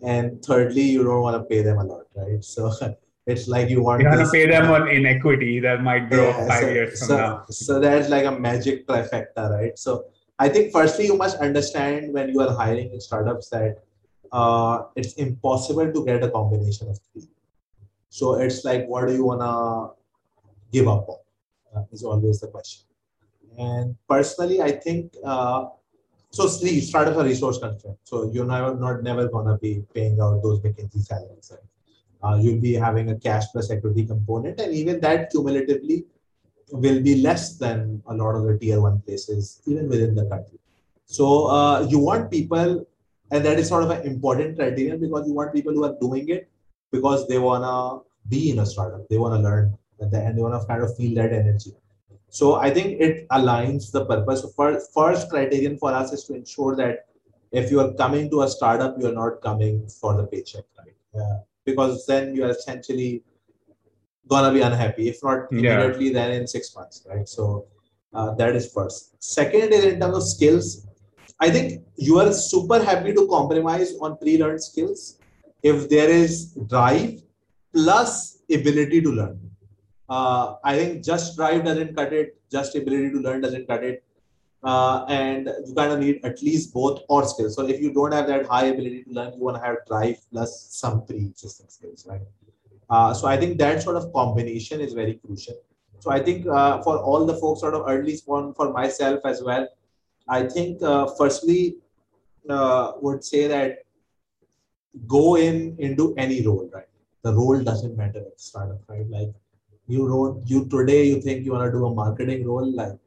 and 0.03 0.45
thirdly 0.45 0.83
you 0.83 1.03
don't 1.03 1.23
want 1.23 1.37
to 1.37 1.45
pay 1.45 1.63
them 1.63 1.79
a 1.79 1.85
lot 1.85 2.07
right? 2.17 2.45
So 2.45 2.71
it's 3.27 3.49
like 3.49 3.69
you 3.69 3.83
want 3.83 4.03
you 4.03 4.09
want 4.09 4.21
to 4.21 4.31
pay 4.31 4.47
them 4.47 4.71
on 4.71 4.89
inequity 4.89 5.61
that 5.61 5.83
might 5.83 6.09
grow 6.09 6.29
yeah, 6.29 6.49
five 6.49 6.63
so, 6.63 6.71
years 6.71 6.99
from 6.99 7.09
so, 7.09 7.17
now. 7.17 7.45
so 7.51 7.81
that's 7.81 8.09
like 8.09 8.25
a 8.25 8.33
magic 8.33 8.87
trifecta 8.87 9.51
right? 9.51 9.79
So 9.79 10.07
i 10.39 10.49
think 10.49 10.73
firstly 10.73 11.05
you 11.05 11.17
must 11.17 11.37
understand 11.39 12.13
when 12.15 12.31
you 12.31 12.41
are 12.41 12.53
hiring 12.55 12.91
in 12.93 13.01
startups 13.01 13.51
that 13.51 13.83
uh, 14.33 14.85
it's 14.97 15.15
impossible 15.15 15.93
to 15.93 16.05
get 16.05 16.23
a 16.23 16.31
combination 16.31 16.89
of 16.89 16.99
three. 17.13 17.29
So 18.09 18.35
it's 18.35 18.65
like 18.65 18.87
what 18.87 19.09
do 19.09 19.15
you 19.15 19.25
want 19.25 19.41
to 19.41 19.97
give 20.73 20.89
up 20.89 21.09
on? 21.09 21.17
Uh, 21.75 21.85
is 21.93 22.05
always 22.05 22.41
the 22.41 22.49
question. 22.49 22.87
And 23.59 23.97
personally 24.09 24.63
i 24.63 24.71
think 24.71 25.15
uh, 25.25 25.67
so 26.31 26.47
see, 26.47 26.81
startups 26.81 27.17
are 27.17 27.25
resource 27.25 27.59
constrained. 27.59 27.99
So 28.05 28.31
you're 28.33 28.47
never 28.47 28.75
not 28.77 29.03
never 29.03 29.29
gonna 29.29 29.59
be 29.59 29.83
paying 29.93 30.21
out 30.21 30.43
those 30.43 30.61
McKinsey 30.61 31.03
salaries. 31.03 31.53
Uh, 32.23 32.39
you'll 32.41 32.61
be 32.61 32.75
having 32.75 33.11
a 33.11 33.19
cash 33.19 33.45
plus 33.53 33.71
equity 33.71 34.07
component, 34.07 34.61
and 34.61 34.73
even 34.73 35.01
that 35.01 35.31
cumulatively 35.31 36.05
will 36.73 37.03
be 37.03 37.21
less 37.21 37.57
than 37.57 38.01
a 38.07 38.15
lot 38.15 38.37
of 38.37 38.45
the 38.45 38.57
tier 38.59 38.81
one 38.81 39.01
places, 39.01 39.61
even 39.67 39.89
within 39.89 40.15
the 40.15 40.27
country. 40.27 40.59
So 41.07 41.47
uh, 41.47 41.87
you 41.89 41.99
want 41.99 42.31
people, 42.31 42.87
and 43.33 43.45
that 43.45 43.59
is 43.59 43.69
sort 43.69 43.83
of 43.83 43.91
an 43.91 44.07
important 44.07 44.57
criterion 44.57 45.01
because 45.01 45.27
you 45.27 45.35
want 45.35 45.53
people 45.53 45.73
who 45.73 45.85
are 45.85 45.97
doing 46.01 46.29
it 46.29 46.49
because 46.93 47.27
they 47.27 47.39
wanna 47.39 48.03
be 48.29 48.51
in 48.51 48.61
a 48.61 48.67
startup, 48.67 49.09
they 49.09 49.19
wanna 49.19 49.41
learn, 49.41 49.77
and 49.99 50.13
they 50.13 50.43
wanna 50.43 50.65
kind 50.67 50.83
of 50.83 50.97
feel 50.97 51.15
that 51.17 51.33
energy. 51.33 51.73
So 52.31 52.55
I 52.55 52.71
think 52.71 53.01
it 53.01 53.29
aligns 53.29 53.91
the 53.91 54.05
purpose. 54.07 54.47
First, 54.57 54.95
first 54.95 55.29
criterion 55.29 55.77
for 55.79 55.93
us 55.93 56.13
is 56.13 56.25
to 56.25 56.35
ensure 56.35 56.77
that 56.77 57.07
if 57.53 57.71
you 57.71 57.81
are 57.81 57.93
coming 57.95 58.31
to 58.31 58.43
a 58.43 58.49
startup, 58.49 58.97
you 58.99 59.09
are 59.09 59.13
not 59.13 59.43
coming 59.43 59.89
for 59.89 60.17
the 60.17 60.25
paycheck, 60.25 60.65
right? 60.79 60.95
Yeah. 61.15 61.39
Because 61.65 62.07
then 62.07 62.35
you 62.35 62.45
are 62.45 62.51
essentially 62.51 63.25
gonna 64.29 64.53
be 64.53 64.61
unhappy. 64.61 65.09
If 65.09 65.19
not 65.25 65.51
immediately, 65.51 66.07
yeah. 66.07 66.13
then 66.13 66.31
in 66.33 66.47
six 66.47 66.75
months, 66.75 67.05
right? 67.09 67.29
So 67.29 67.67
uh, 68.15 68.35
that 68.35 68.55
is 68.55 68.73
first. 68.73 69.23
Second 69.23 69.73
is 69.73 69.85
in 69.85 70.01
terms 70.01 70.17
of 70.17 70.23
skills. 70.23 70.87
I 71.41 71.51
think 71.51 71.83
you 71.97 72.21
are 72.21 72.33
super 72.33 72.83
happy 72.83 73.13
to 73.15 73.27
compromise 73.27 73.95
on 74.01 74.17
pre-learned 74.19 74.63
skills 74.63 75.19
if 75.63 75.89
there 75.89 76.09
is 76.09 76.55
drive 76.69 77.23
plus 77.73 78.39
ability 78.51 79.01
to 79.03 79.11
learn. 79.11 79.50
Uh, 80.11 80.57
I 80.65 80.77
think 80.77 81.05
just 81.05 81.37
drive 81.37 81.65
doesn't 81.65 81.95
cut 81.97 82.13
it. 82.13 82.37
Just 82.51 82.75
ability 82.75 83.11
to 83.13 83.19
learn 83.19 83.41
doesn't 83.41 83.67
cut 83.69 83.85
it 83.85 84.05
uh, 84.63 85.05
and 85.09 85.51
you 85.67 85.75
kind 85.75 85.93
of 85.93 85.99
need 85.99 86.21
at 86.25 86.43
least 86.43 86.73
both 86.73 87.03
or 87.09 87.27
skills. 87.27 87.55
So 87.55 87.67
if 87.67 87.81
you 87.81 87.93
don't 87.93 88.13
have 88.13 88.27
that 88.27 88.47
high 88.47 88.67
ability 88.67 89.05
to 89.05 89.11
learn, 89.11 89.33
you 89.35 89.41
want 89.41 89.57
to 89.57 89.63
have 89.63 89.77
drive 89.87 90.17
plus 90.31 90.67
some 90.71 91.07
pre-existing 91.07 91.67
skills, 91.69 92.07
right? 92.09 92.21
Uh, 92.89 93.15
so 93.15 93.27
I 93.27 93.37
think 93.37 93.59
that 93.59 93.83
sort 93.83 93.97
of 93.97 94.13
combination 94.13 94.81
is 94.81 94.93
very 94.93 95.15
crucial. 95.15 95.55
So 96.01 96.11
I 96.11 96.21
think 96.21 96.47
uh, 96.47 96.83
for 96.83 96.99
all 96.99 97.25
the 97.27 97.37
folks 97.37 97.61
sort 97.61 97.75
of 97.75 97.85
early 97.87 98.17
spawn, 98.17 98.55
for 98.55 98.73
myself 98.73 99.21
as 99.25 99.43
well, 99.43 99.69
I 100.29 100.45
think 100.45 100.83
uh, 100.83 101.07
firstly 101.19 101.77
uh, 102.49 102.93
would 103.01 103.25
say 103.25 103.47
that 103.47 103.85
go 105.07 105.37
in 105.37 105.77
into 105.79 106.15
any 106.17 106.45
role, 106.45 106.69
right? 106.73 106.87
The 107.23 107.33
role 107.33 107.63
doesn't 107.63 107.97
matter 107.97 108.21
at 108.21 108.41
startup, 108.41 108.81
right? 108.89 109.09
Like 109.09 109.33
you 109.91 110.07
wrote 110.07 110.43
you 110.47 110.67
today 110.67 111.05
you 111.05 111.21
think 111.21 111.45
you 111.45 111.53
want 111.53 111.65
to 111.65 111.79
do 111.79 111.87
a 111.87 111.95
marketing 111.95 112.47
role, 112.47 112.71
like 112.81 112.99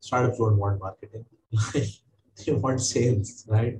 startups 0.00 0.38
don't 0.38 0.56
want 0.56 0.80
marketing. 0.80 1.24
they 1.74 2.52
want 2.52 2.80
sales, 2.80 3.44
right? 3.48 3.78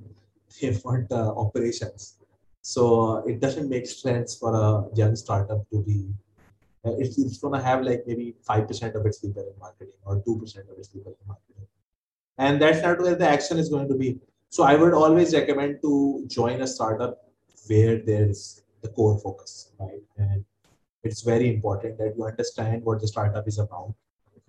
They 0.61 0.77
want 0.85 1.12
uh, 1.12 1.33
operations. 1.45 2.19
So 2.62 3.19
it 3.29 3.41
doesn't 3.41 3.69
make 3.69 3.87
sense 3.87 4.37
for 4.37 4.55
a 4.55 4.97
young 4.97 5.14
startup 5.14 5.69
to 5.71 5.83
be. 5.83 6.09
Uh, 6.85 6.97
it's, 6.99 7.19
it's 7.19 7.39
going 7.39 7.55
to 7.55 7.64
have 7.64 7.83
like 7.83 8.03
maybe 8.07 8.35
five 8.47 8.67
percent 8.67 8.95
of 8.97 9.05
its 9.07 9.19
people 9.19 9.43
in 9.43 9.59
marketing 9.61 9.99
or 10.05 10.23
two 10.25 10.39
percent 10.39 10.67
of 10.71 10.79
its 10.79 10.89
people 10.89 11.12
in 11.12 11.29
marketing, 11.29 11.67
and 12.39 12.61
that's 12.62 12.83
not 12.83 13.01
where 13.01 13.14
the 13.14 13.29
action 13.29 13.59
is 13.59 13.69
going 13.69 13.89
to 13.89 13.95
be. 13.95 14.19
So 14.51 14.62
I 14.62 14.77
would 14.77 14.95
always 14.95 15.35
recommend 15.35 15.83
to 15.83 16.25
join 16.29 16.62
a 16.62 16.67
startup 16.67 17.19
where 17.69 17.99
there's 17.99 18.62
the 18.83 18.89
core 18.89 19.19
focus, 19.19 19.73
right? 19.79 20.03
And 20.17 20.45
it's 21.07 21.22
very 21.22 21.48
important 21.54 21.98
that 21.98 22.14
you 22.16 22.24
understand 22.24 22.84
what 22.84 23.00
the 23.00 23.09
startup 23.09 23.46
is 23.48 23.59
about 23.59 23.94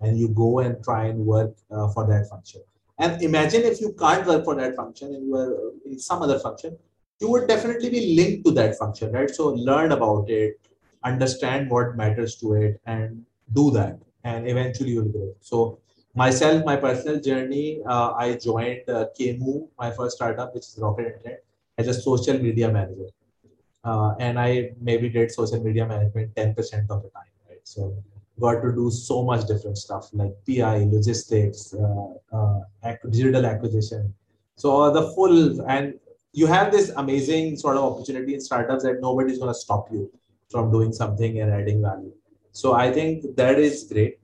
and 0.00 0.18
you 0.18 0.28
go 0.28 0.60
and 0.60 0.82
try 0.82 1.06
and 1.06 1.18
work 1.34 1.54
uh, 1.70 1.88
for 1.88 2.06
that 2.06 2.28
function. 2.28 2.62
And 2.98 3.22
imagine 3.22 3.62
if 3.62 3.80
you 3.80 3.94
can't 3.98 4.26
work 4.26 4.44
for 4.44 4.54
that 4.56 4.76
function 4.76 5.14
and 5.14 5.26
you 5.26 5.36
are 5.36 5.52
uh, 5.54 5.70
in 5.86 5.98
some 5.98 6.22
other 6.22 6.38
function, 6.38 6.76
you 7.20 7.30
would 7.30 7.48
definitely 7.48 7.90
be 7.90 8.14
linked 8.14 8.44
to 8.46 8.52
that 8.52 8.76
function, 8.76 9.12
right? 9.12 9.30
So 9.30 9.48
learn 9.48 9.92
about 9.92 10.30
it, 10.30 10.60
understand 11.04 11.70
what 11.70 11.96
matters 11.96 12.36
to 12.36 12.54
it, 12.54 12.80
and 12.86 13.24
do 13.52 13.70
that. 13.72 13.98
And 14.24 14.48
eventually 14.48 14.90
you'll 14.90 15.08
grow. 15.08 15.34
So 15.40 15.78
myself, 16.14 16.64
my 16.64 16.76
personal 16.76 17.20
journey, 17.20 17.80
uh, 17.86 18.12
I 18.12 18.34
joined 18.34 18.88
uh, 18.88 19.06
my 19.78 19.90
first 19.90 20.16
startup, 20.16 20.54
which 20.54 20.64
is 20.64 20.78
Rocket 20.78 21.06
Internet, 21.06 21.44
as 21.76 21.88
a 21.88 21.94
social 21.94 22.38
media 22.38 22.70
manager. 22.70 23.10
Uh, 23.88 24.14
and 24.18 24.38
I 24.38 24.70
maybe 24.80 25.08
did 25.08 25.30
social 25.30 25.60
media 25.62 25.86
management 25.86 26.34
10% 26.34 26.54
of 26.94 27.02
the 27.04 27.10
time, 27.18 27.32
right? 27.48 27.64
So 27.64 27.80
got 28.40 28.60
to 28.62 28.72
do 28.72 28.90
so 28.90 29.24
much 29.24 29.46
different 29.46 29.78
stuff 29.78 30.10
like 30.12 30.32
PI, 30.46 30.76
logistics, 30.96 31.74
uh, 31.74 32.36
uh, 32.36 32.94
digital 33.10 33.46
acquisition. 33.46 34.14
So 34.56 34.90
the 34.90 35.04
full 35.14 35.62
and 35.68 35.94
you 36.32 36.46
have 36.46 36.70
this 36.70 36.90
amazing 36.96 37.56
sort 37.56 37.76
of 37.76 37.84
opportunity 37.84 38.34
in 38.34 38.40
startups 38.40 38.82
that 38.84 39.00
nobody's 39.00 39.38
going 39.38 39.52
to 39.52 39.58
stop 39.58 39.90
you 39.90 40.10
from 40.50 40.70
doing 40.70 40.92
something 40.92 41.40
and 41.40 41.50
adding 41.50 41.80
value. 41.82 42.12
So 42.52 42.74
I 42.74 42.90
think 42.92 43.36
that 43.36 43.58
is 43.58 43.84
great. 43.90 44.18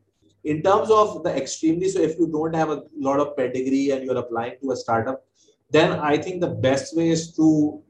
In 0.44 0.62
terms 0.62 0.90
of 0.90 1.22
the 1.24 1.34
extremely, 1.34 1.88
so 1.88 2.00
if 2.00 2.18
you 2.18 2.26
don't 2.26 2.54
have 2.54 2.70
a 2.70 2.82
lot 2.98 3.18
of 3.20 3.36
pedigree 3.36 3.90
and 3.90 4.04
you're 4.04 4.18
applying 4.18 4.56
to 4.62 4.72
a 4.72 4.76
startup, 4.76 5.24
then 5.70 5.92
I 5.92 6.18
think 6.18 6.40
the 6.40 6.54
best 6.68 6.96
way 6.96 7.08
is 7.08 7.34
to 7.36 7.82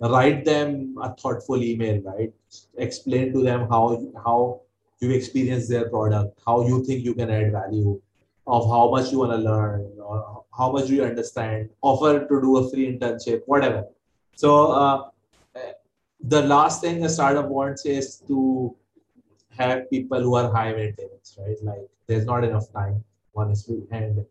write 0.00 0.44
them 0.44 0.96
a 1.02 1.14
thoughtful 1.14 1.62
email, 1.62 2.00
right? 2.02 2.32
Explain 2.76 3.32
to 3.32 3.42
them 3.42 3.68
how 3.68 4.06
how 4.24 4.60
you 5.00 5.10
experience 5.10 5.68
their 5.68 5.88
product, 5.88 6.40
how 6.44 6.66
you 6.66 6.84
think 6.84 7.04
you 7.04 7.14
can 7.14 7.30
add 7.30 7.52
value, 7.52 8.00
of 8.46 8.68
how 8.68 8.90
much 8.90 9.12
you 9.12 9.18
want 9.18 9.32
to 9.32 9.38
learn, 9.38 9.92
or 10.02 10.44
how 10.56 10.72
much 10.72 10.88
you 10.88 11.04
understand, 11.04 11.68
offer 11.82 12.26
to 12.26 12.40
do 12.40 12.56
a 12.58 12.70
free 12.70 12.92
internship, 12.92 13.42
whatever. 13.46 13.84
So 14.34 14.72
uh, 14.72 15.10
the 16.20 16.42
last 16.42 16.80
thing 16.80 17.04
a 17.04 17.08
startup 17.08 17.48
wants 17.48 17.86
is 17.86 18.22
to 18.28 18.74
have 19.56 19.90
people 19.90 20.20
who 20.20 20.34
are 20.34 20.50
high 20.50 20.72
maintenance, 20.72 21.38
right? 21.38 21.56
Like 21.62 21.88
there's 22.06 22.24
not 22.24 22.44
enough 22.44 22.72
time, 22.72 23.04
honestly, 23.36 23.82
and 23.90 24.24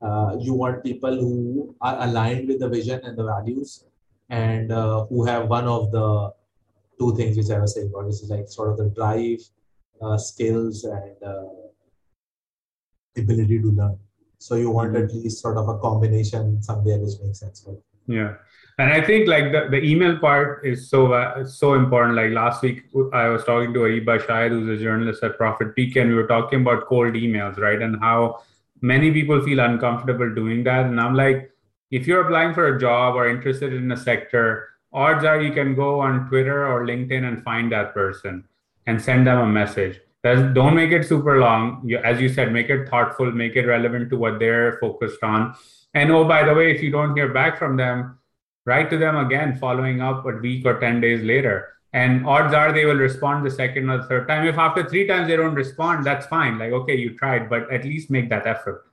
uh, 0.00 0.36
you 0.38 0.54
want 0.54 0.82
people 0.84 1.14
who 1.14 1.74
are 1.80 1.96
aligned 2.02 2.48
with 2.48 2.60
the 2.60 2.68
vision 2.68 3.00
and 3.04 3.16
the 3.16 3.24
values, 3.24 3.84
and 4.30 4.72
uh, 4.72 5.04
who 5.06 5.24
have 5.24 5.48
one 5.48 5.66
of 5.66 5.90
the 5.90 6.32
two 6.98 7.14
things 7.16 7.36
which 7.36 7.50
I 7.50 7.60
was 7.60 7.74
saying 7.74 7.90
about, 7.92 8.06
which 8.06 8.22
is 8.22 8.30
like 8.30 8.48
sort 8.48 8.70
of 8.70 8.78
the 8.78 8.90
drive 8.90 9.40
uh, 10.00 10.16
skills 10.16 10.84
and 10.84 11.22
uh, 11.22 11.44
ability 13.16 13.60
to 13.60 13.70
learn. 13.70 13.98
So 14.38 14.56
you 14.56 14.70
want 14.70 14.96
at 14.96 15.12
least 15.14 15.40
sort 15.40 15.56
of 15.56 15.68
a 15.68 15.78
combination 15.78 16.62
somewhere 16.62 16.98
which 16.98 17.14
makes 17.22 17.40
sense 17.40 17.62
for 17.62 17.72
you. 17.72 17.82
Yeah. 18.06 18.34
And 18.78 18.92
I 18.92 19.00
think 19.00 19.28
like 19.28 19.52
the, 19.52 19.68
the 19.70 19.82
email 19.82 20.18
part 20.18 20.66
is 20.66 20.90
so 20.90 21.12
uh, 21.12 21.44
so 21.44 21.74
important. 21.74 22.16
Like 22.16 22.32
last 22.32 22.60
week, 22.60 22.84
I 23.12 23.28
was 23.28 23.44
talking 23.44 23.72
to 23.72 23.80
Ariba 23.80 24.20
Shahid, 24.26 24.50
who's 24.50 24.80
a 24.80 24.82
journalist 24.82 25.22
at 25.22 25.38
Profit 25.38 25.76
Peak, 25.76 25.96
and 25.96 26.10
we 26.10 26.16
were 26.16 26.26
talking 26.26 26.62
about 26.62 26.86
cold 26.86 27.14
emails, 27.14 27.56
right? 27.56 27.80
And 27.80 27.96
how 28.00 28.42
many 28.80 29.10
people 29.12 29.40
feel 29.42 29.60
uncomfortable 29.60 30.34
doing 30.34 30.64
that. 30.64 30.86
And 30.86 31.00
I'm 31.00 31.14
like, 31.14 31.50
if 31.94 32.08
you're 32.08 32.22
applying 32.22 32.52
for 32.52 32.74
a 32.74 32.80
job 32.80 33.14
or 33.14 33.28
interested 33.28 33.72
in 33.72 33.90
a 33.92 33.96
sector, 33.96 34.70
odds 34.92 35.24
are 35.24 35.40
you 35.40 35.52
can 35.52 35.76
go 35.76 36.00
on 36.00 36.28
Twitter 36.28 36.66
or 36.66 36.84
LinkedIn 36.84 37.22
and 37.22 37.44
find 37.44 37.70
that 37.70 37.94
person 37.94 38.44
and 38.86 39.00
send 39.00 39.28
them 39.28 39.38
a 39.38 39.46
message. 39.46 40.00
That's, 40.24 40.40
don't 40.54 40.74
make 40.74 40.90
it 40.90 41.06
super 41.06 41.38
long. 41.38 41.82
You, 41.84 41.98
as 41.98 42.20
you 42.20 42.28
said, 42.28 42.52
make 42.52 42.68
it 42.68 42.88
thoughtful, 42.88 43.30
make 43.30 43.54
it 43.54 43.66
relevant 43.66 44.10
to 44.10 44.16
what 44.16 44.40
they're 44.40 44.78
focused 44.80 45.22
on. 45.22 45.54
And 45.94 46.10
oh, 46.10 46.24
by 46.24 46.42
the 46.44 46.52
way, 46.52 46.74
if 46.74 46.82
you 46.82 46.90
don't 46.90 47.14
hear 47.14 47.32
back 47.32 47.58
from 47.58 47.76
them, 47.76 48.18
write 48.66 48.90
to 48.90 48.98
them 48.98 49.16
again, 49.16 49.56
following 49.58 50.00
up 50.00 50.26
a 50.26 50.32
week 50.38 50.66
or 50.66 50.80
10 50.80 51.00
days 51.00 51.22
later. 51.22 51.74
And 51.92 52.26
odds 52.26 52.52
are 52.52 52.72
they 52.72 52.86
will 52.86 52.96
respond 52.96 53.46
the 53.46 53.52
second 53.52 53.88
or 53.88 54.02
third 54.08 54.26
time. 54.26 54.48
If 54.48 54.58
after 54.58 54.82
three 54.88 55.06
times 55.06 55.28
they 55.28 55.36
don't 55.36 55.54
respond, 55.54 56.04
that's 56.04 56.26
fine. 56.26 56.58
Like, 56.58 56.72
okay, 56.72 56.96
you 56.96 57.16
tried, 57.16 57.48
but 57.48 57.72
at 57.72 57.84
least 57.84 58.10
make 58.10 58.28
that 58.30 58.48
effort. 58.48 58.84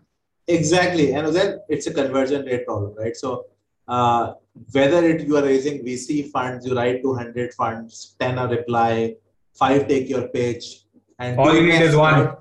Exactly. 0.48 1.14
And 1.14 1.28
then 1.36 1.60
it's 1.70 1.88
a 1.88 1.94
conversion 1.94 2.46
rate 2.46 2.66
problem, 2.66 2.96
right? 2.98 3.16
So 3.16 3.46
uh, 3.88 4.34
whether 4.72 5.06
it 5.08 5.28
you 5.28 5.38
are 5.38 5.44
raising 5.44 5.84
VC 5.86 6.30
funds, 6.30 6.66
you 6.66 6.76
write 6.76 7.02
200 7.02 7.54
funds, 7.54 8.16
10 8.20 8.38
a 8.38 8.48
reply, 8.48 9.16
five 9.54 9.88
take 9.88 10.10
your 10.10 10.28
pitch, 10.30 10.86
and 11.20 11.40
all 11.40 11.54
you 11.54 11.64
need 11.64 11.82
is 11.82 11.96
one. 11.96 12.36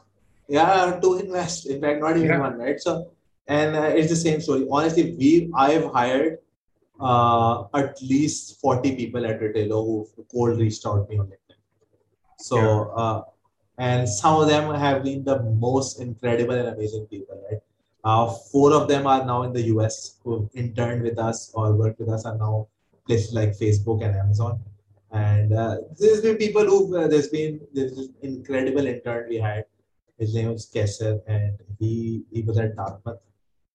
Yeah, 0.48 0.98
to 1.02 1.18
invest. 1.18 1.66
In 1.66 1.80
fact, 1.80 2.00
not 2.00 2.16
even 2.16 2.30
yeah. 2.30 2.40
one, 2.40 2.58
right? 2.58 2.80
So, 2.80 3.12
and 3.46 3.76
uh, 3.76 3.82
it's 3.82 4.10
the 4.10 4.16
same 4.16 4.40
story. 4.40 4.66
Honestly, 4.70 5.14
we 5.16 5.50
I've 5.54 5.84
hired 5.92 6.38
uh, 7.00 7.64
at 7.74 8.00
least 8.02 8.60
forty 8.60 8.96
people 8.96 9.26
at 9.26 9.40
Retailo 9.40 9.84
who 9.84 10.26
cold 10.32 10.58
reached 10.58 10.86
out 10.86 11.08
me 11.08 11.18
on 11.18 11.26
LinkedIn. 11.26 11.60
So, 12.38 12.56
yeah. 12.56 13.02
uh, 13.02 13.22
and 13.78 14.08
some 14.08 14.40
of 14.40 14.48
them 14.48 14.74
have 14.74 15.04
been 15.04 15.24
the 15.24 15.42
most 15.42 16.00
incredible 16.00 16.54
and 16.54 16.68
amazing 16.68 17.06
people, 17.06 17.40
right? 17.50 17.60
Uh, 18.02 18.30
four 18.30 18.72
of 18.72 18.88
them 18.88 19.06
are 19.06 19.24
now 19.24 19.42
in 19.42 19.52
the 19.52 19.62
US 19.74 20.16
who 20.24 20.48
interned 20.54 21.02
with 21.02 21.18
us 21.18 21.50
or 21.54 21.74
worked 21.74 21.98
with 21.98 22.08
us 22.08 22.24
are 22.24 22.36
now 22.36 22.68
places 23.06 23.34
like 23.34 23.50
Facebook 23.50 24.04
and 24.04 24.14
Amazon. 24.16 24.60
And 25.12 25.52
uh, 25.52 25.78
there's 25.98 26.22
been 26.22 26.36
people 26.36 26.64
who 26.64 26.96
uh, 26.96 27.08
there's 27.08 27.28
been 27.28 27.60
this 27.72 28.08
incredible 28.22 28.86
intern 28.86 29.28
we 29.28 29.36
had. 29.36 29.64
His 30.18 30.34
name 30.34 30.52
was 30.52 30.70
Kesser, 30.70 31.20
and 31.26 31.58
he 31.78 32.24
he 32.30 32.42
was 32.42 32.58
at 32.58 32.76
Dartmouth, 32.76 33.18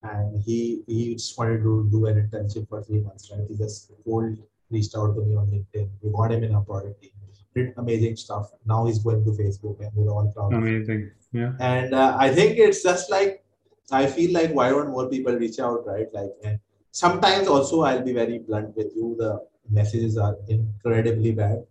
and 0.02 0.40
he 0.40 0.82
he 0.86 1.14
just 1.14 1.36
wanted 1.36 1.58
to 1.58 1.88
do 1.90 2.06
an 2.06 2.16
internship 2.22 2.68
for 2.68 2.82
three 2.82 3.00
months. 3.00 3.30
Right, 3.30 3.46
he 3.48 3.56
just 3.56 3.92
cold 4.04 4.38
reached 4.70 4.96
out 4.96 5.14
to 5.14 5.20
me 5.22 5.36
on 5.36 5.46
LinkedIn. 5.48 5.90
We 6.02 6.10
got 6.10 6.32
him 6.32 6.42
in 6.42 6.54
our 6.54 6.62
product 6.62 7.02
team. 7.02 7.10
did 7.54 7.74
amazing 7.76 8.16
stuff. 8.16 8.50
Now 8.64 8.86
he's 8.86 8.98
going 9.00 9.24
to 9.24 9.30
Facebook, 9.30 9.80
and 9.80 9.90
we're 9.94 10.10
all 10.10 10.32
proud. 10.34 10.54
Amazing, 10.54 11.10
yeah. 11.32 11.52
And 11.60 11.94
uh, 11.94 12.16
I 12.18 12.32
think 12.32 12.58
it's 12.58 12.82
just 12.82 13.10
like 13.10 13.44
I 13.90 14.06
feel 14.06 14.32
like 14.32 14.52
why 14.52 14.70
don't 14.70 14.90
more 14.90 15.08
people 15.08 15.34
reach 15.34 15.60
out, 15.60 15.86
right? 15.86 16.06
Like, 16.12 16.30
and 16.42 16.58
sometimes 16.90 17.48
also 17.48 17.82
I'll 17.82 18.02
be 18.02 18.12
very 18.12 18.38
blunt 18.38 18.76
with 18.76 18.92
you. 18.96 19.16
The 19.18 19.40
messages 19.70 20.18
are 20.18 20.36
incredibly 20.48 21.32
bad, 21.32 21.64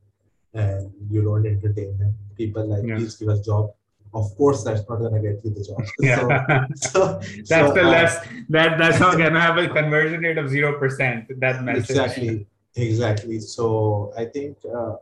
and 0.53 0.91
you 1.09 1.23
don't 1.23 1.45
entertain 1.45 1.97
them. 1.97 2.15
People 2.37 2.67
like 2.67 2.85
yeah. 2.85 2.95
please 2.95 3.15
give 3.15 3.29
us 3.29 3.45
job 3.45 3.71
of 4.15 4.35
course 4.37 4.63
that's 4.63 4.87
not 4.89 4.97
going 4.97 5.13
to 5.13 5.19
get 5.19 5.43
you 5.43 5.51
the 5.51 5.63
job. 5.63 5.83
Yeah. 5.99 6.65
So, 6.75 6.89
so 6.89 7.19
that's 7.49 7.67
so, 7.67 7.73
the 7.73 7.83
uh, 7.83 7.89
less 7.89 8.27
that 8.49 8.77
that's 8.79 8.99
not 8.99 9.17
going 9.17 9.33
to 9.33 9.41
have 9.41 9.57
a 9.57 9.67
conversion 9.67 10.21
rate 10.21 10.37
of 10.37 10.49
zero 10.49 10.79
percent. 10.79 11.27
That 11.39 11.63
message. 11.63 11.89
Exactly, 11.89 12.47
exactly. 12.75 13.39
So 13.39 14.13
I 14.17 14.25
think 14.25 14.57
uh, 14.65 14.95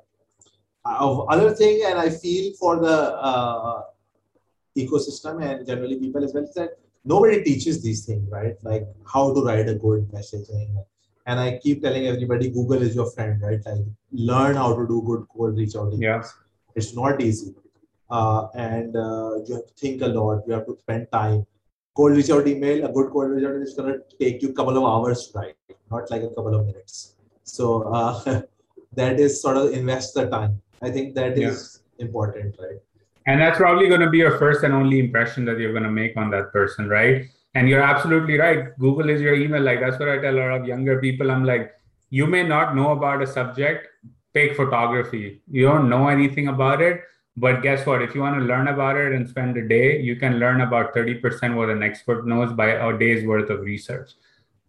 of 0.85 1.29
other 1.29 1.51
thing, 1.51 1.83
and 1.85 1.99
I 1.99 2.09
feel 2.09 2.53
for 2.59 2.79
the 2.79 2.97
uh, 3.29 3.83
ecosystem 4.77 5.43
and 5.43 5.65
generally 5.65 5.99
people 5.99 6.23
as 6.23 6.33
well 6.33 6.43
is 6.43 6.53
that 6.55 6.79
nobody 7.05 7.43
teaches 7.43 7.81
these 7.81 8.05
things, 8.05 8.29
right? 8.31 8.55
Like 8.63 8.85
how 9.11 9.33
to 9.33 9.43
write 9.43 9.69
a 9.69 9.75
good 9.75 10.11
message. 10.11 10.47
And 11.25 11.39
I 11.39 11.59
keep 11.61 11.81
telling 11.81 12.07
everybody, 12.07 12.49
Google 12.49 12.81
is 12.81 12.95
your 12.95 13.09
friend, 13.11 13.41
right? 13.41 13.59
Like 13.65 13.85
learn 14.11 14.55
how 14.55 14.75
to 14.75 14.87
do 14.87 15.01
good 15.05 15.25
cold 15.35 15.57
reach 15.57 15.75
out. 15.75 15.93
Yeah. 15.93 16.23
It's 16.75 16.95
not 16.95 17.21
easy 17.21 17.53
uh, 18.09 18.47
and 18.53 18.95
uh, 18.95 19.31
you 19.45 19.55
have 19.55 19.65
to 19.65 19.73
think 19.75 20.01
a 20.01 20.07
lot. 20.07 20.43
You 20.47 20.53
have 20.53 20.65
to 20.67 20.77
spend 20.81 21.11
time. 21.11 21.45
Cold 21.95 22.15
reach 22.17 22.29
out 22.29 22.47
email, 22.47 22.85
a 22.85 22.91
good 22.91 23.11
cold 23.11 23.31
reach 23.31 23.45
out 23.45 23.55
is 23.55 23.73
going 23.73 23.93
to 23.93 23.99
take 24.19 24.41
you 24.41 24.49
a 24.49 24.53
couple 24.53 24.77
of 24.77 24.83
hours 24.83 25.27
to 25.27 25.39
write, 25.39 25.55
not 25.91 26.09
like 26.09 26.23
a 26.23 26.29
couple 26.29 26.55
of 26.55 26.65
minutes. 26.65 27.15
So 27.43 27.83
uh, 27.83 28.41
that 28.93 29.19
is 29.19 29.41
sort 29.41 29.57
of 29.57 29.73
invest 29.73 30.13
the 30.13 30.29
time. 30.29 30.61
I 30.81 30.89
think 30.89 31.15
that 31.15 31.37
yeah. 31.37 31.49
is 31.49 31.81
important, 31.99 32.55
right? 32.59 32.79
And 33.25 33.39
that's 33.39 33.57
probably 33.57 33.87
going 33.87 34.01
to 34.01 34.09
be 34.09 34.17
your 34.17 34.37
first 34.37 34.63
and 34.63 34.73
only 34.73 34.99
impression 34.99 35.45
that 35.45 35.59
you're 35.59 35.71
going 35.71 35.83
to 35.83 35.91
make 35.91 36.17
on 36.17 36.29
that 36.31 36.51
person, 36.51 36.89
right? 36.89 37.25
And 37.55 37.69
you're 37.69 37.81
absolutely 37.81 38.37
right. 38.37 38.77
Google 38.79 39.09
is 39.09 39.21
your 39.21 39.35
email. 39.35 39.61
Like 39.61 39.79
that's 39.79 39.99
what 39.99 40.09
I 40.09 40.17
tell 40.17 40.35
a 40.35 40.39
lot 40.39 40.61
of 40.61 40.65
younger 40.65 40.99
people. 40.99 41.31
I'm 41.31 41.45
like, 41.45 41.71
you 42.09 42.27
may 42.27 42.43
not 42.43 42.75
know 42.75 42.91
about 42.91 43.21
a 43.21 43.27
subject. 43.27 43.87
Take 44.33 44.55
photography. 44.55 45.41
You 45.49 45.67
don't 45.67 45.89
know 45.89 46.07
anything 46.07 46.47
about 46.47 46.81
it 46.81 47.01
but 47.35 47.63
guess 47.63 47.85
what? 47.85 48.01
If 48.01 48.13
you 48.13 48.21
want 48.21 48.39
to 48.39 48.45
learn 48.45 48.67
about 48.67 48.95
it 48.95 49.11
and 49.13 49.27
spend 49.27 49.57
a 49.57 49.67
day, 49.67 49.99
you 49.99 50.15
can 50.15 50.37
learn 50.37 50.61
about 50.61 50.93
30% 50.93 51.55
what 51.55 51.69
an 51.69 51.81
expert 51.81 52.27
knows 52.27 52.53
by 52.53 52.67
a 52.67 52.97
day's 52.97 53.25
worth 53.25 53.49
of 53.49 53.61
research. 53.61 54.11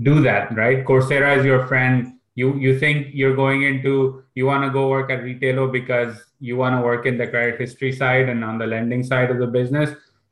Do 0.00 0.22
that, 0.22 0.56
right? 0.56 0.84
Coursera 0.84 1.38
is 1.38 1.44
your 1.44 1.66
friend. 1.66 2.18
You 2.34 2.56
you 2.56 2.78
think 2.78 3.08
you're 3.12 3.36
going 3.36 3.62
into 3.62 4.24
you 4.34 4.46
want 4.46 4.64
to 4.64 4.70
go 4.70 4.88
work 4.88 5.10
at 5.10 5.20
Retailo 5.20 5.70
because 5.70 6.16
you 6.40 6.56
want 6.56 6.76
to 6.76 6.82
work 6.82 7.06
in 7.06 7.16
the 7.16 7.26
credit 7.28 7.60
history 7.60 7.92
side 7.92 8.28
and 8.28 8.44
on 8.44 8.58
the 8.58 8.66
lending 8.66 9.04
side 9.04 9.30
of 9.30 9.38
the 9.38 9.46
business? 9.46 9.90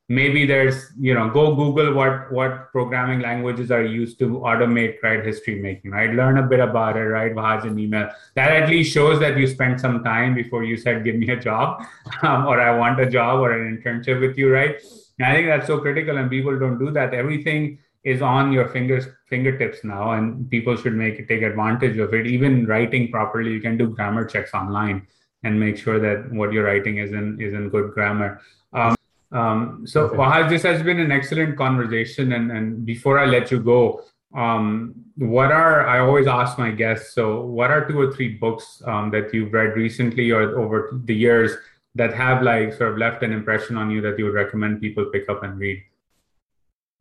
Maybe 0.08 0.44
there's 0.44 0.90
you 0.98 1.14
know 1.14 1.30
go 1.30 1.54
google 1.54 1.94
what 1.94 2.32
what 2.32 2.72
programming 2.72 3.20
languages 3.20 3.70
are 3.70 3.84
used 3.84 4.18
to 4.18 4.40
automate 4.40 4.98
credit 4.98 5.24
history 5.24 5.62
making 5.62 5.92
right? 5.92 6.12
Learn 6.12 6.38
a 6.38 6.42
bit 6.42 6.58
about 6.58 6.96
it 6.96 7.06
right? 7.06 7.32
Wahaj 7.32 7.64
an 7.64 7.78
email. 7.78 8.10
That 8.34 8.50
at 8.50 8.68
least 8.68 8.92
shows 8.92 9.20
that 9.20 9.38
you 9.38 9.46
spent 9.46 9.80
some 9.80 10.02
time 10.02 10.34
before 10.34 10.64
you 10.64 10.76
said 10.76 11.04
give 11.04 11.14
me 11.14 11.30
a 11.30 11.36
job 11.36 11.84
um, 12.22 12.46
or 12.46 12.60
i 12.60 12.76
want 12.76 13.00
a 13.00 13.08
job 13.08 13.38
or 13.40 13.52
an 13.52 13.64
internship 13.72 14.20
with 14.20 14.36
you 14.36 14.52
right? 14.52 14.74
And 15.18 15.28
i 15.28 15.34
think 15.34 15.46
that's 15.46 15.68
so 15.68 15.78
critical 15.78 16.18
and 16.18 16.28
people 16.28 16.58
don't 16.58 16.78
do 16.80 16.90
that. 16.90 17.14
Everything 17.14 17.78
is 18.04 18.20
on 18.20 18.52
your 18.52 18.68
fingers 18.68 19.06
fingertips 19.28 19.84
now 19.84 20.12
and 20.12 20.50
people 20.50 20.76
should 20.76 20.94
make 20.94 21.18
it 21.18 21.28
take 21.28 21.42
advantage 21.42 21.98
of 21.98 22.12
it 22.14 22.26
even 22.26 22.66
writing 22.66 23.10
properly 23.10 23.52
you 23.52 23.60
can 23.60 23.76
do 23.76 23.88
grammar 23.88 24.24
checks 24.24 24.52
online 24.54 25.06
and 25.44 25.58
make 25.58 25.76
sure 25.76 25.98
that 26.00 26.32
what 26.32 26.52
you're 26.52 26.64
writing 26.64 26.98
is 26.98 27.12
in 27.12 27.40
is 27.40 27.52
in 27.52 27.68
good 27.68 27.92
grammar 27.92 28.40
um, 28.72 28.96
um, 29.32 29.86
so, 29.86 30.02
okay. 30.02 30.16
Wahaj, 30.16 30.48
this 30.48 30.62
has 30.62 30.82
been 30.82 31.00
an 31.00 31.10
excellent 31.10 31.56
conversation. 31.56 32.32
And, 32.32 32.52
and 32.52 32.84
before 32.84 33.18
I 33.18 33.26
let 33.26 33.50
you 33.50 33.60
go, 33.60 34.02
um, 34.34 34.94
what 35.16 35.50
are, 35.50 35.86
I 35.86 36.00
always 36.00 36.26
ask 36.26 36.58
my 36.58 36.70
guests, 36.70 37.14
so 37.14 37.44
what 37.44 37.70
are 37.70 37.86
two 37.88 38.00
or 38.00 38.12
three 38.12 38.34
books 38.34 38.82
um, 38.86 39.10
that 39.10 39.32
you've 39.32 39.52
read 39.52 39.76
recently 39.76 40.30
or 40.30 40.58
over 40.58 41.00
the 41.04 41.14
years 41.14 41.52
that 41.94 42.14
have 42.14 42.42
like 42.42 42.72
sort 42.72 42.92
of 42.92 42.98
left 42.98 43.22
an 43.22 43.32
impression 43.32 43.76
on 43.76 43.90
you 43.90 44.00
that 44.00 44.18
you 44.18 44.24
would 44.24 44.34
recommend 44.34 44.80
people 44.80 45.04
pick 45.06 45.28
up 45.28 45.42
and 45.42 45.58
read? 45.58 45.82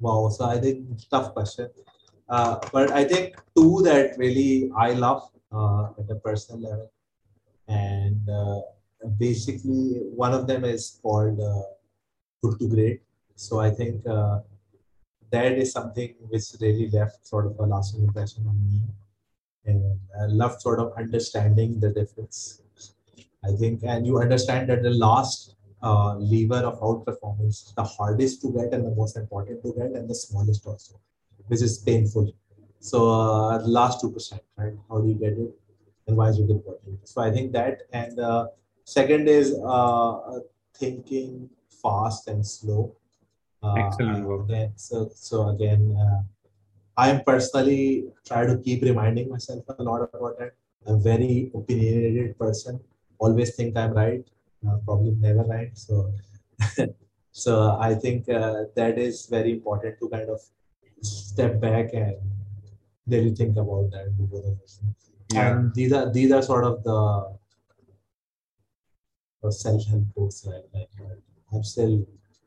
Wow, 0.02 0.30
so 0.30 0.46
I 0.46 0.58
think 0.60 0.88
tough 1.12 1.34
question. 1.34 1.70
Uh, 2.28 2.58
but 2.74 2.92
I 2.92 3.04
think 3.04 3.36
two 3.56 3.82
that 3.84 4.18
really 4.18 4.72
I 4.76 4.94
love 4.94 5.30
uh, 5.52 5.90
at 6.00 6.10
a 6.10 6.16
personal 6.16 6.62
level. 6.62 6.92
And 7.68 8.28
uh, 8.28 8.62
basically, 9.20 10.02
one 10.16 10.34
of 10.34 10.48
them 10.48 10.66
is 10.66 11.00
called 11.04 11.40
uh, 11.40 11.62
good 12.42 12.58
to 12.60 12.68
great. 12.68 13.02
So 13.36 13.60
I 13.60 13.70
think 13.70 14.06
uh, 14.08 14.40
that 15.32 15.52
is 15.54 15.72
something 15.72 16.16
which 16.30 16.46
really 16.60 16.90
left 16.90 17.28
sort 17.28 17.46
of 17.46 17.60
a 17.60 17.64
lasting 17.64 18.04
impression 18.04 18.46
on 18.48 18.58
me. 18.68 18.82
And 19.66 20.00
I 20.20 20.26
love 20.26 20.60
sort 20.60 20.80
of 20.80 20.94
understanding 20.98 21.80
the 21.80 21.92
difference. 21.92 22.62
I 23.46 23.52
think, 23.52 23.84
and 23.84 24.08
you 24.08 24.20
understand 24.20 24.70
that 24.70 24.82
the 24.82 24.90
last 24.90 25.56
uh, 25.84 26.16
lever 26.18 26.64
of 26.70 26.80
outperformance, 26.80 27.74
the 27.76 27.84
hardest 27.84 28.42
to 28.42 28.52
get 28.52 28.74
and 28.74 28.86
the 28.86 28.96
most 28.96 29.18
important 29.18 29.64
to 29.64 29.74
get, 29.74 29.92
and 29.92 30.10
the 30.10 30.16
smallest 30.16 30.66
also, 30.66 31.00
which 31.48 31.62
is 31.62 31.80
painful. 31.80 32.34
So 32.80 33.10
uh, 33.10 33.60
last 33.66 34.02
two 34.02 34.12
percent, 34.12 34.42
right? 34.58 34.74
How 34.90 35.00
do 35.00 35.08
you 35.08 35.16
get 35.16 35.34
it, 35.34 35.52
and 36.08 36.18
why 36.18 36.30
is 36.30 36.40
it 36.40 36.50
important? 36.50 37.08
So 37.08 37.22
I 37.22 37.32
think 37.32 37.52
that, 37.54 37.84
and 37.94 38.20
uh, 38.20 38.48
second 38.86 39.28
is 39.28 39.56
uh, 39.66 40.40
thinking 40.76 41.50
fast 41.82 42.28
and 42.28 42.46
slow. 42.46 42.96
Uh, 43.64 43.86
Excellent 43.86 44.26
work. 44.26 44.46
Again, 44.46 44.74
so, 44.76 45.10
so 45.14 45.50
again, 45.50 45.96
uh, 46.00 46.22
I 46.98 47.10
am 47.10 47.24
personally 47.24 48.06
try 48.26 48.46
to 48.46 48.58
keep 48.58 48.82
reminding 48.84 49.30
myself 49.30 49.64
a 49.78 49.84
lot 49.84 50.02
about 50.14 50.40
that. 50.40 50.54
I'm 50.88 50.96
a 50.96 51.00
very 51.00 51.52
opinionated 51.54 52.38
person. 52.40 52.80
Always 53.20 53.56
think 53.56 53.78
I'm 53.78 53.94
right. 53.94 54.28
Uh, 54.68 54.78
probably 54.86 55.12
never 55.12 55.44
right. 55.44 55.72
So, 55.78 56.14
so 57.32 57.78
I 57.80 57.96
think 57.96 58.30
uh, 58.30 58.66
that 58.76 58.98
is 58.98 59.26
very 59.26 59.52
important 59.54 60.00
to 60.00 60.10
kind 60.10 60.30
of 60.30 60.40
step 61.02 61.60
back 61.60 61.94
and 61.94 62.16
really 63.08 63.34
think 63.34 63.58
about 63.58 63.90
that 63.92 64.16
Yeah. 65.34 65.58
And 65.58 65.74
these 65.74 65.94
are 65.94 66.12
these 66.12 66.32
are 66.32 66.42
sort 66.42 66.64
of 66.64 66.84
the, 66.84 67.38
the 69.42 69.52
self-help 69.52 70.04
books, 70.16 70.46
right? 70.46 70.64
Like, 70.74 70.90
I'm 71.54 71.64
still 71.64 72.06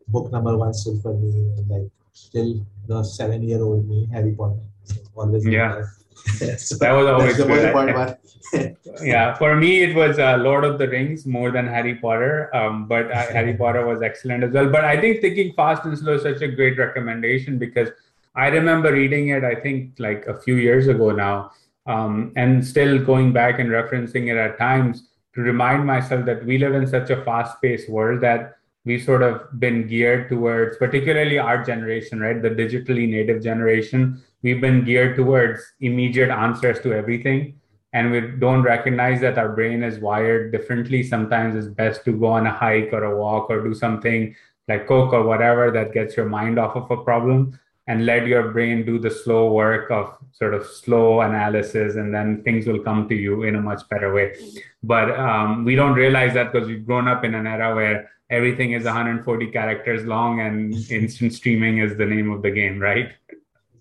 book 0.09 0.31
number 0.31 0.57
one 0.57 0.73
still 0.75 1.01
for 1.01 1.15
me, 1.15 1.51
like 1.69 1.91
still 2.12 2.65
the 2.87 3.03
seven 3.03 3.43
year 3.43 3.62
old 3.62 3.89
me, 3.89 4.09
Harry 4.12 4.33
Potter. 4.33 4.61
So 4.85 4.97
always 5.17 5.47
yeah. 5.47 5.83
so 6.59 6.77
that 6.77 6.93
was 6.93 7.07
always 7.07 7.37
the 7.37 7.45
good. 7.45 8.77
yeah, 9.03 9.35
for 9.35 9.57
me 9.57 9.83
it 9.83 9.95
was 9.95 10.19
uh, 10.19 10.37
Lord 10.39 10.65
of 10.65 10.79
the 10.79 10.89
Rings 10.89 11.27
more 11.27 11.51
than 11.51 11.67
Harry 11.67 11.97
Potter, 11.97 12.55
um, 12.55 12.87
but 12.87 13.11
uh, 13.11 13.27
Harry 13.33 13.55
Potter 13.62 13.87
was 13.87 14.03
excellent 14.03 14.45
as 14.45 14.53
well. 14.53 14.71
But 14.71 14.85
I 14.85 15.01
think 15.01 15.21
thinking 15.21 15.53
fast 15.55 15.85
and 15.85 15.97
slow 15.99 16.15
is 16.15 16.23
such 16.23 16.43
a 16.43 16.49
great 16.49 16.79
recommendation 16.79 17.59
because 17.59 17.89
I 18.35 18.49
remember 18.49 18.93
reading 18.93 19.29
it. 19.29 19.45
I 19.45 19.55
think 19.55 19.95
like 19.99 20.27
a 20.27 20.41
few 20.41 20.57
years 20.57 20.89
ago 20.89 21.11
now, 21.11 21.53
um, 21.87 22.33
and 22.37 22.67
still 22.67 22.99
going 23.05 23.33
back 23.33 23.59
and 23.59 23.71
referencing 23.71 24.29
it 24.29 24.37
at 24.37 24.59
times 24.59 25.09
to 25.35 25.41
remind 25.41 25.85
myself 25.85 26.25
that 26.27 26.45
we 26.45 26.59
live 26.59 26.75
in 26.75 26.87
such 26.87 27.11
a 27.11 27.23
fast-paced 27.25 27.89
world 27.89 28.21
that 28.21 28.57
we've 28.85 29.03
sort 29.03 29.23
of 29.23 29.43
been 29.59 29.87
geared 29.87 30.29
towards, 30.29 30.77
particularly 30.77 31.39
our 31.39 31.65
generation, 31.65 32.21
right? 32.21 32.41
The 32.41 32.51
digitally 32.51 33.09
native 33.09 33.43
generation. 33.43 34.23
We've 34.45 34.61
been 34.61 34.84
geared 34.84 35.16
towards 35.16 35.62
immediate 35.80 36.28
answers 36.28 36.78
to 36.80 36.92
everything. 36.92 37.59
And 37.95 38.11
we 38.12 38.20
don't 38.20 38.62
recognize 38.62 39.22
that 39.22 39.38
our 39.38 39.49
brain 39.49 39.82
is 39.82 40.01
wired 40.01 40.53
differently. 40.53 41.03
Sometimes 41.03 41.57
it's 41.57 41.66
best 41.66 42.05
to 42.05 42.12
go 42.12 42.26
on 42.26 42.47
a 42.47 42.53
hike 42.53 42.90
or 42.92 43.05
a 43.05 43.16
walk 43.16 43.49
or 43.49 43.62
do 43.62 43.72
something 43.72 44.36
like 44.68 44.86
cook 44.86 45.14
or 45.14 45.22
whatever 45.22 45.70
that 45.70 45.95
gets 45.95 46.14
your 46.14 46.28
mind 46.28 46.59
off 46.59 46.76
of 46.76 46.90
a 46.90 47.03
problem 47.03 47.59
and 47.86 48.05
let 48.05 48.26
your 48.26 48.51
brain 48.53 48.84
do 48.84 48.99
the 48.99 49.11
slow 49.11 49.51
work 49.51 49.90
of 49.90 50.14
sort 50.32 50.53
of 50.53 50.66
slow 50.66 51.22
analysis 51.22 51.97
and 51.97 52.14
then 52.14 52.42
things 52.42 52.66
will 52.66 52.80
come 52.80 53.09
to 53.09 53.14
you 53.14 53.45
in 53.45 53.57
a 53.57 53.61
much 53.61 53.86
better 53.90 54.14
way 54.14 54.34
but 54.82 55.11
um, 55.20 55.66
we 55.66 55.74
don't 55.74 55.92
realize 55.92 56.32
that 56.32 56.51
because 56.51 56.66
we've 56.66 56.86
grown 56.86 57.07
up 57.07 57.24
in 57.24 57.34
an 57.34 57.47
era 57.47 57.74
where 57.74 58.09
everything 58.30 58.72
is 58.72 58.84
140 58.84 59.47
characters 59.49 60.05
long 60.05 60.40
and 60.40 60.74
instant 60.90 61.32
streaming 61.32 61.78
is 61.78 61.97
the 61.97 62.07
name 62.07 62.30
of 62.30 62.42
the 62.42 62.51
game, 62.51 62.78
right? 62.78 63.12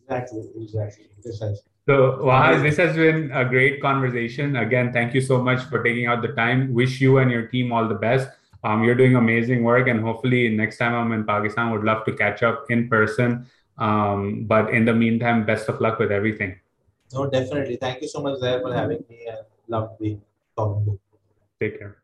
Exactly, 0.09 1.07
exactly. 1.25 1.59
So, 1.85 2.19
Wahaj, 2.23 2.63
this 2.63 2.77
has 2.77 2.95
been 2.95 3.31
a 3.31 3.43
great 3.43 3.81
conversation. 3.81 4.55
Again, 4.55 4.93
thank 4.93 5.13
you 5.13 5.19
so 5.19 5.41
much 5.41 5.63
for 5.65 5.83
taking 5.83 6.05
out 6.05 6.21
the 6.21 6.29
time. 6.29 6.73
Wish 6.73 7.01
you 7.01 7.17
and 7.17 7.29
your 7.29 7.47
team 7.47 7.73
all 7.73 7.87
the 7.87 7.95
best. 7.95 8.29
Um, 8.63 8.83
you're 8.83 8.95
doing 8.95 9.15
amazing 9.15 9.63
work, 9.63 9.87
and 9.87 9.99
hopefully, 9.99 10.47
next 10.47 10.77
time 10.77 10.93
I'm 10.95 11.11
in 11.11 11.25
Pakistan, 11.25 11.71
would 11.71 11.83
love 11.83 12.05
to 12.05 12.13
catch 12.13 12.41
up 12.43 12.65
in 12.69 12.87
person. 12.87 13.45
Um, 13.77 14.45
but 14.45 14.73
in 14.73 14.85
the 14.85 14.93
meantime, 14.93 15.45
best 15.45 15.67
of 15.67 15.81
luck 15.81 15.99
with 15.99 16.11
everything. 16.11 16.59
No, 17.11 17.29
definitely. 17.29 17.75
Thank 17.75 18.01
you 18.01 18.07
so 18.07 18.21
much 18.21 18.39
there 18.39 18.61
for 18.61 18.73
having 18.73 19.03
me. 19.09 19.27
I 19.29 19.43
love 19.67 19.99
being 19.99 20.21
talking 20.55 20.85
to 20.85 20.91
you. 20.91 20.99
Take 21.59 21.79
care. 21.79 22.02